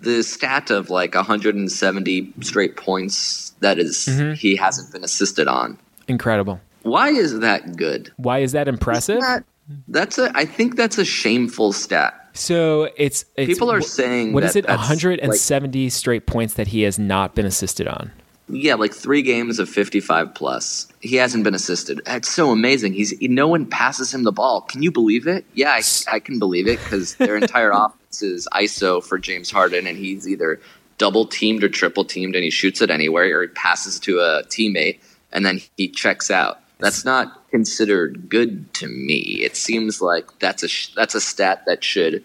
The 0.00 0.22
stat 0.22 0.70
of 0.70 0.90
like 0.90 1.14
170 1.14 2.32
straight 2.42 2.76
points 2.76 3.52
that 3.60 3.78
is- 3.78 4.06
Mm-hmm. 4.06 4.34
he 4.34 4.56
hasn't 4.56 4.92
been 4.92 5.04
assisted 5.04 5.48
on. 5.48 5.78
Incredible. 6.08 6.60
Why 6.82 7.08
is 7.10 7.40
that 7.40 7.76
good? 7.76 8.12
Why 8.16 8.38
is 8.40 8.52
that 8.52 8.68
impressive? 8.68 9.20
That- 9.20 9.44
that's 9.88 10.16
a. 10.16 10.30
I 10.36 10.44
think 10.44 10.76
that's 10.76 10.96
a 10.96 11.04
shameful 11.04 11.72
stat. 11.72 12.14
So 12.34 12.88
it's, 12.96 13.24
it's 13.36 13.48
People 13.52 13.72
are 13.72 13.80
wh- 13.80 13.84
saying 13.84 14.32
what 14.32 14.44
is 14.44 14.52
that 14.52 14.60
it? 14.60 14.66
that's, 14.68 14.78
170 14.78 15.88
straight 15.90 16.26
points 16.26 16.54
that 16.54 16.68
he 16.68 16.82
has 16.82 17.00
not 17.00 17.34
been 17.34 17.46
assisted 17.46 17.88
on. 17.88 18.12
Yeah, 18.48 18.74
like 18.74 18.94
three 18.94 19.22
games 19.22 19.58
of 19.58 19.68
55 19.68 20.32
plus. 20.36 20.86
He 21.00 21.16
hasn't 21.16 21.42
been 21.42 21.54
assisted. 21.54 22.00
It's 22.06 22.28
so 22.30 22.52
amazing. 22.52 22.92
He's 22.92 23.12
no 23.22 23.48
one 23.48 23.66
passes 23.66 24.14
him 24.14 24.22
the 24.22 24.30
ball. 24.30 24.60
Can 24.60 24.84
you 24.84 24.92
believe 24.92 25.26
it? 25.26 25.44
Yeah, 25.54 25.70
I, 25.72 25.82
I 26.12 26.20
can 26.20 26.38
believe 26.38 26.68
it 26.68 26.78
because 26.78 27.16
their 27.16 27.36
entire 27.36 27.70
offense 27.74 27.96
is 28.22 28.48
ISO 28.52 29.02
for 29.02 29.18
James 29.18 29.50
Harden, 29.50 29.86
and 29.86 29.96
he's 29.96 30.28
either 30.28 30.60
double 30.98 31.26
teamed 31.26 31.62
or 31.62 31.68
triple 31.68 32.04
teamed, 32.04 32.34
and 32.34 32.44
he 32.44 32.50
shoots 32.50 32.80
it 32.80 32.90
anywhere, 32.90 33.38
or 33.38 33.42
he 33.42 33.48
passes 33.48 34.00
to 34.00 34.18
a 34.18 34.42
teammate, 34.44 35.00
and 35.32 35.44
then 35.44 35.60
he 35.76 35.88
checks 35.88 36.30
out. 36.30 36.60
That's 36.78 37.04
not 37.04 37.48
considered 37.50 38.28
good 38.28 38.72
to 38.74 38.86
me. 38.86 39.40
It 39.42 39.56
seems 39.56 40.02
like 40.02 40.38
that's 40.38 40.62
a 40.62 40.68
sh- 40.68 40.92
that's 40.94 41.14
a 41.14 41.20
stat 41.20 41.64
that 41.66 41.82
should 41.82 42.24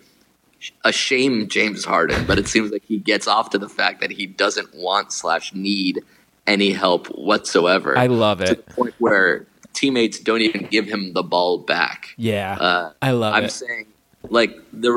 a 0.84 0.91
shame 0.91 1.47
James 1.47 1.86
Harden, 1.86 2.25
but 2.25 2.38
it 2.38 2.47
seems 2.47 2.71
like 2.71 2.84
he 2.86 2.97
gets 2.97 3.27
off 3.27 3.49
to 3.51 3.58
the 3.58 3.69
fact 3.69 4.01
that 4.01 4.12
he 4.12 4.25
doesn't 4.25 4.75
want 4.75 5.12
slash 5.12 5.54
need 5.54 6.01
any 6.45 6.71
help 6.71 7.08
whatsoever. 7.08 7.97
I 7.97 8.08
love 8.08 8.41
it 8.41 8.47
to 8.47 8.56
the 8.56 8.73
point 8.73 8.93
where 8.99 9.47
teammates 9.73 10.19
don't 10.19 10.41
even 10.41 10.67
give 10.67 10.86
him 10.86 11.13
the 11.13 11.23
ball 11.23 11.60
back. 11.60 12.10
Yeah. 12.17 12.58
Uh, 12.60 12.93
I 13.01 13.12
love 13.12 13.36
it. 13.36 13.38
I'm 13.38 13.49
saying 13.49 13.88
like 14.29 14.57
the 14.71 14.91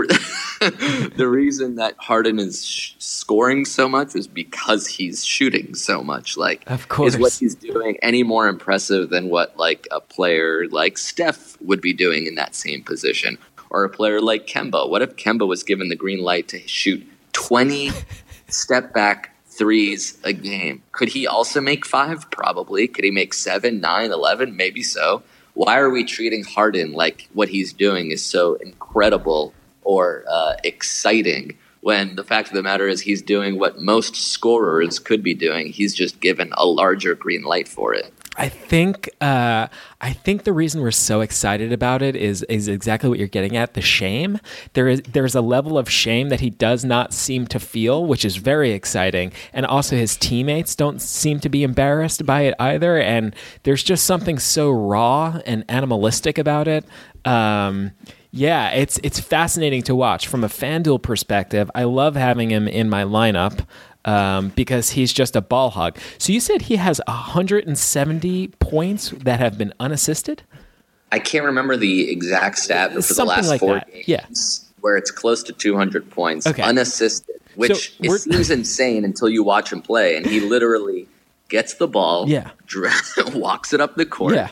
the 1.17 1.27
reason 1.29 1.77
that 1.77 1.95
Harden 1.99 2.39
is 2.39 2.65
sh- 2.65 2.93
scoring 2.99 3.65
so 3.65 3.89
much 3.89 4.15
is 4.15 4.27
because 4.27 4.87
he's 4.87 5.25
shooting 5.25 5.75
so 5.75 6.03
much. 6.03 6.37
Like, 6.37 6.63
Of 6.71 6.89
course. 6.89 7.15
is 7.15 7.21
what 7.21 7.33
he's 7.33 7.55
doing 7.55 7.97
any 8.03 8.23
more 8.23 8.49
impressive 8.49 9.11
than 9.11 9.29
what 9.31 9.57
like 9.57 9.89
a 9.91 10.01
player 10.01 10.67
like 10.69 10.99
Steph 10.99 11.61
would 11.63 11.81
be 11.81 11.93
doing 11.93 12.27
in 12.27 12.35
that 12.37 12.55
same 12.55 12.83
position, 12.83 13.39
or 13.71 13.85
a 13.85 13.89
player 13.89 14.21
like 14.21 14.47
Kemba? 14.47 14.89
What 14.89 15.03
if 15.03 15.17
Kemba 15.17 15.47
was 15.47 15.63
given 15.63 15.89
the 15.89 15.97
green 15.97 16.23
light 16.23 16.49
to 16.49 16.59
shoot 16.69 17.05
twenty 17.33 17.91
step 18.49 18.93
back 18.93 19.31
threes 19.47 20.19
a 20.25 20.33
game? 20.33 20.83
Could 20.93 21.09
he 21.09 21.27
also 21.27 21.61
make 21.61 21.87
five? 21.87 22.31
Probably. 22.31 22.87
Could 22.89 23.05
he 23.05 23.11
make 23.11 23.33
seven, 23.35 23.81
nine, 23.81 24.13
eleven? 24.13 24.57
Maybe 24.57 24.83
so. 24.83 25.23
Why 25.55 25.79
are 25.79 25.91
we 25.91 26.05
treating 26.05 26.45
Harden 26.45 26.93
like 26.93 27.29
what 27.33 27.49
he's 27.49 27.73
doing 27.73 28.11
is 28.11 28.25
so 28.25 28.55
incredible 28.55 29.53
or 29.83 30.25
uh, 30.29 30.55
exciting 30.65 31.57
when 31.81 32.17
the 32.17 32.25
fact 32.25 32.49
of 32.49 32.55
the 32.55 32.63
matter 32.63 32.89
is 32.89 33.03
he's 33.03 33.23
doing 33.23 33.59
what 33.59 33.81
most 33.81 34.17
scorers 34.17 34.99
could 34.99 35.23
be 35.23 35.35
doing? 35.35 35.69
He's 35.69 35.95
just 35.95 36.21
given 36.21 36.53
a 36.57 36.67
larger 36.67 37.15
green 37.15 37.43
light 37.43 37.69
for 37.69 37.93
it. 37.95 38.13
I 38.37 38.49
think 38.49 39.11
uh, 39.21 39.69
I 40.01 40.13
think 40.13 40.45
the 40.45 40.53
reason 40.53 40.81
we're 40.81 40.91
so 40.91 41.21
excited 41.21 41.73
about 41.73 42.03
it 42.03 42.17
is 42.17 42.43
is 42.45 42.67
exactly 42.69 43.09
what 43.09 43.19
you're 43.19 43.29
getting 43.29 43.57
at 43.57 43.75
the 43.75 43.81
shame. 43.81 44.41
There 44.73 44.89
is 44.89 45.03
there's 45.03 45.35
a 45.35 45.41
level 45.41 45.79
of 45.79 45.89
shame 45.89 46.31
that 46.31 46.41
he 46.41 46.51
does 46.51 46.85
not 46.85 47.15
seem 47.15 47.47
to 47.49 47.61
feel, 47.61 48.05
which 48.05 48.25
is 48.25 48.37
very 48.37 48.73
exciting, 48.73 49.33
and 49.53 49.65
also 49.65 49.97
his 49.97 50.17
teammates 50.17 50.75
don't 50.75 51.01
seem 51.01 51.39
to 51.41 51.49
be 51.49 51.63
embarrassed 51.63 52.27
by 52.27 52.43
it 52.43 52.55
either. 52.59 52.99
And 52.99 53.35
there's 53.63 53.83
just 53.83 54.05
something 54.05 54.39
so 54.39 54.71
raw 54.71 55.41
and 55.47 55.65
animalistic 55.69 56.37
about 56.37 56.67
it. 56.67 56.85
Um, 57.25 57.93
yeah, 58.33 58.71
it's 58.71 58.99
it's 59.05 59.21
fascinating 59.21 59.83
to 59.83 59.95
watch 59.95 60.27
from 60.27 60.43
a 60.43 60.49
FanDuel 60.49 61.03
perspective. 61.03 61.71
I 61.73 61.85
love 61.85 62.17
having 62.17 62.51
him 62.51 62.67
in 62.67 62.91
my 62.91 63.05
lineup 63.05 63.65
um, 64.05 64.49
because 64.51 64.91
he's 64.91 65.13
just 65.13 65.37
a 65.37 65.41
ball 65.41 65.71
hog. 65.71 65.99
So 66.19 66.33
you 66.33 66.41
said 66.41 66.63
he 66.63 66.77
has 66.77 67.01
170 67.07 68.49
points 68.59 69.11
that 69.11 69.41
have 69.41 69.57
been 69.59 69.73
unassisted. 69.81 70.43
I 71.13 71.19
can't 71.19 71.45
remember 71.45 71.77
the 71.77 72.11
exact 72.11 72.59
stat, 72.59 72.93
but 72.95 73.05
for 73.05 73.15
the 73.15 73.25
last 73.25 73.49
like 73.49 73.61
four 73.61 73.75
that, 73.75 73.93
games, 73.93 74.09
yeah. 74.09 74.27
where 74.81 74.97
it's 74.97 75.11
close 75.11 75.43
to 75.45 75.53
200 75.53 76.11
points, 76.11 76.47
Okay. 76.47 76.63
unassisted, 76.63 77.37
which 77.55 77.97
So 77.97 78.13
it 78.15 78.19
seems 78.19 78.51
insane 78.51 79.05
until 79.05 79.29
you 79.29 79.45
watch 79.45 79.73
him 79.73 79.81
play. 79.81 80.17
And 80.17 80.27
he 80.27 80.41
literally 80.41 81.07
gets 81.49 81.75
the 81.75 81.87
ball, 81.87 82.29
Yeah. 82.29 82.51
walks 83.35 83.73
it 83.73 83.81
up 83.81 83.95
the 83.95 84.07
court, 84.07 84.35
Yeah. 84.35 84.51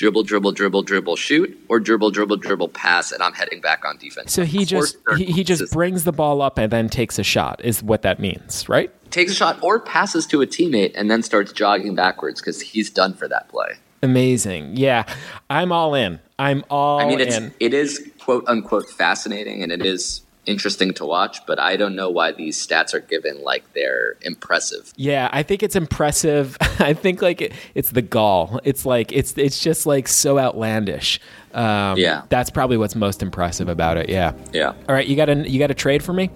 Dribble, 0.00 0.22
dribble, 0.22 0.52
dribble, 0.52 0.82
dribble, 0.82 1.14
shoot, 1.16 1.62
or 1.68 1.78
dribble, 1.78 2.10
dribble, 2.10 2.38
dribble, 2.38 2.68
pass, 2.68 3.12
and 3.12 3.22
I'm 3.22 3.34
heading 3.34 3.60
back 3.60 3.84
on 3.84 3.98
defense. 3.98 4.32
So 4.32 4.44
he 4.44 4.64
just 4.64 4.96
he, 5.18 5.26
he 5.26 5.44
just 5.44 5.70
brings 5.74 6.04
the 6.04 6.12
ball 6.12 6.40
up 6.40 6.56
and 6.56 6.72
then 6.72 6.88
takes 6.88 7.18
a 7.18 7.22
shot. 7.22 7.60
Is 7.62 7.82
what 7.82 8.00
that 8.00 8.18
means, 8.18 8.66
right? 8.66 8.90
takes 9.10 9.32
a 9.32 9.34
shot 9.34 9.58
or 9.62 9.78
passes 9.78 10.24
to 10.24 10.40
a 10.40 10.46
teammate 10.46 10.92
and 10.94 11.10
then 11.10 11.22
starts 11.22 11.52
jogging 11.52 11.94
backwards 11.94 12.40
because 12.40 12.60
he's 12.60 12.88
done 12.88 13.12
for 13.12 13.28
that 13.28 13.48
play. 13.48 13.74
Amazing. 14.02 14.76
Yeah, 14.76 15.04
I'm 15.50 15.72
all 15.72 15.94
in. 15.94 16.18
I'm 16.38 16.64
all 16.70 17.00
I 17.00 17.06
mean, 17.06 17.20
it's 17.20 17.36
in. 17.36 17.52
it 17.60 17.74
is 17.74 18.10
quote 18.20 18.44
unquote 18.46 18.88
fascinating 18.88 19.62
and 19.62 19.70
it 19.70 19.84
is 19.84 20.22
interesting 20.46 20.92
to 20.94 21.04
watch, 21.06 21.44
but 21.46 21.58
I 21.58 21.76
don't 21.76 21.94
know 21.94 22.10
why 22.10 22.32
these 22.32 22.64
stats 22.64 22.94
are 22.94 23.00
given 23.00 23.42
like 23.42 23.62
they're 23.74 24.16
impressive. 24.22 24.92
Yeah, 24.96 25.28
I 25.32 25.42
think 25.42 25.62
it's 25.62 25.76
impressive. 25.76 26.56
I 26.80 26.94
think 26.94 27.22
like 27.22 27.40
it, 27.42 27.52
it's 27.74 27.90
the 27.90 28.02
gall. 28.02 28.60
It's 28.64 28.84
like 28.86 29.12
it's 29.12 29.36
it's 29.36 29.60
just 29.62 29.86
like 29.86 30.08
so 30.08 30.38
outlandish. 30.38 31.20
Um, 31.52 31.98
Yeah. 31.98 32.22
that's 32.28 32.48
probably 32.50 32.76
what's 32.76 32.94
most 32.94 33.22
impressive 33.22 33.68
about 33.68 33.96
it. 33.96 34.08
Yeah. 34.08 34.32
Yeah. 34.52 34.68
All 34.88 34.94
right, 34.94 35.06
you 35.06 35.16
got 35.16 35.28
a 35.28 35.48
you 35.48 35.58
got 35.58 35.70
a 35.70 35.74
trade 35.74 36.02
for 36.02 36.12
me? 36.12 36.30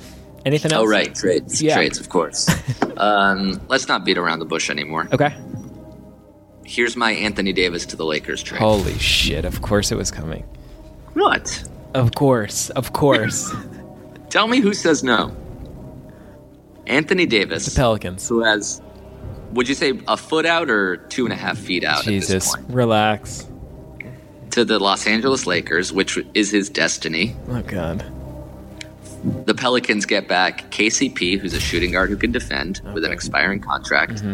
Anything 0.45 0.73
else? 0.73 0.85
Oh 0.85 0.87
right, 0.90 1.14
trades, 1.14 1.62
Yeah. 1.62 1.75
trades, 1.75 1.99
of 1.99 2.09
course. 2.11 2.49
um, 2.99 3.61
let's 3.69 3.88
not 3.88 4.05
beat 4.05 4.19
around 4.19 4.40
the 4.40 4.45
bush 4.45 4.69
anymore. 4.71 5.09
Okay. 5.12 5.35
Here's 6.67 6.97
my 6.97 7.12
Anthony 7.12 7.53
Davis 7.53 7.85
to 7.87 7.97
the 7.97 8.05
Lakers 8.05 8.43
trade. 8.43 8.59
Holy 8.61 8.99
shit! 8.99 9.45
Of 9.45 9.61
course 9.62 9.93
it 9.93 9.97
was 9.97 10.11
coming. 10.11 10.43
What? 11.12 11.62
Of 11.95 12.15
course, 12.15 12.71
of 12.71 12.92
course. 12.92 13.55
Tell 14.35 14.48
me 14.48 14.58
who 14.58 14.74
says 14.74 15.04
no. 15.04 15.32
Anthony 16.88 17.24
Davis, 17.24 17.66
The 17.66 17.76
Pelicans. 17.76 18.28
who 18.28 18.42
has, 18.42 18.82
would 19.52 19.68
you 19.68 19.76
say 19.76 20.00
a 20.08 20.16
foot 20.16 20.44
out 20.44 20.68
or 20.68 20.96
two 20.96 21.22
and 21.22 21.32
a 21.32 21.37
half 21.37 21.56
feet 21.56 21.85
out 21.85 22.00
at 22.00 22.06
this 22.06 22.26
Jesus, 22.26 22.52
relax. 22.68 23.46
To 24.50 24.64
the 24.64 24.80
Los 24.80 25.06
Angeles 25.06 25.46
Lakers, 25.46 25.92
which 25.92 26.18
is 26.35 26.50
his 26.50 26.68
destiny. 26.68 27.37
Oh 27.46 27.62
god. 27.62 28.04
The 29.46 29.54
Pelicans 29.54 30.04
get 30.04 30.26
back 30.26 30.68
KCP, 30.72 31.38
who's 31.38 31.54
a 31.54 31.60
shooting 31.60 31.92
guard 31.92 32.10
who 32.10 32.16
can 32.16 32.32
defend 32.32 32.80
with 32.92 33.04
an 33.04 33.12
expiring 33.12 33.60
contract. 33.60 34.24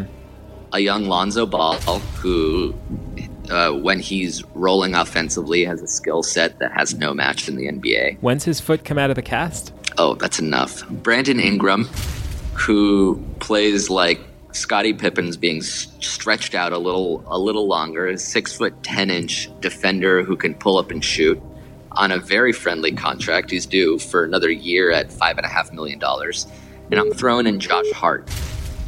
A 0.72 0.80
young 0.80 1.09
Lonzo 1.09 1.44
Ball, 1.44 1.74
who, 1.74 2.74
uh, 3.51 3.72
when 3.72 4.01
he's 4.01 4.44
rolling 4.55 4.94
offensively, 4.94 5.66
has 5.66 5.82
a 5.82 5.86
skill 5.86 6.22
set 6.22 6.59
that 6.61 6.72
has 6.72 6.94
no 6.94 7.12
match 7.12 7.48
in 7.51 7.57
the 7.57 7.66
NBA. 7.66 8.16
When's 8.22 8.44
his 8.44 8.61
foot 8.61 8.82
come 8.82 8.96
out 8.96 9.11
of 9.11 9.16
the 9.16 9.22
cast? 9.22 9.74
Oh, 10.03 10.14
that's 10.14 10.38
enough. 10.38 10.88
Brandon 10.88 11.38
Ingram, 11.38 11.84
who 12.55 13.22
plays 13.38 13.90
like 13.90 14.18
Scottie 14.53 14.94
Pippen's 14.94 15.36
being 15.36 15.61
stretched 15.61 16.55
out 16.55 16.72
a 16.72 16.78
little, 16.78 17.22
a 17.26 17.38
little 17.38 17.66
longer. 17.68 18.07
A 18.09 18.16
six 18.16 18.57
foot 18.57 18.82
ten 18.82 19.11
inch 19.11 19.51
defender 19.61 20.22
who 20.22 20.36
can 20.36 20.55
pull 20.55 20.78
up 20.78 20.90
and 20.90 21.05
shoot. 21.05 21.38
on 21.92 22.12
a 22.12 22.18
very 22.18 22.53
friendly 22.53 22.92
contract. 22.92 23.51
He's 23.51 23.66
due 23.66 23.98
for 23.98 24.24
another 24.24 24.51
year 24.51 24.90
at 24.90 25.12
five 25.12 25.36
and 25.36 25.44
a 25.44 25.48
half 25.48 25.72
million 25.72 25.98
dollars, 25.98 26.46
and 26.90 26.98
I'm 27.01 27.11
throwing 27.12 27.46
in 27.46 27.61
Josh 27.61 27.90
Hart 27.92 28.28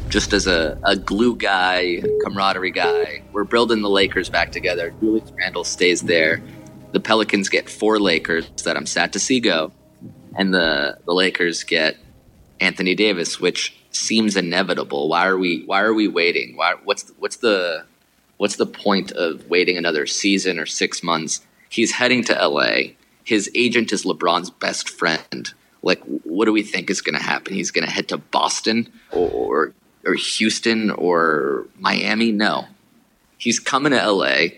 just 0.09 0.33
as 0.33 0.47
a, 0.47 0.79
a 0.85 0.97
glue 0.97 1.37
guy, 1.37 2.03
camaraderie 2.25 2.71
guy. 2.71 3.23
We're 3.33 3.45
building 3.45 3.83
the 3.83 3.91
Lakers 3.91 4.29
back 4.29 4.53
together. 4.53 4.95
Julius 5.01 5.31
Randle 5.33 5.65
stays 5.65 6.03
there. 6.03 6.43
The 6.93 7.01
Pelicans 7.01 7.49
get 7.49 7.69
four 7.71 7.99
Lakers 7.99 8.49
that 8.65 8.77
I'm 8.77 8.87
sad 8.87 9.15
to 9.15 9.19
see 9.19 9.41
go, 9.41 9.73
and 10.37 10.53
the 10.53 10.99
the 11.05 11.13
Lakers 11.13 11.65
get 11.65 11.97
Anthony 12.61 12.95
Davis, 12.95 13.41
which 13.41 13.77
seems 13.91 14.37
inevitable. 14.37 15.09
Why 15.09 15.27
are 15.27 15.39
we 15.39 15.63
Why 15.65 15.81
are 15.83 15.95
we 15.95 16.09
waiting? 16.09 16.57
Why 16.57 16.75
What's 16.83 17.13
what's 17.19 17.37
the 17.37 17.85
What's 18.43 18.57
the 18.57 18.67
point 18.67 19.13
of 19.13 19.49
waiting 19.49 19.77
another 19.77 20.05
season 20.05 20.59
or 20.59 20.67
six 20.67 21.01
months? 21.03 21.47
He's 21.69 21.93
heading 21.93 22.25
to 22.25 22.33
LA. 22.35 22.95
His 23.23 23.49
agent 23.55 23.93
is 23.93 24.05
LeBron's 24.05 24.51
best 24.51 24.89
friend. 24.89 25.55
Like, 25.81 26.01
what 26.25 26.47
do 26.47 26.53
we 26.53 26.65
think 26.65 26.91
is 26.91 27.03
going 27.03 27.17
to 27.17 27.23
happen? 27.23 27.55
He's 27.55 27.71
going 27.71 27.87
to 27.87 27.93
head 27.93 28.09
to 28.09 28.19
Boston 28.19 28.93
or 29.13 29.75
or 30.05 30.15
Houston 30.15 30.91
or 30.91 31.67
Miami? 31.79 32.33
No. 32.33 32.67
He's 33.39 33.61
coming 33.61 33.93
to 33.93 34.11
LA. 34.11 34.57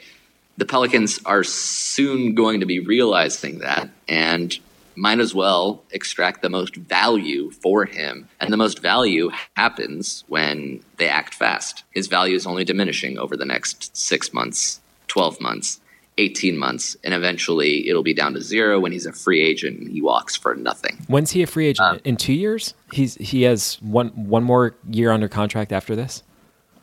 The 0.56 0.64
Pelicans 0.64 1.20
are 1.26 1.44
soon 1.44 2.34
going 2.34 2.60
to 2.60 2.66
be 2.66 2.80
realizing 2.80 3.58
that 3.58 3.90
and 4.08 4.58
might 4.96 5.20
as 5.20 5.34
well 5.34 5.82
extract 5.90 6.42
the 6.42 6.48
most 6.48 6.76
value 6.76 7.50
for 7.50 7.84
him. 7.84 8.28
And 8.40 8.52
the 8.52 8.56
most 8.56 8.80
value 8.80 9.30
happens 9.56 10.24
when 10.28 10.82
they 10.96 11.08
act 11.08 11.34
fast. 11.34 11.84
His 11.90 12.06
value 12.06 12.36
is 12.36 12.46
only 12.46 12.64
diminishing 12.64 13.18
over 13.18 13.36
the 13.36 13.44
next 13.44 13.96
six 13.96 14.32
months, 14.32 14.80
12 15.08 15.40
months. 15.40 15.80
18 16.16 16.56
months, 16.56 16.96
and 17.02 17.12
eventually 17.12 17.88
it'll 17.88 18.04
be 18.04 18.14
down 18.14 18.34
to 18.34 18.40
zero 18.40 18.78
when 18.78 18.92
he's 18.92 19.04
a 19.04 19.12
free 19.12 19.42
agent 19.42 19.80
and 19.80 19.90
he 19.90 20.00
walks 20.00 20.36
for 20.36 20.54
nothing. 20.54 20.96
When's 21.08 21.32
he 21.32 21.42
a 21.42 21.46
free 21.48 21.66
agent? 21.66 21.88
Um, 21.88 22.00
In 22.04 22.16
two 22.16 22.32
years? 22.32 22.74
He's 22.92 23.16
he 23.16 23.42
has 23.42 23.78
one 23.82 24.10
one 24.10 24.44
more 24.44 24.76
year 24.88 25.10
under 25.10 25.28
contract 25.28 25.72
after 25.72 25.96
this. 25.96 26.22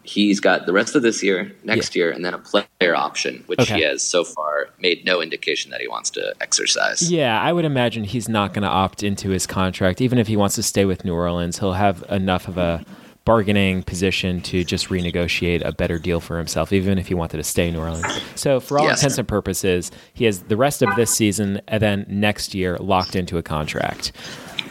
He's 0.04 0.40
got 0.40 0.66
the 0.66 0.74
rest 0.74 0.96
of 0.96 1.02
this 1.02 1.22
year, 1.22 1.52
next 1.64 1.96
yeah. 1.96 2.02
year, 2.02 2.12
and 2.12 2.26
then 2.26 2.34
a 2.34 2.40
player 2.40 2.96
option, 2.96 3.44
which 3.48 3.60
okay. 3.60 3.76
he 3.76 3.82
has 3.84 4.04
so 4.04 4.24
far 4.24 4.70
made 4.80 5.06
no 5.06 5.22
indication 5.22 5.72
that 5.72 5.82
he 5.82 5.88
wants 5.88 6.10
to 6.12 6.34
exercise. 6.42 7.12
Yeah, 7.12 7.40
I 7.40 7.54
would 7.54 7.66
imagine 7.66 8.04
he's 8.04 8.28
not 8.28 8.54
going 8.54 8.64
to 8.64 8.70
opt 8.70 9.04
into 9.04 9.30
his 9.30 9.46
contract, 9.46 10.02
even 10.02 10.18
if 10.18 10.28
he 10.28 10.36
wants 10.36 10.56
to 10.56 10.64
stay 10.64 10.86
with 10.86 11.06
New 11.06 11.14
Orleans. 11.14 11.60
He'll 11.60 11.74
have 11.74 12.04
enough 12.10 12.48
of 12.48 12.58
a 12.58 12.84
bargaining 13.26 13.84
position 13.84 14.42
to 14.42 14.64
just 14.64 14.90
renegotiate 14.90 15.64
a 15.64 15.72
better 15.72 16.00
deal 16.00 16.20
for 16.20 16.38
himself, 16.38 16.74
even 16.74 16.98
if 16.98 17.08
he 17.08 17.14
wanted 17.14 17.38
to 17.38 17.44
stay 17.44 17.68
in 17.68 17.74
New 17.74 17.82
Orleans. 17.82 18.06
So, 18.36 18.60
for 18.60 18.80
all 18.80 18.86
yes. 18.86 19.00
intents 19.00 19.18
and 19.18 19.28
purposes, 19.28 19.92
he 20.14 20.26
has 20.26 20.44
the 20.44 20.58
rest 20.58 20.82
of 20.82 20.96
this 20.96 21.14
season 21.16 21.62
and 21.68 21.82
then 21.82 22.06
next 22.08 22.56
year 22.56 22.78
locked 22.78 23.16
into 23.16 23.38
a 23.38 23.44
contract. 23.44 24.12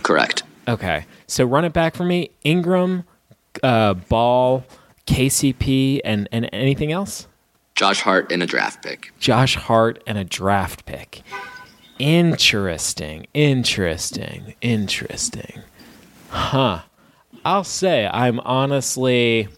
Correct. 0.02 0.42
Okay. 0.66 1.06
So, 1.26 1.44
run 1.44 1.64
it 1.64 1.72
back 1.72 1.94
for 1.94 2.04
me 2.04 2.30
Ingram, 2.42 3.04
uh, 3.62 3.94
Ball, 3.94 4.64
KCP, 5.10 6.00
and, 6.04 6.28
and 6.30 6.48
anything 6.52 6.92
else? 6.92 7.26
Josh 7.74 8.00
Hart 8.00 8.30
and 8.30 8.42
a 8.42 8.46
draft 8.46 8.82
pick. 8.82 9.12
Josh 9.18 9.56
Hart 9.56 10.02
and 10.06 10.16
a 10.18 10.24
draft 10.24 10.86
pick. 10.86 11.22
Interesting. 11.98 13.26
Interesting. 13.34 14.54
Interesting. 14.60 15.62
Huh. 16.30 16.82
I'll 17.44 17.64
say 17.64 18.06
I'm 18.06 18.38
honestly 18.40 19.48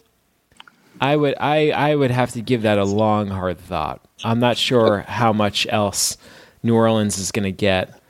I 1.01 1.17
would 1.17 1.35
I 1.39 1.71
I 1.71 1.95
would 1.95 2.13
have 2.13 2.31
to 2.33 2.41
give 2.41 2.63
that 2.63 2.79
a 2.79 2.85
long 2.85 3.29
hard 3.29 3.59
thought. 3.59 4.01
I'm 4.25 4.39
not 4.39 4.57
sure 4.57 5.01
how 5.01 5.33
much 5.33 5.67
else 5.69 6.17
New 6.63 6.77
Orleans 6.77 7.19
is 7.19 7.33
going 7.33 7.45
to 7.45 7.53
get 7.53 8.01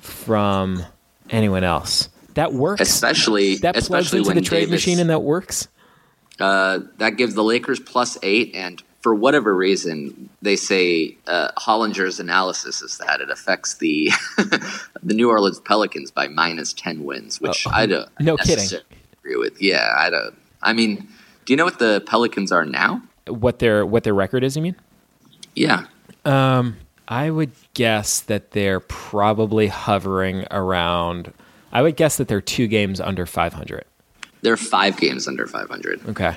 from 0.00 0.84
anyone 1.30 1.64
else. 1.64 2.10
That 2.34 2.52
works. 2.52 2.82
Especially 2.82 3.56
that 3.56 3.74
plugs 3.74 4.12
into 4.12 4.34
the 4.34 4.42
trade 4.42 4.66
Davis, 4.66 4.70
machine 4.70 5.00
and 5.00 5.08
that 5.08 5.22
works. 5.22 5.68
Uh, 6.38 6.80
that 6.98 7.16
gives 7.16 7.34
the 7.34 7.44
Lakers 7.44 7.80
plus 7.80 8.18
eight, 8.22 8.54
and 8.54 8.82
for 9.00 9.14
whatever 9.14 9.54
reason, 9.54 10.28
they 10.42 10.56
say 10.56 11.16
uh, 11.26 11.50
Hollinger's 11.56 12.20
analysis 12.20 12.82
is 12.82 12.98
that 12.98 13.20
it 13.20 13.30
affects 13.30 13.74
the 13.74 14.10
the 14.36 15.14
New 15.14 15.30
Orleans 15.30 15.60
Pelicans 15.60 16.10
by 16.10 16.28
minus 16.28 16.72
ten 16.72 17.04
wins, 17.04 17.40
which 17.40 17.66
oh, 17.66 17.70
I 17.72 17.86
don't. 17.86 18.08
No 18.20 18.36
kidding 18.36 18.80
agree 19.26 19.36
with. 19.36 19.60
Yeah, 19.60 19.94
I 19.96 20.10
don't. 20.10 20.34
I 20.62 20.72
mean, 20.72 21.08
do 21.44 21.52
you 21.52 21.56
know 21.56 21.64
what 21.64 21.78
the 21.78 22.02
Pelicans 22.06 22.52
are 22.52 22.64
now? 22.64 23.02
What 23.26 23.58
their 23.58 23.84
what 23.84 24.04
their 24.04 24.14
record 24.14 24.44
is? 24.44 24.56
You 24.56 24.62
mean? 24.62 24.76
Yeah. 25.54 25.86
Um, 26.24 26.76
I 27.08 27.30
would 27.30 27.52
guess 27.74 28.20
that 28.22 28.50
they're 28.52 28.80
probably 28.80 29.68
hovering 29.68 30.44
around. 30.50 31.32
I 31.72 31.82
would 31.82 31.96
guess 31.96 32.16
that 32.16 32.28
they're 32.28 32.40
two 32.40 32.66
games 32.66 33.00
under 33.00 33.26
500. 33.26 33.84
They're 34.42 34.56
five 34.56 34.96
games 34.96 35.26
under 35.26 35.46
500. 35.46 36.08
Okay. 36.08 36.36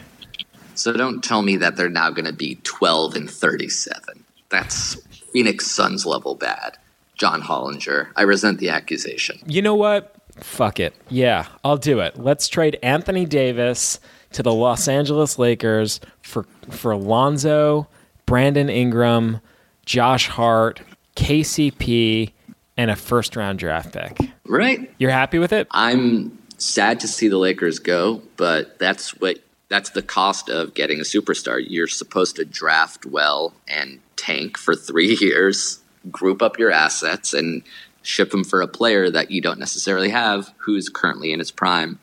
So 0.76 0.94
don't 0.94 1.24
tell 1.24 1.42
me 1.42 1.58
that 1.58 1.76
they're 1.76 1.90
now 1.90 2.10
going 2.10 2.26
to 2.26 2.34
be 2.34 2.56
12 2.64 3.16
and 3.16 3.30
37. 3.30 4.24
That's 4.50 4.96
Phoenix 5.34 5.68
Suns 5.68 6.06
level 6.06 6.36
bad. 6.36 6.78
John 7.16 7.42
Hollinger. 7.42 8.08
I 8.16 8.22
resent 8.22 8.60
the 8.60 8.70
accusation. 8.70 9.40
You 9.46 9.62
know 9.62 9.76
what? 9.76 10.16
Fuck 10.38 10.80
it. 10.80 10.96
Yeah, 11.10 11.48
I'll 11.66 11.78
do 11.78 12.00
it. 12.00 12.18
Let's 12.18 12.48
trade 12.48 12.80
Anthony 12.82 13.26
Davis 13.26 14.00
to 14.32 14.42
the 14.42 14.54
Los 14.54 14.88
Angeles 14.88 15.38
Lakers 15.38 16.00
for 16.22 16.46
for 16.70 16.96
Lonzo, 16.96 17.88
Brandon 18.26 18.70
Ingram, 18.70 19.42
Josh 19.86 20.30
Hart, 20.30 20.82
KCP, 21.18 22.32
and 22.78 22.90
a 22.90 22.96
first 22.96 23.36
round 23.36 23.60
draft 23.60 23.92
pick. 23.92 24.32
Right. 24.46 24.90
You're 24.98 25.12
happy 25.12 25.40
with 25.40 25.52
it? 25.52 25.68
I'm 25.72 26.39
sad 26.60 27.00
to 27.02 27.08
see 27.08 27.28
the 27.28 27.38
Lakers 27.38 27.80
go, 27.80 28.22
but 28.38 28.78
that's 28.80 29.20
what 29.20 29.40
that's 29.70 29.92
the 29.92 30.02
cost 30.02 30.50
of 30.50 30.74
getting 30.74 31.00
a 31.00 31.04
superstar. 31.04 31.64
You're 31.66 31.88
supposed 31.88 32.36
to 32.38 32.46
draft 32.46 33.06
well 33.06 33.54
and 33.68 34.00
tank 34.16 34.58
for 34.58 34.76
3 34.76 35.18
years, 35.22 35.80
group 36.12 36.42
up 36.42 36.58
your 36.58 36.72
assets 36.72 37.34
and 37.34 37.64
ship 38.02 38.32
them 38.32 38.44
for 38.44 38.62
a 38.62 38.68
player 38.68 39.10
that 39.10 39.30
you 39.30 39.42
don't 39.42 39.60
necessarily 39.60 40.10
have 40.10 40.54
who's 40.58 40.90
currently 40.90 41.32
in 41.32 41.40
his 41.40 41.52
prime. 41.52 42.00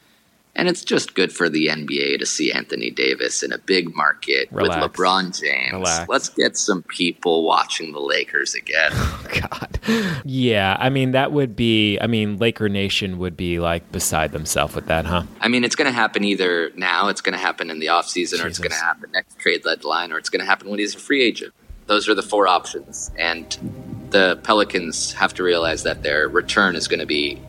And 0.56 0.68
it's 0.68 0.82
just 0.82 1.14
good 1.14 1.32
for 1.32 1.50
the 1.50 1.66
NBA 1.66 2.18
to 2.18 2.24
see 2.24 2.50
Anthony 2.50 2.90
Davis 2.90 3.42
in 3.42 3.52
a 3.52 3.58
big 3.58 3.94
market 3.94 4.48
Relax. 4.50 4.82
with 4.82 4.92
LeBron 4.92 5.38
James. 5.38 5.72
Relax. 5.72 6.08
Let's 6.08 6.30
get 6.30 6.56
some 6.56 6.82
people 6.82 7.44
watching 7.44 7.92
the 7.92 8.00
Lakers 8.00 8.54
again. 8.54 8.92
Oh, 9.08 9.26
God. 9.50 9.78
Yeah. 10.24 10.76
I 10.78 10.88
mean, 10.88 11.12
that 11.12 11.30
would 11.30 11.54
be, 11.54 11.98
I 12.00 12.06
mean, 12.06 12.38
Laker 12.38 12.68
Nation 12.68 13.18
would 13.18 13.36
be 13.36 13.58
like 13.58 13.90
beside 13.92 14.32
themselves 14.32 14.74
with 14.74 14.86
that, 14.86 15.04
huh? 15.04 15.24
I 15.40 15.48
mean, 15.48 15.62
it's 15.64 15.76
going 15.76 15.86
to 15.86 15.92
happen 15.92 16.24
either 16.24 16.70
now, 16.76 17.08
it's 17.08 17.20
going 17.20 17.34
to 17.34 17.38
happen 17.38 17.70
in 17.70 17.78
the 17.78 17.86
offseason, 17.86 18.42
or 18.42 18.46
it's 18.46 18.58
going 18.58 18.70
to 18.70 18.76
happen 18.76 19.10
next 19.12 19.38
trade 19.38 19.62
deadline, 19.62 20.12
or 20.12 20.18
it's 20.18 20.28
going 20.28 20.40
to 20.40 20.46
happen 20.46 20.70
when 20.70 20.78
he's 20.78 20.94
a 20.94 20.98
free 20.98 21.22
agent. 21.22 21.52
Those 21.86 22.08
are 22.08 22.14
the 22.14 22.22
four 22.22 22.48
options. 22.48 23.10
And 23.18 24.06
the 24.10 24.40
Pelicans 24.42 25.12
have 25.12 25.34
to 25.34 25.42
realize 25.42 25.82
that 25.82 26.02
their 26.02 26.28
return 26.28 26.76
is 26.76 26.88
going 26.88 27.00
to 27.00 27.06
be 27.06 27.40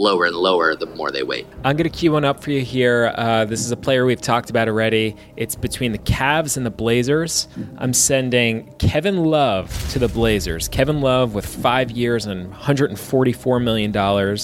lower 0.00 0.24
and 0.24 0.36
lower 0.36 0.74
the 0.74 0.86
more 0.86 1.10
they 1.10 1.22
wait. 1.22 1.46
I'm 1.64 1.76
going 1.76 1.90
to 1.90 1.96
key 1.96 2.08
one 2.08 2.24
up 2.24 2.42
for 2.42 2.50
you 2.50 2.62
here. 2.62 3.12
Uh, 3.14 3.44
this 3.44 3.60
is 3.60 3.70
a 3.70 3.76
player 3.76 4.04
we've 4.04 4.20
talked 4.20 4.50
about 4.50 4.68
already. 4.68 5.16
It's 5.36 5.54
between 5.54 5.92
the 5.92 5.98
Cavs 5.98 6.56
and 6.56 6.64
the 6.64 6.70
Blazers. 6.70 7.48
I'm 7.78 7.92
sending 7.92 8.72
Kevin 8.78 9.24
Love 9.24 9.90
to 9.90 9.98
the 9.98 10.08
Blazers. 10.08 10.68
Kevin 10.68 11.00
Love 11.00 11.34
with 11.34 11.46
five 11.46 11.90
years 11.90 12.26
and 12.26 12.52
$144 12.52 13.62
million. 13.62 14.36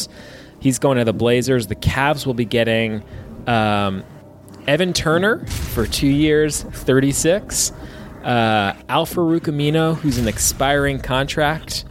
He's 0.60 0.78
going 0.78 0.98
to 0.98 1.04
the 1.04 1.12
Blazers. 1.12 1.66
The 1.66 1.76
Cavs 1.76 2.26
will 2.26 2.34
be 2.34 2.44
getting 2.44 3.02
um, 3.46 4.04
Evan 4.66 4.92
Turner 4.92 5.46
for 5.46 5.86
two 5.86 6.08
years, 6.08 6.62
36 6.62 7.72
uh, 8.26 8.74
Al-Farouq 8.88 9.96
who's 9.98 10.18
an 10.18 10.26
expiring 10.26 10.98
contract, 10.98 11.84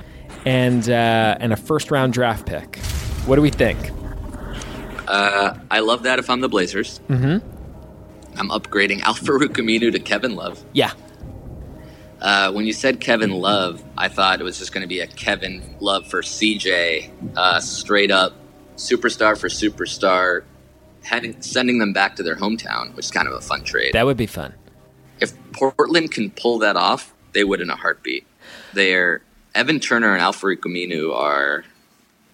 and 0.46 0.88
uh, 0.90 1.38
and 1.40 1.54
a 1.54 1.56
first 1.56 1.92
round 1.92 2.14
draft 2.14 2.46
pick. 2.46 2.80
What 3.26 3.36
do 3.36 3.42
we 3.42 3.50
think? 3.50 3.92
Uh, 5.08 5.58
I 5.70 5.80
love 5.80 6.04
that. 6.04 6.20
If 6.20 6.30
I'm 6.30 6.42
the 6.42 6.50
Blazers, 6.50 7.00
mm-hmm. 7.08 7.46
I'm 8.38 8.50
upgrading 8.50 9.02
Al-Farouq 9.02 9.50
Aminu 9.50 9.92
to 9.92 10.00
Kevin 10.00 10.36
Love. 10.36 10.64
Yeah. 10.74 10.92
Uh, 12.22 12.52
when 12.52 12.66
you 12.66 12.74
said 12.74 13.00
Kevin 13.00 13.32
Love, 13.32 13.84
I 13.98 14.08
thought 14.08 14.42
it 14.42 14.44
was 14.44 14.58
just 14.58 14.74
going 14.74 14.82
to 14.82 14.88
be 14.88 15.00
a 15.00 15.08
Kevin 15.08 15.76
Love 15.80 16.08
for 16.08 16.22
CJ, 16.22 17.10
uh, 17.36 17.60
straight 17.60 18.12
up 18.12 18.34
superstar 18.78 19.38
for 19.38 19.48
superstar, 19.48 20.44
heading, 21.04 21.42
sending 21.42 21.78
them 21.78 21.94
back 21.94 22.16
to 22.16 22.24
their 22.24 22.36
hometown, 22.36 22.96
which 22.96 23.06
is 23.06 23.12
kind 23.12 23.28
of 23.28 23.34
a 23.34 23.42
fun 23.42 23.64
trade. 23.64 23.94
That 23.94 24.06
would 24.06 24.18
be 24.18 24.26
fun 24.26 24.54
if 25.20 25.34
Portland 25.52 26.12
can 26.12 26.32
pull 26.32 26.60
that 26.60 26.76
off, 26.76 27.14
they 27.34 27.44
would 27.44 27.62
in 27.62 27.70
a 27.70 27.76
heartbeat. 27.76 28.26
They're 28.74 29.22
Evan 29.54 29.80
Turner 29.80 30.14
and 30.14 30.22
Al-Farouq 30.22 30.60
Aminu 30.60 31.14
are 31.16 31.64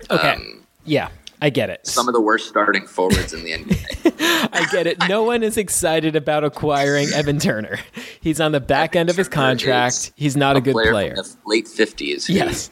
okay. 0.10 0.34
Um, 0.34 0.61
yeah, 0.86 1.10
I 1.42 1.50
get 1.50 1.70
it. 1.70 1.88
Some 1.88 2.08
of 2.08 2.14
the 2.14 2.22
worst 2.22 2.48
starting 2.48 2.86
forwards 2.86 3.34
in 3.34 3.44
the 3.44 3.52
NBA. 3.52 4.50
I 4.54 4.68
get 4.72 4.88
it. 4.88 4.98
No 5.08 5.24
one 5.24 5.44
is 5.44 5.58
excited 5.58 6.16
about 6.16 6.44
acquiring 6.44 7.08
Evan 7.14 7.40
Turner. 7.40 7.80
He's 8.20 8.40
on 8.40 8.52
the 8.52 8.60
back 8.60 8.92
Evan 8.92 9.00
end 9.02 9.10
of 9.10 9.18
his 9.18 9.28
contract. 9.28 10.12
He's 10.16 10.38
not 10.38 10.56
a, 10.56 10.60
a 10.60 10.62
good 10.62 10.74
player. 10.74 10.92
player. 10.92 11.16
late 11.46 11.68
fifties. 11.68 12.30
Yes. 12.30 12.70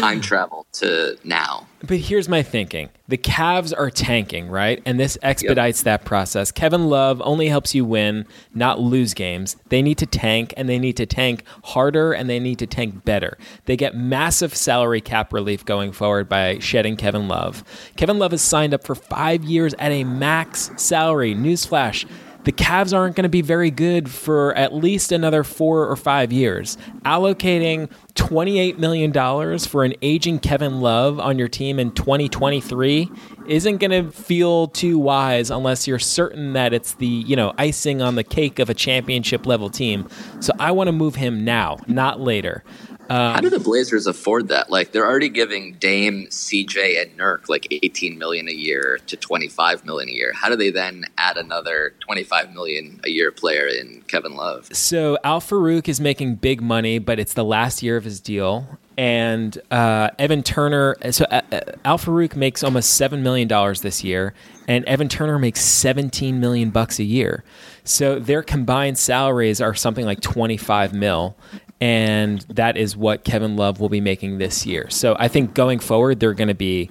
Time 0.00 0.20
travel 0.20 0.66
to 0.72 1.16
now. 1.24 1.66
But 1.82 1.98
here's 1.98 2.28
my 2.28 2.42
thinking. 2.42 2.90
The 3.08 3.16
Cavs 3.16 3.72
are 3.76 3.90
tanking, 3.90 4.48
right? 4.48 4.82
And 4.84 5.00
this 5.00 5.16
expedites 5.22 5.80
yep. 5.80 5.84
that 5.84 6.04
process. 6.04 6.52
Kevin 6.52 6.88
Love 6.88 7.22
only 7.24 7.48
helps 7.48 7.74
you 7.74 7.84
win, 7.84 8.26
not 8.54 8.78
lose 8.78 9.14
games. 9.14 9.56
They 9.70 9.80
need 9.80 9.96
to 9.98 10.06
tank 10.06 10.52
and 10.56 10.68
they 10.68 10.78
need 10.78 10.96
to 10.98 11.06
tank 11.06 11.44
harder 11.64 12.12
and 12.12 12.28
they 12.28 12.38
need 12.38 12.58
to 12.58 12.66
tank 12.66 13.04
better. 13.04 13.38
They 13.64 13.76
get 13.76 13.96
massive 13.96 14.54
salary 14.54 15.00
cap 15.00 15.32
relief 15.32 15.64
going 15.64 15.92
forward 15.92 16.28
by 16.28 16.58
shedding 16.58 16.96
Kevin 16.96 17.28
Love. 17.28 17.64
Kevin 17.96 18.18
Love 18.18 18.34
is 18.34 18.42
signed 18.42 18.74
up 18.74 18.84
for 18.84 18.94
5 18.94 19.44
years 19.44 19.74
at 19.74 19.90
a 19.90 20.04
max 20.04 20.70
salary. 20.76 21.34
Newsflash 21.34 22.06
the 22.44 22.52
Cavs 22.52 22.96
aren't 22.96 23.16
going 23.16 23.24
to 23.24 23.28
be 23.28 23.42
very 23.42 23.70
good 23.70 24.08
for 24.08 24.54
at 24.54 24.74
least 24.74 25.12
another 25.12 25.44
four 25.44 25.86
or 25.86 25.96
five 25.96 26.32
years. 26.32 26.78
Allocating 27.04 27.90
$28 28.14 28.78
million 28.78 29.58
for 29.58 29.84
an 29.84 29.94
aging 30.02 30.38
Kevin 30.38 30.80
Love 30.80 31.20
on 31.20 31.38
your 31.38 31.48
team 31.48 31.78
in 31.78 31.92
2023 31.92 33.10
isn't 33.46 33.76
going 33.78 33.90
to 33.90 34.10
feel 34.10 34.68
too 34.68 34.98
wise 34.98 35.50
unless 35.50 35.86
you're 35.86 35.98
certain 35.98 36.54
that 36.54 36.72
it's 36.72 36.94
the, 36.94 37.06
you 37.06 37.36
know, 37.36 37.52
icing 37.58 38.00
on 38.00 38.14
the 38.14 38.24
cake 38.24 38.58
of 38.58 38.70
a 38.70 38.74
championship 38.74 39.46
level 39.46 39.68
team. 39.68 40.08
So 40.40 40.52
I 40.58 40.72
want 40.72 40.88
to 40.88 40.92
move 40.92 41.16
him 41.16 41.44
now, 41.44 41.78
not 41.86 42.20
later. 42.20 42.64
Um, 43.10 43.34
How 43.34 43.40
do 43.40 43.50
the 43.50 43.58
Blazers 43.58 44.06
afford 44.06 44.46
that? 44.48 44.70
Like 44.70 44.92
they're 44.92 45.06
already 45.06 45.28
giving 45.28 45.72
Dame, 45.74 46.28
CJ, 46.30 47.02
and 47.02 47.18
Nurk 47.18 47.48
like 47.48 47.66
18 47.68 48.16
million 48.16 48.48
a 48.48 48.52
year 48.52 49.00
to 49.08 49.16
25 49.16 49.84
million 49.84 50.08
a 50.08 50.12
year. 50.12 50.32
How 50.32 50.48
do 50.48 50.54
they 50.54 50.70
then 50.70 51.06
add 51.18 51.36
another 51.36 51.92
25 51.98 52.54
million 52.54 53.00
a 53.04 53.10
year 53.10 53.32
player 53.32 53.66
in 53.66 54.04
Kevin 54.06 54.36
Love? 54.36 54.68
So 54.76 55.18
Al 55.24 55.40
Farouq 55.40 55.88
is 55.88 56.00
making 56.00 56.36
big 56.36 56.62
money, 56.62 57.00
but 57.00 57.18
it's 57.18 57.34
the 57.34 57.44
last 57.44 57.82
year 57.82 57.96
of 57.96 58.04
his 58.04 58.20
deal. 58.20 58.78
And 58.96 59.60
uh, 59.72 60.10
Evan 60.16 60.44
Turner, 60.44 60.94
so 61.10 61.24
uh, 61.32 61.40
uh 61.50 61.60
Al 61.84 61.98
Farouq 61.98 62.36
makes 62.36 62.62
almost 62.62 62.94
seven 62.94 63.24
million 63.24 63.48
dollars 63.48 63.80
this 63.80 64.04
year, 64.04 64.34
and 64.68 64.84
Evan 64.84 65.08
Turner 65.08 65.36
makes 65.36 65.62
17 65.62 66.38
million 66.38 66.70
bucks 66.70 67.00
a 67.00 67.04
year. 67.04 67.42
So 67.82 68.20
their 68.20 68.44
combined 68.44 68.98
salaries 68.98 69.60
are 69.60 69.74
something 69.74 70.04
like 70.04 70.20
25 70.20 70.94
mil 70.94 71.34
and 71.80 72.40
that 72.42 72.76
is 72.76 72.96
what 72.96 73.24
Kevin 73.24 73.56
Love 73.56 73.80
will 73.80 73.88
be 73.88 74.00
making 74.00 74.38
this 74.38 74.66
year. 74.66 74.88
So 74.90 75.16
I 75.18 75.28
think 75.28 75.54
going 75.54 75.78
forward, 75.78 76.20
they're 76.20 76.34
going 76.34 76.48
to 76.48 76.54
be 76.54 76.90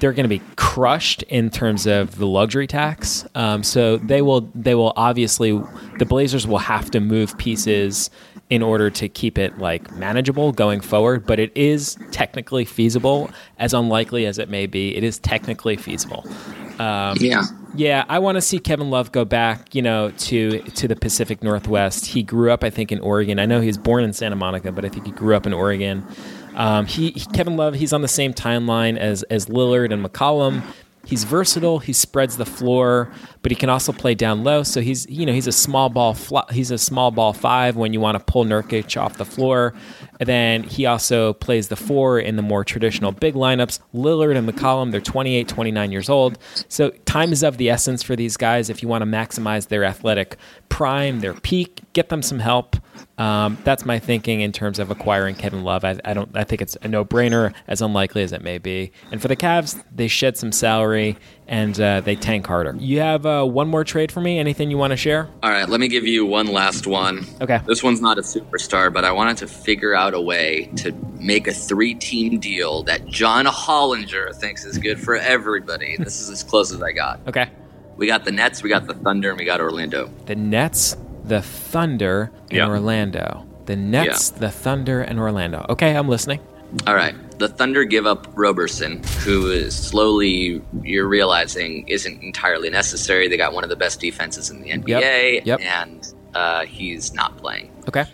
they're 0.00 0.12
going 0.12 0.24
to 0.24 0.28
be 0.28 0.42
crushed 0.56 1.22
in 1.24 1.50
terms 1.50 1.86
of 1.86 2.16
the 2.18 2.26
luxury 2.26 2.66
tax. 2.66 3.26
Um, 3.34 3.62
so 3.62 3.96
they 3.98 4.22
will 4.22 4.50
they 4.54 4.74
will 4.74 4.92
obviously 4.96 5.52
the 5.98 6.06
Blazers 6.06 6.46
will 6.46 6.58
have 6.58 6.90
to 6.92 7.00
move 7.00 7.36
pieces 7.38 8.10
in 8.50 8.62
order 8.62 8.88
to 8.88 9.08
keep 9.08 9.36
it 9.36 9.58
like 9.58 9.90
manageable 9.92 10.52
going 10.52 10.80
forward. 10.80 11.26
But 11.26 11.38
it 11.38 11.52
is 11.56 11.96
technically 12.10 12.64
feasible, 12.64 13.30
as 13.58 13.74
unlikely 13.74 14.26
as 14.26 14.38
it 14.38 14.48
may 14.48 14.66
be. 14.66 14.96
It 14.96 15.04
is 15.04 15.18
technically 15.18 15.76
feasible. 15.76 16.24
Um, 16.78 17.16
yeah. 17.20 17.42
Yeah, 17.74 18.04
I 18.08 18.18
want 18.18 18.36
to 18.36 18.40
see 18.40 18.58
Kevin 18.58 18.90
Love 18.90 19.12
go 19.12 19.24
back, 19.24 19.74
you 19.74 19.82
know, 19.82 20.10
to 20.10 20.60
to 20.60 20.88
the 20.88 20.96
Pacific 20.96 21.42
Northwest. 21.42 22.06
He 22.06 22.22
grew 22.22 22.50
up, 22.50 22.64
I 22.64 22.70
think, 22.70 22.90
in 22.90 22.98
Oregon. 23.00 23.38
I 23.38 23.46
know 23.46 23.60
he 23.60 23.66
was 23.66 23.78
born 23.78 24.04
in 24.04 24.12
Santa 24.12 24.36
Monica, 24.36 24.72
but 24.72 24.84
I 24.84 24.88
think 24.88 25.06
he 25.06 25.12
grew 25.12 25.36
up 25.36 25.46
in 25.46 25.52
Oregon. 25.52 26.04
Um, 26.58 26.86
he, 26.86 27.12
he, 27.12 27.24
Kevin 27.32 27.56
Love, 27.56 27.74
he's 27.74 27.92
on 27.92 28.02
the 28.02 28.08
same 28.08 28.34
timeline 28.34 28.98
as 28.98 29.22
as 29.24 29.46
Lillard 29.46 29.92
and 29.92 30.04
McCollum. 30.04 30.62
He's 31.06 31.24
versatile. 31.24 31.78
He 31.78 31.94
spreads 31.94 32.36
the 32.36 32.44
floor, 32.44 33.10
but 33.40 33.50
he 33.50 33.56
can 33.56 33.70
also 33.70 33.92
play 33.92 34.14
down 34.14 34.44
low. 34.44 34.64
So 34.64 34.80
he's 34.80 35.08
you 35.08 35.24
know 35.24 35.32
he's 35.32 35.46
a 35.46 35.52
small 35.52 35.88
ball 35.88 36.16
he's 36.50 36.70
a 36.70 36.76
small 36.76 37.12
ball 37.12 37.32
five 37.32 37.76
when 37.76 37.92
you 37.94 38.00
want 38.00 38.18
to 38.18 38.24
pull 38.24 38.44
Nurkic 38.44 39.00
off 39.00 39.16
the 39.16 39.24
floor. 39.24 39.72
And 40.18 40.28
then 40.28 40.64
he 40.64 40.84
also 40.84 41.34
plays 41.34 41.68
the 41.68 41.76
four 41.76 42.18
in 42.18 42.34
the 42.34 42.42
more 42.42 42.64
traditional 42.64 43.12
big 43.12 43.34
lineups. 43.34 43.78
Lillard 43.94 44.36
and 44.36 44.46
McCollum, 44.46 44.90
they're 44.90 45.00
28, 45.00 45.46
29 45.46 45.92
years 45.92 46.08
old. 46.08 46.38
So 46.68 46.90
time 47.06 47.32
is 47.32 47.44
of 47.44 47.56
the 47.56 47.70
essence 47.70 48.02
for 48.02 48.16
these 48.16 48.36
guys 48.36 48.68
if 48.68 48.82
you 48.82 48.88
want 48.88 49.02
to 49.02 49.06
maximize 49.06 49.68
their 49.68 49.84
athletic 49.84 50.36
prime, 50.68 51.20
their 51.20 51.34
peak, 51.34 51.82
get 51.92 52.08
them 52.08 52.20
some 52.20 52.40
help. 52.40 52.76
Um, 53.18 53.58
that's 53.64 53.84
my 53.84 53.98
thinking 53.98 54.40
in 54.40 54.52
terms 54.52 54.78
of 54.78 54.90
acquiring 54.90 55.34
Kevin 55.34 55.64
Love. 55.64 55.84
I, 55.84 55.98
I, 56.04 56.14
don't. 56.14 56.30
I 56.34 56.44
think 56.44 56.62
it's 56.62 56.76
a 56.82 56.88
no-brainer, 56.88 57.52
as 57.66 57.82
unlikely 57.82 58.22
as 58.22 58.32
it 58.32 58.42
may 58.42 58.58
be. 58.58 58.92
And 59.10 59.20
for 59.20 59.28
the 59.28 59.36
Cavs, 59.36 59.82
they 59.94 60.08
shed 60.08 60.36
some 60.36 60.52
salary 60.52 61.16
and 61.48 61.80
uh, 61.80 62.00
they 62.00 62.14
tank 62.14 62.46
harder. 62.46 62.76
You 62.78 63.00
have 63.00 63.26
uh, 63.26 63.44
one 63.44 63.68
more 63.68 63.82
trade 63.82 64.12
for 64.12 64.20
me? 64.20 64.38
Anything 64.38 64.70
you 64.70 64.78
want 64.78 64.92
to 64.92 64.96
share? 64.96 65.28
All 65.42 65.50
right, 65.50 65.68
let 65.68 65.80
me 65.80 65.88
give 65.88 66.06
you 66.06 66.26
one 66.26 66.46
last 66.46 66.86
one. 66.86 67.26
Okay. 67.40 67.60
This 67.66 67.82
one's 67.82 68.00
not 68.00 68.18
a 68.18 68.22
superstar, 68.22 68.92
but 68.92 69.04
I 69.04 69.10
wanted 69.10 69.38
to 69.38 69.48
figure 69.48 69.94
out 69.94 70.14
a 70.14 70.20
way 70.20 70.70
to 70.76 70.92
make 71.18 71.48
a 71.48 71.52
three-team 71.52 72.38
deal 72.38 72.82
that 72.84 73.06
John 73.06 73.46
Hollinger 73.46 74.34
thinks 74.34 74.64
is 74.64 74.78
good 74.78 75.00
for 75.00 75.16
everybody. 75.16 75.96
this 75.98 76.20
is 76.20 76.30
as 76.30 76.44
close 76.44 76.72
as 76.72 76.82
I 76.82 76.92
got. 76.92 77.20
Okay. 77.26 77.50
We 77.96 78.06
got 78.06 78.24
the 78.24 78.30
Nets, 78.30 78.62
we 78.62 78.68
got 78.68 78.86
the 78.86 78.94
Thunder, 78.94 79.30
and 79.30 79.38
we 79.38 79.44
got 79.44 79.60
Orlando. 79.60 80.12
The 80.26 80.36
Nets, 80.36 80.96
the 81.28 81.42
Thunder, 81.42 82.32
and. 82.50 82.70
Orlando. 82.70 83.46
The 83.66 83.76
Nets, 83.76 84.32
yeah. 84.32 84.38
the 84.40 84.50
Thunder, 84.50 85.02
and 85.02 85.18
Orlando. 85.18 85.66
Okay, 85.68 85.94
I'm 85.94 86.08
listening. 86.08 86.40
All 86.86 86.94
right. 86.94 87.14
The 87.38 87.48
Thunder 87.48 87.84
give 87.84 88.06
up 88.06 88.26
Roberson, 88.34 89.02
who 89.20 89.50
is 89.50 89.74
slowly, 89.76 90.62
you're 90.82 91.06
realizing, 91.06 91.86
isn't 91.86 92.22
entirely 92.22 92.70
necessary. 92.70 93.28
They 93.28 93.36
got 93.36 93.52
one 93.52 93.64
of 93.64 93.70
the 93.70 93.76
best 93.76 94.00
defenses 94.00 94.50
in 94.50 94.62
the 94.62 94.70
NBA, 94.70 95.44
yep. 95.44 95.44
Yep. 95.44 95.60
and 95.60 96.14
uh, 96.34 96.64
he's 96.64 97.12
not 97.12 97.36
playing. 97.36 97.70
Okay. 97.88 98.04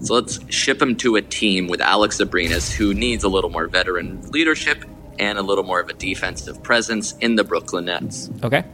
So 0.00 0.14
let's 0.14 0.40
ship 0.52 0.80
him 0.80 0.96
to 0.96 1.16
a 1.16 1.22
team 1.22 1.68
with 1.68 1.80
Alex 1.80 2.18
Abrines, 2.18 2.70
who 2.72 2.92
needs 2.92 3.24
a 3.24 3.28
little 3.28 3.50
more 3.50 3.66
veteran 3.66 4.30
leadership 4.30 4.84
and 5.18 5.38
a 5.38 5.42
little 5.42 5.64
more 5.64 5.80
of 5.80 5.88
a 5.88 5.94
defensive 5.94 6.62
presence 6.62 7.16
in 7.18 7.36
the 7.36 7.44
Brooklyn 7.44 7.86
Nets. 7.86 8.30
Okay. 8.42 8.64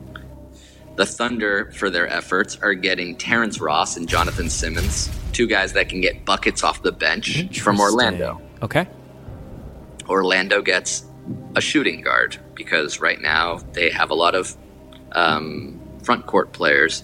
The 0.96 1.06
Thunder, 1.06 1.72
for 1.72 1.88
their 1.88 2.06
efforts, 2.08 2.56
are 2.60 2.74
getting 2.74 3.16
Terrence 3.16 3.60
Ross 3.60 3.96
and 3.96 4.06
Jonathan 4.08 4.50
Simmons, 4.50 5.10
two 5.32 5.46
guys 5.46 5.72
that 5.72 5.88
can 5.88 6.00
get 6.00 6.24
buckets 6.24 6.62
off 6.62 6.82
the 6.82 6.92
bench 6.92 7.58
from 7.60 7.80
Orlando. 7.80 8.40
Okay. 8.62 8.86
Orlando 10.08 10.60
gets 10.60 11.04
a 11.56 11.60
shooting 11.60 12.02
guard 12.02 12.36
because 12.54 13.00
right 13.00 13.20
now 13.20 13.58
they 13.72 13.90
have 13.90 14.10
a 14.10 14.14
lot 14.14 14.34
of 14.34 14.54
um, 15.12 15.80
front 16.02 16.26
court 16.26 16.52
players, 16.52 17.02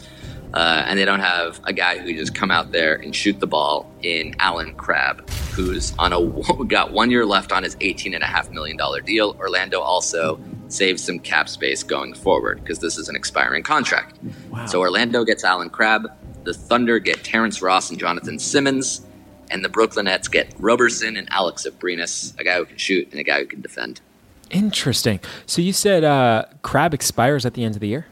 uh, 0.53 0.85
and 0.87 0.99
they 0.99 1.05
don't 1.05 1.21
have 1.21 1.61
a 1.65 1.73
guy 1.73 1.99
who 1.99 2.13
just 2.15 2.35
come 2.35 2.51
out 2.51 2.73
there 2.73 2.95
and 2.97 3.15
shoot 3.15 3.41
the 3.41 3.47
ball 3.47 3.91
in 4.03 4.35
Allen 4.39 4.75
Crabbe, 4.75 5.29
who's 5.53 5.97
on 5.99 6.13
a 6.13 6.65
got 6.65 6.93
one 6.93 7.11
year 7.11 7.25
left 7.25 7.53
on 7.53 7.63
his 7.63 7.77
eighteen 7.81 8.15
and 8.15 8.23
a 8.23 8.27
half 8.27 8.51
million 8.51 8.77
dollar 8.77 9.01
deal. 9.01 9.37
Orlando 9.39 9.81
also 9.81 10.41
saves 10.69 11.03
some 11.03 11.19
cap 11.19 11.49
space 11.49 11.83
going 11.83 12.15
forward 12.15 12.61
because 12.63 12.79
this 12.79 12.99
is 12.99 13.09
an 13.09 13.17
expiring 13.17 13.63
contract. 13.63 14.19
Wow. 14.51 14.67
So 14.67 14.81
Orlando 14.81 15.25
gets 15.25 15.45
Allen 15.45 15.71
Crabbe. 15.71 16.07
The 16.45 16.55
Thunder 16.55 16.99
get 16.99 17.25
Terrence 17.25 17.61
Ross 17.61 17.91
and 17.91 17.99
Jonathan 17.99 18.39
Simmons 18.39 19.05
and 19.51 19.65
the 19.65 19.69
Brooklyn 19.69 20.05
Nets 20.05 20.29
get 20.29 20.53
Roberson 20.59 21.17
and 21.17 21.29
Alex 21.31 21.67
Abrines, 21.69 22.39
a 22.39 22.45
guy 22.45 22.57
who 22.57 22.67
can 22.67 22.77
shoot 22.77 23.09
and 23.11 23.21
a 23.21 23.25
guy 23.25 23.41
who 23.41 23.47
can 23.47 23.61
defend. 23.61 24.01
Interesting. 24.51 25.21
So 25.47 25.61
you 25.61 25.73
said 25.73 26.05
uh, 26.05 26.45
Crabbe 26.63 26.95
expires 26.95 27.45
at 27.45 27.55
the 27.55 27.65
end 27.65 27.75
of 27.75 27.81
the 27.81 27.89
year. 27.89 28.07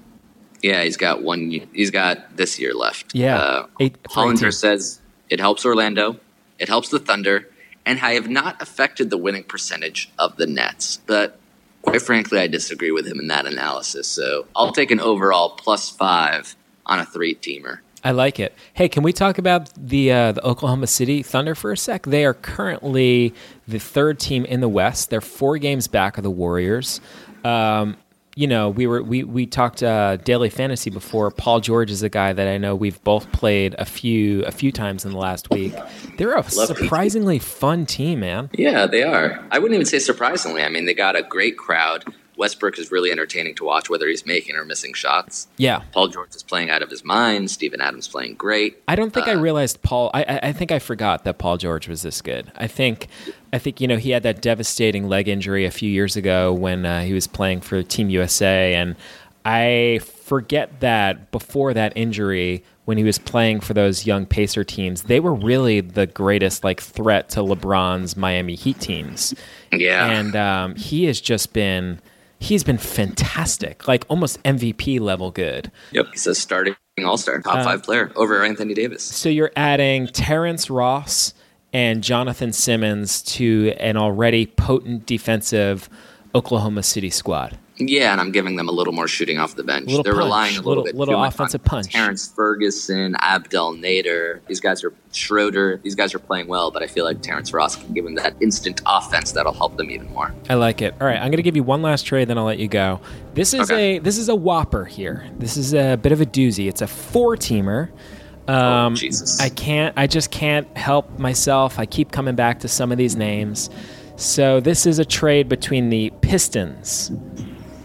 Yeah, 0.63 0.83
he's 0.83 0.97
got 0.97 1.23
one. 1.23 1.51
He's 1.73 1.91
got 1.91 2.37
this 2.37 2.59
year 2.59 2.75
left. 2.75 3.15
Yeah. 3.15 3.39
Uh, 3.39 3.67
Eight, 3.81 4.03
Hollinger 4.05 4.53
says 4.53 5.01
it 5.29 5.39
helps 5.39 5.65
Orlando, 5.65 6.19
it 6.59 6.69
helps 6.69 6.89
the 6.89 6.99
Thunder, 6.99 7.49
and 7.85 8.01
I 8.01 8.15
have 8.15 8.29
not 8.29 8.61
affected 8.61 9.11
the 9.11 9.19
winning 9.19 9.45
percentage 9.45 10.11
of 10.19 10.37
the 10.37 10.47
Nets. 10.47 10.99
But 11.07 11.39
quite 11.87 12.03
frankly, 12.03 12.39
I 12.41 12.47
disagree 12.47 12.91
with 12.91 13.07
him 13.07 13.19
in 13.19 13.29
that 13.29 13.47
analysis. 13.47 14.07
So 14.09 14.47
I'll 14.55 14.73
take 14.73 14.91
an 14.91 15.01
overall 15.01 15.51
plus 15.51 15.89
five 15.89 16.57
on 16.85 16.99
a 16.99 17.07
three-teamer. 17.07 17.79
I 18.05 18.11
like 18.11 18.39
it. 18.39 18.55
Hey, 18.75 18.89
can 18.89 19.03
we 19.03 19.13
talk 19.13 19.39
about 19.39 19.71
the 19.75 20.13
uh, 20.13 20.33
the 20.33 20.45
Oklahoma 20.47 20.87
City 20.87 21.23
Thunder 21.25 21.57
for 21.57 21.73
a 21.73 21.77
sec? 21.77 22.05
They 22.07 22.25
are 22.25 22.35
currently 22.35 23.35
the 23.67 23.81
third 23.81 24.21
team 24.21 24.45
in 24.45 24.61
the 24.61 24.69
West. 24.69 25.11
They're 25.11 25.21
four 25.21 25.59
games 25.59 25.89
back 25.89 26.17
of 26.17 26.23
the 26.23 26.31
Warriors. 26.31 27.01
Um, 27.43 27.97
you 28.37 28.47
know, 28.47 28.69
we 28.69 28.87
were 28.87 29.03
we 29.03 29.25
we 29.25 29.47
talked 29.47 29.83
uh, 29.83 30.17
daily 30.19 30.51
fantasy 30.51 30.91
before. 30.91 31.31
Paul 31.31 31.61
George 31.61 31.91
is 31.91 32.03
a 32.03 32.11
guy 32.11 32.35
that 32.35 32.47
I 32.47 32.59
know 32.59 32.77
we've 32.77 33.03
both 33.03 33.33
played 33.33 33.75
a 33.79 33.87
few 33.87 34.43
a 34.45 34.53
few 34.53 34.71
times 34.71 35.07
in 35.07 35.13
the 35.13 35.19
last 35.19 35.49
week. 35.51 35.75
They're 36.19 36.35
a 36.35 36.37
Love 36.37 36.53
surprisingly 36.53 37.39
fun 37.39 37.87
team, 37.87 38.21
man. 38.21 38.51
Yeah, 38.53 38.87
they 38.87 39.03
are. 39.03 39.43
I 39.51 39.59
wouldn't 39.59 39.75
even 39.75 39.87
say 39.87 39.99
surprisingly. 39.99 40.63
I 40.63 40.69
mean, 40.69 40.85
they 40.85 40.93
got 40.93 41.17
a 41.17 41.23
great 41.23 41.57
crowd. 41.57 42.05
Westbrook 42.37 42.79
is 42.79 42.91
really 42.91 43.11
entertaining 43.11 43.55
to 43.57 43.65
watch, 43.65 43.89
whether 43.89 44.07
he's 44.09 44.27
making 44.27 44.57
or 44.57 44.65
missing 44.65 44.93
shots. 44.93 45.49
Yeah. 45.57 45.83
Paul 45.93 46.09
George 46.09 46.35
is 46.35 46.43
playing 46.43 46.71
out 46.71 46.83
of 46.83 46.91
his 46.91 47.05
mind. 47.05 47.51
Steven 47.51 47.81
Adams 47.81 48.09
playing 48.09 48.35
great. 48.35 48.83
I 48.89 48.97
don't 48.97 49.13
think 49.13 49.27
uh, 49.27 49.33
I 49.33 49.35
realized 49.35 49.83
Paul. 49.83 50.11
I, 50.13 50.41
I 50.43 50.53
think 50.53 50.71
I 50.71 50.79
forgot 50.79 51.25
that 51.25 51.39
Paul 51.39 51.57
George 51.57 51.89
was 51.89 52.03
this 52.03 52.21
good. 52.21 52.51
I 52.57 52.67
think, 52.67 53.09
I 53.53 53.59
think 53.59 53.81
you 53.81 53.89
know 53.89 53.97
he 53.97 54.11
had 54.11 54.23
that 54.25 54.43
devastating 54.43 55.09
leg 55.09 55.29
injury 55.29 55.65
a 55.65 55.71
few 55.71 55.91
years 55.91 56.17
ago 56.17 56.53
when 56.53 56.85
uh, 56.85 57.03
he 57.03 57.13
was 57.13 57.27
playing 57.27 57.63
for 57.63 57.83
Team 57.83 58.11
USA, 58.11 58.75
and 58.75 58.97
I 59.45 60.01
forget 60.03 60.81
that 60.81 61.31
before 61.31 61.73
that 61.73 61.93
injury 61.97 62.65
when 62.87 62.99
he 62.99 63.05
was 63.05 63.19
playing 63.19 63.61
for 63.61 63.75
those 63.75 64.07
young 64.07 64.27
Pacer 64.27 64.65
teams, 64.65 65.03
they 65.03 65.21
were 65.21 65.35
really 65.35 65.81
the 65.81 66.07
greatest 66.07 66.65
like 66.65 66.81
threat 66.81 67.29
to 67.31 67.41
LeBron's 67.41 68.17
Miami 68.17 68.55
Heat 68.55 68.81
teams. 68.81 69.35
Yeah. 69.73 70.11
And 70.11 70.35
um, 70.35 70.75
he 70.77 71.05
has 71.05 71.21
just 71.21 71.53
been 71.53 72.01
he's 72.39 72.65
been 72.65 72.79
fantastic, 72.79 73.89
like 73.89 74.05
almost 74.09 74.43
MVP 74.43 75.01
level 75.01 75.31
good. 75.31 75.71
Yep. 75.93 76.07
He's 76.13 76.27
a 76.27 76.35
starting 76.35 76.75
all 77.05 77.17
star, 77.19 77.41
top 77.41 77.57
Uh, 77.59 77.65
five 77.65 77.83
player 77.83 78.11
over 78.17 78.43
Anthony 78.45 78.75
Davis. 78.75 79.03
So 79.03 79.29
you're 79.29 79.53
adding 79.57 80.07
Terrence 80.09 80.71
Ross 80.71 81.35
and 81.73 82.03
Jonathan 82.03 82.53
Simmons 82.53 83.21
to 83.23 83.75
an 83.79 83.97
already 83.97 84.47
potent 84.47 85.05
defensive 85.07 85.89
Oklahoma 86.35 86.83
City 86.83 87.11
squad. 87.11 87.59
Yeah, 87.79 88.13
and 88.13 88.21
I'm 88.21 88.33
giving 88.33 88.57
them 88.57 88.69
a 88.69 88.73
little 88.73 88.93
more 88.95 89.07
shooting 89.07 89.39
off 89.39 89.55
the 89.55 89.63
bench. 89.63 89.87
They're 89.87 90.03
punch, 90.03 90.17
relying 90.17 90.55
a 90.55 90.59
little, 90.59 90.71
little- 90.71 90.85
bit 90.85 90.95
little 90.95 91.23
offensive 91.23 91.61
on 91.63 91.65
punch. 91.65 91.93
Terrence 91.93 92.27
Ferguson, 92.27 93.17
Abdel 93.21 93.75
Nader. 93.75 94.41
These 94.47 94.61
guys 94.61 94.83
are 94.83 94.95
Schroeder. 95.13 95.79
These 95.83 95.95
guys 95.95 96.15
are 96.15 96.19
playing 96.19 96.47
well, 96.49 96.71
but 96.71 96.83
I 96.83 96.87
feel 96.87 97.05
like 97.05 97.21
Terrence 97.21 97.53
Ross 97.53 97.77
can 97.77 97.93
give 97.93 98.05
them 98.05 98.15
that 98.15 98.35
instant 98.41 98.81
offense 98.87 99.33
that'll 99.33 99.53
help 99.53 99.77
them 99.77 99.91
even 99.91 100.11
more. 100.13 100.33
I 100.49 100.55
like 100.55 100.81
it. 100.81 100.95
All 101.01 101.07
right, 101.07 101.17
I'm 101.17 101.29
going 101.29 101.37
to 101.37 101.43
give 101.43 101.57
you 101.57 101.63
one 101.65 101.83
last 101.83 102.03
trade, 102.07 102.29
then 102.29 102.39
I'll 102.39 102.45
let 102.45 102.59
you 102.59 102.69
go. 102.69 103.01
This 103.35 103.53
is 103.53 103.71
Okay. 103.71 103.97
a 103.97 103.99
this 104.01 104.17
is 104.17 104.29
a 104.31 104.35
whopper 104.35 104.85
here. 104.87 105.27
This 105.39 105.57
is 105.59 105.75
a 105.75 105.97
bit 105.97 106.13
of 106.13 106.21
a 106.23 106.27
doozy. 106.27 106.69
It's 106.69 106.81
a 106.83 106.87
four 106.87 107.37
teamer. 107.37 107.91
Um, 108.49 108.93
Oh, 108.93 108.97
Jesus. 108.97 109.41
I 109.41 109.49
can't. 109.51 109.93
I 109.99 110.07
just 110.07 110.31
can't 110.31 110.67
help 110.79 111.19
myself. 111.19 111.79
I 111.79 111.85
keep 111.85 112.11
coming 112.13 112.37
back 112.37 112.61
to 112.61 112.69
some 112.69 112.91
of 112.93 112.97
these 112.97 113.17
names. 113.17 113.69
So 114.17 114.61
this 114.61 114.87
is 114.87 114.99
a 114.99 115.05
trade 115.05 115.47
between 115.49 115.91
the 115.91 116.11
Pistons, 116.23 117.11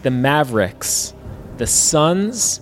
the 0.02 0.10
Mavericks, 0.10 1.14
the 1.58 1.66
Suns, 1.66 2.60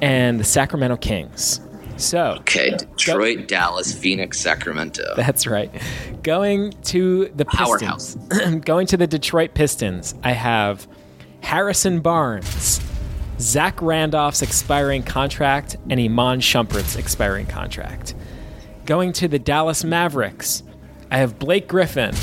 and 0.00 0.38
the 0.38 0.44
Sacramento 0.44 0.96
Kings. 0.96 1.60
So 1.96 2.36
Okay, 2.40 2.76
Detroit, 2.76 3.48
Dallas, 3.48 3.92
Phoenix, 3.92 4.40
Sacramento. 4.40 5.02
that's 5.16 5.46
right. 5.46 5.70
Going 6.22 6.72
to 6.84 7.30
the 7.34 7.44
Powerhouse. 7.44 8.16
Pistons. 8.16 8.64
going 8.64 8.86
to 8.88 8.96
the 8.96 9.06
Detroit 9.06 9.54
Pistons. 9.54 10.14
I 10.22 10.32
have 10.32 10.88
Harrison 11.40 12.00
Barnes, 12.00 12.80
Zach 13.38 13.80
Randolph's 13.82 14.42
expiring 14.42 15.02
contract, 15.02 15.76
and 15.90 16.00
Iman 16.00 16.40
Shumpert's 16.40 16.96
expiring 16.96 17.46
contract. 17.46 18.14
Going 18.86 19.12
to 19.14 19.28
the 19.28 19.38
Dallas 19.38 19.84
Mavericks. 19.84 20.62
I 21.10 21.18
have 21.18 21.38
Blake 21.38 21.68
Griffin. 21.68 22.14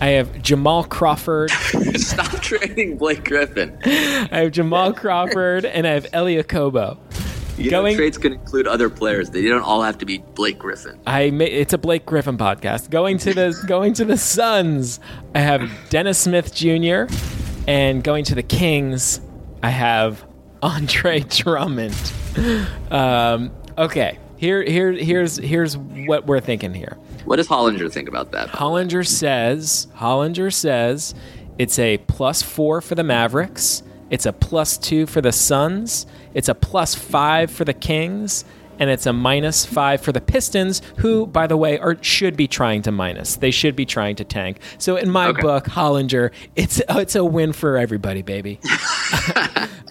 I 0.00 0.08
have 0.08 0.42
Jamal 0.42 0.84
Crawford. 0.84 1.50
Stop 1.94 2.40
trading 2.42 2.98
Blake 2.98 3.24
Griffin. 3.24 3.78
I 3.84 4.28
have 4.42 4.52
Jamal 4.52 4.92
Crawford, 4.92 5.64
and 5.64 5.86
I 5.86 5.90
have 5.92 6.06
Elia 6.12 6.44
Kobo. 6.44 6.98
You 7.56 7.70
Going- 7.70 7.94
know, 7.94 7.98
trades 8.00 8.18
can 8.18 8.34
include 8.34 8.66
other 8.66 8.90
players. 8.90 9.30
They 9.30 9.42
don't 9.46 9.62
all 9.62 9.80
have 9.82 9.96
to 9.98 10.04
be 10.06 10.18
Blake 10.18 10.58
Griffin. 10.58 10.98
I 11.06 11.30
ma- 11.30 11.44
it's 11.44 11.72
a 11.72 11.78
Blake 11.78 12.04
Griffin 12.04 12.36
podcast. 12.36 12.90
Going 12.90 13.16
to 13.18 13.32
the 13.32 13.58
going 13.66 13.94
to 13.94 14.04
the 14.04 14.18
Suns, 14.18 15.00
I 15.34 15.38
have 15.40 15.70
Dennis 15.88 16.18
Smith 16.18 16.54
Jr. 16.54 17.04
and 17.66 18.04
going 18.04 18.24
to 18.26 18.34
the 18.34 18.42
Kings, 18.42 19.22
I 19.62 19.70
have 19.70 20.22
Andre 20.62 21.20
Drummond. 21.20 21.94
Um, 22.90 23.50
okay, 23.78 24.18
here 24.36 24.62
here 24.62 24.92
here's 24.92 25.36
here's 25.38 25.78
what 25.78 26.26
we're 26.26 26.40
thinking 26.40 26.74
here. 26.74 26.98
What 27.26 27.36
does 27.36 27.48
Hollinger 27.48 27.92
think 27.92 28.08
about 28.08 28.32
that? 28.32 28.48
Hollinger 28.48 29.06
says 29.06 29.88
Hollinger 29.96 30.52
says 30.52 31.14
it's 31.58 31.78
a 31.78 31.98
plus 31.98 32.42
four 32.42 32.80
for 32.80 32.94
the 32.94 33.04
Mavericks. 33.04 33.82
It's 34.10 34.24
a 34.26 34.32
plus 34.32 34.78
two 34.78 35.06
for 35.06 35.20
the 35.20 35.32
Suns. 35.32 36.06
It's 36.34 36.48
a 36.48 36.54
plus 36.54 36.94
five 36.94 37.50
for 37.50 37.64
the 37.64 37.74
Kings. 37.74 38.44
And 38.78 38.90
it's 38.90 39.06
a 39.06 39.12
minus 39.14 39.64
five 39.64 40.02
for 40.02 40.12
the 40.12 40.20
Pistons, 40.20 40.82
who, 40.98 41.26
by 41.26 41.46
the 41.46 41.56
way, 41.56 41.78
are 41.78 41.96
should 42.02 42.36
be 42.36 42.46
trying 42.46 42.82
to 42.82 42.92
minus. 42.92 43.36
They 43.36 43.50
should 43.50 43.74
be 43.74 43.86
trying 43.86 44.16
to 44.16 44.24
tank. 44.24 44.58
So 44.76 44.96
in 44.96 45.08
my 45.10 45.28
Okay. 45.28 45.40
book, 45.40 45.64
Hollinger, 45.64 46.30
it's 46.56 46.82
it's 46.90 47.16
a 47.16 47.24
win 47.24 47.54
for 47.54 47.76
everybody, 47.78 48.22
baby. 48.22 48.60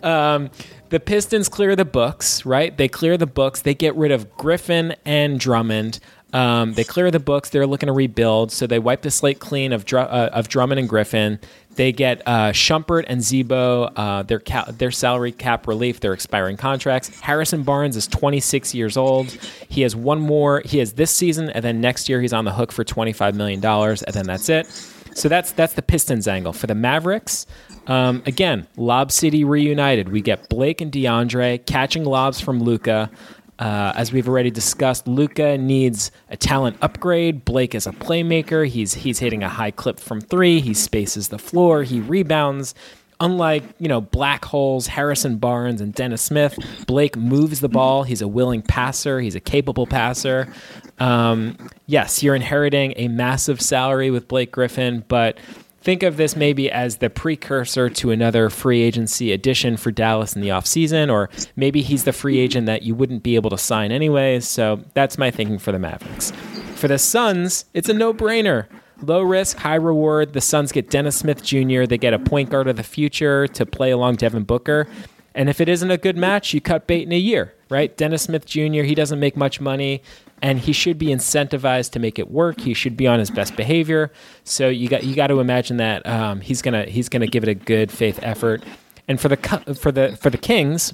Um, 0.04 0.52
the 0.90 1.00
Pistons 1.00 1.50
clear 1.50 1.76
the 1.76 1.84
books, 1.86 2.46
right? 2.46 2.78
They 2.78 2.88
clear 2.88 3.18
the 3.18 3.26
books. 3.26 3.62
They 3.64 3.74
get 3.74 3.96
rid 3.96 4.12
of 4.12 4.38
Griffin 4.38 4.96
and 5.04 5.40
Drummond. 5.40 6.00
Um, 6.36 6.74
they 6.74 6.84
clear 6.84 7.12
the 7.12 7.20
books. 7.20 7.50
They're 7.50 7.66
looking 7.66 7.88
to 7.88 7.94
rebuild, 7.94 8.52
so 8.52 8.68
they 8.68 8.78
wipe 8.78 9.04
the 9.04 9.10
slate 9.10 9.40
clean 9.40 9.72
of 9.72 9.86
Dru- 9.86 10.02
uh, 10.02 10.30
of 10.34 10.50
Drummond 10.50 10.80
and 10.80 10.90
Griffin. 10.90 11.40
They 11.76 11.94
get 11.94 12.22
uh, 12.26 12.52
Shumpert 12.52 13.06
and 13.08 13.22
Z-Bo 13.24 13.84
uh, 13.96 14.24
their 14.24 14.40
ca- 14.40 14.66
their 14.72 14.92
salary 14.92 15.32
cap 15.32 15.66
relief, 15.66 16.02
their 16.02 16.12
expiring 16.12 16.58
contracts. 16.58 17.08
Harrison 17.22 17.64
Barnes 17.64 17.96
is 17.96 18.06
26 18.08 18.76
years 18.76 18.98
old. 18.98 19.32
He 19.70 19.82
has 19.84 19.96
one 19.96 20.20
more. 20.20 20.62
He 20.66 20.80
has 20.80 20.94
this 20.94 21.12
season, 21.12 21.50
and 21.52 21.64
then 21.64 21.80
next 21.80 22.10
year 22.10 22.20
he's 22.20 22.34
on 22.34 22.44
the 22.44 22.54
hook 22.54 22.74
for 22.74 22.84
25 22.84 23.34
million 23.34 23.62
dollars, 23.62 24.04
and 24.04 24.14
then 24.14 24.26
that's 24.26 24.50
it. 24.50 24.68
So 25.16 25.30
that's 25.30 25.54
that's 25.54 25.74
the 25.74 25.82
Pistons 25.82 26.28
angle 26.28 26.52
for 26.52 26.68
the 26.68 26.76
Mavericks. 26.76 27.46
Um, 27.88 28.24
again, 28.26 28.68
Lob 28.76 29.10
City 29.14 29.46
reunited. 29.46 30.10
We 30.10 30.20
get 30.20 30.50
Blake 30.50 30.82
and 30.82 30.92
DeAndre 30.92 31.66
catching 31.66 32.04
lobs 32.04 32.42
from 32.42 32.62
Luka. 32.62 33.10
Uh, 33.58 33.93
as 33.95 34.12
we've 34.12 34.28
already 34.28 34.51
discussed, 34.51 35.08
Luka 35.08 35.58
needs 35.58 36.12
a 36.30 36.36
talent 36.36 36.78
upgrade. 36.82 37.45
Blake 37.45 37.74
is 37.74 37.88
a 37.88 37.91
playmaker. 37.91 38.68
He's 38.68 38.93
he's 38.95 39.20
hitting 39.20 39.43
a 39.43 39.49
high 39.49 39.72
clip 39.72 39.99
from 39.99 40.20
three. 40.20 40.60
He 40.60 40.74
spaces 40.74 41.30
the 41.30 41.39
floor. 41.39 41.84
He 41.84 41.99
rebounds. 41.99 42.76
Unlike 43.22 43.64
you 43.80 43.88
know 43.88 44.01
black 44.01 44.43
holes, 44.43 44.88
Harrison 44.88 45.38
Barnes 45.38 45.80
and 45.80 45.93
Dennis 45.93 46.22
Smith, 46.22 46.60
Blake 46.86 47.16
moves 47.16 47.62
the 47.62 47.70
ball. 47.70 48.03
He's 48.03 48.22
a 48.22 48.28
willing 48.28 48.62
passer. 48.62 49.22
He's 49.22 49.36
a 49.36 49.39
capable 49.39 49.88
passer. 49.88 50.51
Um, 50.99 51.56
yes, 51.88 52.22
you're 52.22 52.36
inheriting 52.36 52.93
a 52.97 53.08
massive 53.08 53.62
salary 53.62 54.12
with 54.12 54.28
Blake 54.28 54.51
Griffin, 54.51 55.06
but 55.08 55.38
think 55.86 56.02
of 56.02 56.18
this 56.18 56.36
maybe 56.36 56.70
as 56.70 56.98
the 56.98 57.12
precursor 57.12 57.92
to 57.92 58.10
another 58.10 58.50
free 58.50 58.82
agency 58.82 59.32
addition 59.32 59.78
for 59.78 59.92
Dallas 59.92 60.36
in 60.36 60.42
the 60.42 60.50
offseason, 60.50 61.14
or 61.14 61.30
maybe 61.56 61.84
he's 61.84 62.06
the 62.06 62.12
free 62.12 62.40
agent 62.40 62.66
that 62.66 62.82
you 62.82 62.96
wouldn't 62.96 63.22
be 63.22 63.36
able 63.36 63.52
to 63.52 63.58
sign 63.58 63.92
anyways. 63.92 64.48
So 64.48 64.84
that's 64.96 65.20
my 65.20 65.30
thinking 65.30 65.60
for 65.60 65.72
the 65.72 65.78
Mavericks. 65.78 66.32
For 66.74 66.88
the 66.88 66.98
Suns, 66.98 67.66
it's 67.76 67.88
a 67.88 67.94
no 67.94 68.16
brainer. 68.16 68.66
Low 69.04 69.22
risk, 69.22 69.58
high 69.58 69.76
reward. 69.76 70.34
The 70.34 70.42
Suns 70.42 70.72
get 70.72 70.90
Dennis 70.90 71.18
Smith 71.18 71.44
Jr., 71.44 71.86
they 71.86 72.00
get 72.00 72.16
a 72.16 72.20
point 72.20 72.50
guard 72.50 72.68
of 72.68 72.78
the 72.78 72.84
future 72.84 73.48
to 73.50 73.66
play 73.66 73.92
along 73.92 74.16
Devin 74.16 74.44
Booker. 74.44 74.88
And 75.36 75.50
if 75.50 75.62
it 75.62 75.70
isn't 75.70 75.92
a 75.92 75.98
good 75.98 76.18
match, 76.18 76.52
you 76.54 76.62
cut 76.62 76.88
bait 76.88 77.04
in 77.04 77.12
a 77.12 77.18
year, 77.18 77.54
right? 77.70 77.96
Dennis 77.96 78.24
Smith 78.24 78.46
Jr., 78.48 78.82
he 78.84 78.96
doesn't 78.96 79.20
make 79.20 79.38
much 79.38 79.62
money 79.62 80.02
and 80.46 80.60
he 80.60 80.74
should 80.74 81.00
be 81.00 81.08
incentivized 81.08 81.89
to 81.89 82.00
make 82.00 82.20
it 82.20 82.30
work. 82.30 82.62
He 82.62 82.76
should 82.76 82.96
be 82.96 83.08
on 83.08 83.18
his 83.18 83.32
best 83.32 83.56
behavior. 83.56 84.12
So 84.43 84.70
you 84.70 84.88
got 84.88 85.04
you 85.04 85.16
got 85.16 85.28
to 85.28 85.39
imagine 85.39 85.78
that 85.78 86.06
um, 86.06 86.39
he's 86.39 86.62
gonna 86.62 86.86
he's 86.86 87.10
gonna 87.10 87.26
give 87.26 87.41
it 87.41 87.50
a 87.50 87.56
good 87.56 87.91
faith 87.91 88.20
effort. 88.22 88.64
And 89.08 89.20
for 89.20 89.28
the 89.28 89.38
for 89.76 89.91
the 89.91 90.16
for 90.22 90.30
the 90.30 90.38
Kings, 90.38 90.93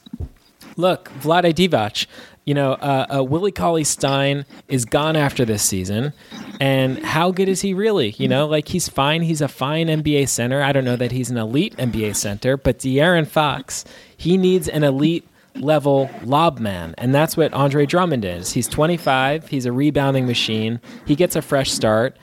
look, 0.78 1.12
Vlade 1.20 1.54
Divac, 1.54 2.08
you 2.46 2.54
know, 2.54 2.76
uh, 2.76 3.18
uh, 3.18 3.24
Willie 3.26 3.52
Cauley 3.52 3.84
Stein 3.84 4.46
is 4.70 4.86
gone 4.86 5.18
after 5.18 5.44
this 5.44 5.64
season. 5.64 6.14
And 6.62 7.04
how 7.04 7.32
good 7.32 7.50
is 7.50 7.60
he 7.60 7.74
really? 7.74 8.12
You 8.12 8.30
know, 8.30 8.48
like 8.48 8.70
he's 8.70 8.88
fine. 8.88 9.22
He's 9.22 9.42
a 9.42 9.50
fine 9.50 9.88
NBA 9.88 10.30
center. 10.30 10.62
I 10.62 10.72
don't 10.72 10.86
know 10.86 10.96
that 10.96 11.12
he's 11.12 11.30
an 11.30 11.36
elite 11.36 11.76
NBA 11.76 12.16
center, 12.16 12.56
but 12.56 12.80
De'Aaron 12.80 13.28
Fox, 13.28 13.84
he 14.16 14.38
needs 14.38 14.70
an 14.70 14.86
elite 14.86 15.28
level 15.56 16.10
lob 16.24 16.60
man. 16.60 16.96
And 16.98 17.14
that's 17.14 17.36
what 17.38 17.54
Andre 17.54 17.86
Drummond 17.86 18.26
is. 18.26 18.54
He's 18.54 18.68
25. 18.68 19.48
He's 19.48 19.66
a 19.66 19.72
rebounding 19.72 20.26
machine. 20.26 20.80
He 21.06 21.16
gets 21.16 21.36
a 21.36 21.42
fresh 21.42 21.72
start. 21.72 22.18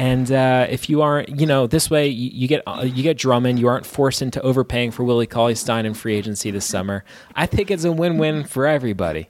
And 0.00 0.32
uh, 0.32 0.66
if 0.70 0.88
you 0.88 1.02
aren't, 1.02 1.38
you 1.38 1.46
know, 1.46 1.66
this 1.66 1.90
way 1.90 2.08
you, 2.08 2.30
you 2.32 2.48
get 2.48 2.62
uh, 2.66 2.84
you 2.86 3.02
get 3.02 3.18
Drummond. 3.18 3.58
You 3.58 3.68
aren't 3.68 3.84
forced 3.84 4.22
into 4.22 4.40
overpaying 4.40 4.92
for 4.92 5.04
Willie 5.04 5.26
Cauley 5.26 5.54
Stein 5.54 5.84
in 5.84 5.92
free 5.92 6.14
agency 6.14 6.50
this 6.50 6.64
summer. 6.64 7.04
I 7.36 7.44
think 7.44 7.70
it's 7.70 7.84
a 7.84 7.92
win-win 7.92 8.44
for 8.44 8.66
everybody, 8.66 9.28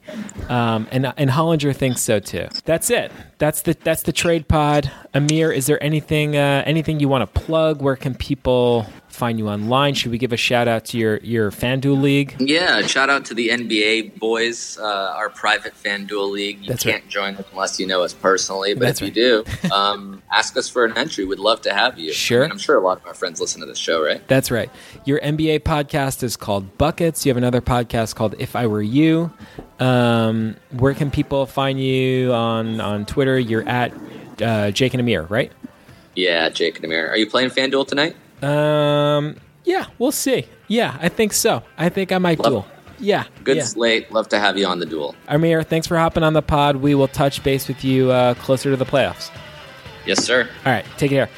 um, 0.48 0.86
and 0.92 1.12
and 1.16 1.28
Hollinger 1.28 1.74
thinks 1.74 2.02
so 2.02 2.20
too. 2.20 2.46
That's 2.66 2.88
it. 2.88 3.10
That's 3.38 3.62
the 3.62 3.76
that's 3.82 4.04
the 4.04 4.12
trade 4.12 4.46
pod. 4.46 4.92
Amir, 5.12 5.50
is 5.50 5.66
there 5.66 5.82
anything 5.82 6.36
uh, 6.36 6.62
anything 6.64 7.00
you 7.00 7.08
want 7.08 7.22
to 7.22 7.40
plug? 7.40 7.82
Where 7.82 7.96
can 7.96 8.14
people 8.14 8.86
find 9.12 9.38
you 9.38 9.48
online? 9.48 9.94
Should 9.94 10.10
we 10.10 10.18
give 10.18 10.32
a 10.32 10.36
shout 10.36 10.68
out 10.68 10.84
to 10.86 10.98
your 10.98 11.16
your 11.18 11.50
FanDuel 11.50 12.00
league? 12.00 12.36
Yeah, 12.38 12.82
shout 12.82 13.10
out 13.10 13.24
to 13.26 13.34
the 13.34 13.48
NBA 13.48 14.18
boys, 14.18 14.78
uh, 14.78 15.14
our 15.16 15.30
private 15.30 15.74
FanDuel 15.74 16.30
league. 16.30 16.60
You 16.62 16.68
That's 16.68 16.82
can't 16.82 17.06
join 17.08 17.36
us 17.36 17.44
unless 17.52 17.80
you 17.80 17.86
know 17.86 18.02
us 18.02 18.14
personally, 18.14 18.74
but 18.74 18.80
That's 18.80 19.02
if 19.02 19.08
you 19.08 19.12
do, 19.12 19.44
um, 19.72 20.22
ask 20.32 20.56
us 20.56 20.68
for 20.68 20.84
an 20.84 20.96
entry. 20.96 21.24
We'd 21.24 21.38
love 21.38 21.60
to 21.62 21.74
have 21.74 21.98
you. 21.98 22.12
Sure. 22.12 22.44
I 22.44 22.48
am 22.48 22.58
sure 22.58 22.76
a 22.76 22.80
lot 22.80 22.98
of 22.98 23.06
our 23.06 23.14
friends 23.14 23.40
listen 23.40 23.60
to 23.60 23.66
this 23.66 23.78
show, 23.78 24.02
right? 24.02 24.26
That's 24.28 24.50
right. 24.50 24.70
Your 25.04 25.20
NBA 25.20 25.60
podcast 25.60 26.22
is 26.22 26.36
called 26.36 26.78
Buckets. 26.78 27.24
You 27.26 27.30
have 27.30 27.36
another 27.36 27.60
podcast 27.60 28.14
called 28.14 28.34
If 28.38 28.56
I 28.56 28.66
Were 28.66 28.82
You. 28.82 29.32
Um, 29.78 30.56
where 30.70 30.94
can 30.94 31.10
people 31.10 31.46
find 31.46 31.80
you 31.80 32.32
on 32.32 32.80
on 32.80 33.06
Twitter? 33.06 33.38
You're 33.38 33.68
at 33.68 33.92
uh, 34.40 34.70
Jake 34.70 34.94
and 34.94 35.00
Amir, 35.00 35.22
right? 35.22 35.52
Yeah, 36.14 36.48
Jake 36.48 36.76
and 36.76 36.84
Amir. 36.84 37.08
Are 37.08 37.16
you 37.16 37.26
playing 37.26 37.50
FanDuel 37.50 37.86
tonight? 37.86 38.16
Um, 38.42 39.36
yeah, 39.64 39.86
we'll 39.98 40.12
see. 40.12 40.46
Yeah, 40.68 40.96
I 41.00 41.08
think 41.08 41.32
so. 41.32 41.62
I 41.78 41.88
think 41.88 42.12
I 42.12 42.18
might 42.18 42.38
Love- 42.38 42.52
duel. 42.52 42.66
Yeah. 42.98 43.24
Good 43.44 43.56
yeah. 43.56 43.62
slate. 43.64 44.12
Love 44.12 44.28
to 44.28 44.38
have 44.38 44.58
you 44.58 44.66
on 44.66 44.78
the 44.78 44.84
duel. 44.86 45.14
Amir, 45.28 45.62
thanks 45.62 45.86
for 45.86 45.96
hopping 45.96 46.22
on 46.22 46.34
the 46.34 46.42
pod. 46.42 46.76
We 46.76 46.94
will 46.94 47.08
touch 47.08 47.42
base 47.42 47.66
with 47.66 47.82
you 47.82 48.10
uh, 48.10 48.34
closer 48.34 48.70
to 48.70 48.76
the 48.76 48.84
playoffs. 48.84 49.30
Yes, 50.06 50.22
sir. 50.22 50.48
All 50.66 50.72
right. 50.72 50.84
Take 50.98 51.10
care. 51.10 51.30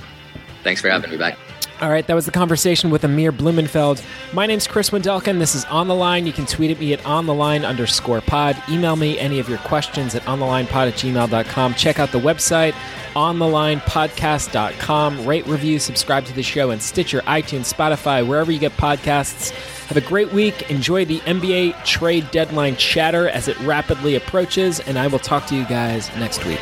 Thanks 0.64 0.80
for 0.80 0.88
having 0.90 1.10
me 1.10 1.16
back. 1.16 1.38
All 1.82 1.90
right, 1.90 2.06
that 2.06 2.14
was 2.14 2.26
the 2.26 2.30
conversation 2.30 2.90
with 2.90 3.02
Amir 3.02 3.32
Blumenfeld. 3.32 4.04
My 4.32 4.46
name's 4.46 4.68
Chris 4.68 4.90
Wendelken. 4.90 5.40
This 5.40 5.56
is 5.56 5.64
On 5.64 5.88
the 5.88 5.96
Line. 5.96 6.28
You 6.28 6.32
can 6.32 6.46
tweet 6.46 6.70
at 6.70 6.78
me 6.78 6.92
at 6.92 7.04
On 7.04 7.26
the 7.26 7.34
Line 7.34 7.64
underscore 7.64 8.20
pod. 8.20 8.56
Email 8.68 8.94
me 8.94 9.18
any 9.18 9.40
of 9.40 9.48
your 9.48 9.58
questions 9.58 10.14
at 10.14 10.24
on 10.28 10.38
the 10.38 10.46
line 10.46 10.66
onthelinepod 10.66 10.88
at 10.88 10.94
gmail.com. 10.94 11.74
Check 11.74 11.98
out 11.98 12.12
the 12.12 12.20
website, 12.20 12.76
on 13.16 13.40
the 13.40 13.48
line 13.48 13.80
onthelinepodcast.com. 13.80 15.26
Rate, 15.26 15.44
review, 15.48 15.80
subscribe 15.80 16.24
to 16.26 16.32
the 16.32 16.42
show 16.44 16.70
in 16.70 16.78
Stitcher, 16.78 17.20
iTunes, 17.22 17.74
Spotify, 17.74 18.24
wherever 18.24 18.52
you 18.52 18.60
get 18.60 18.76
podcasts. 18.76 19.50
Have 19.86 19.96
a 19.96 20.02
great 20.02 20.32
week. 20.32 20.70
Enjoy 20.70 21.04
the 21.04 21.18
NBA 21.20 21.84
trade 21.84 22.30
deadline 22.30 22.76
chatter 22.76 23.28
as 23.28 23.48
it 23.48 23.58
rapidly 23.60 24.14
approaches, 24.14 24.78
and 24.78 24.96
I 24.96 25.08
will 25.08 25.18
talk 25.18 25.46
to 25.46 25.56
you 25.56 25.64
guys 25.64 26.14
next 26.14 26.44
week. 26.46 26.60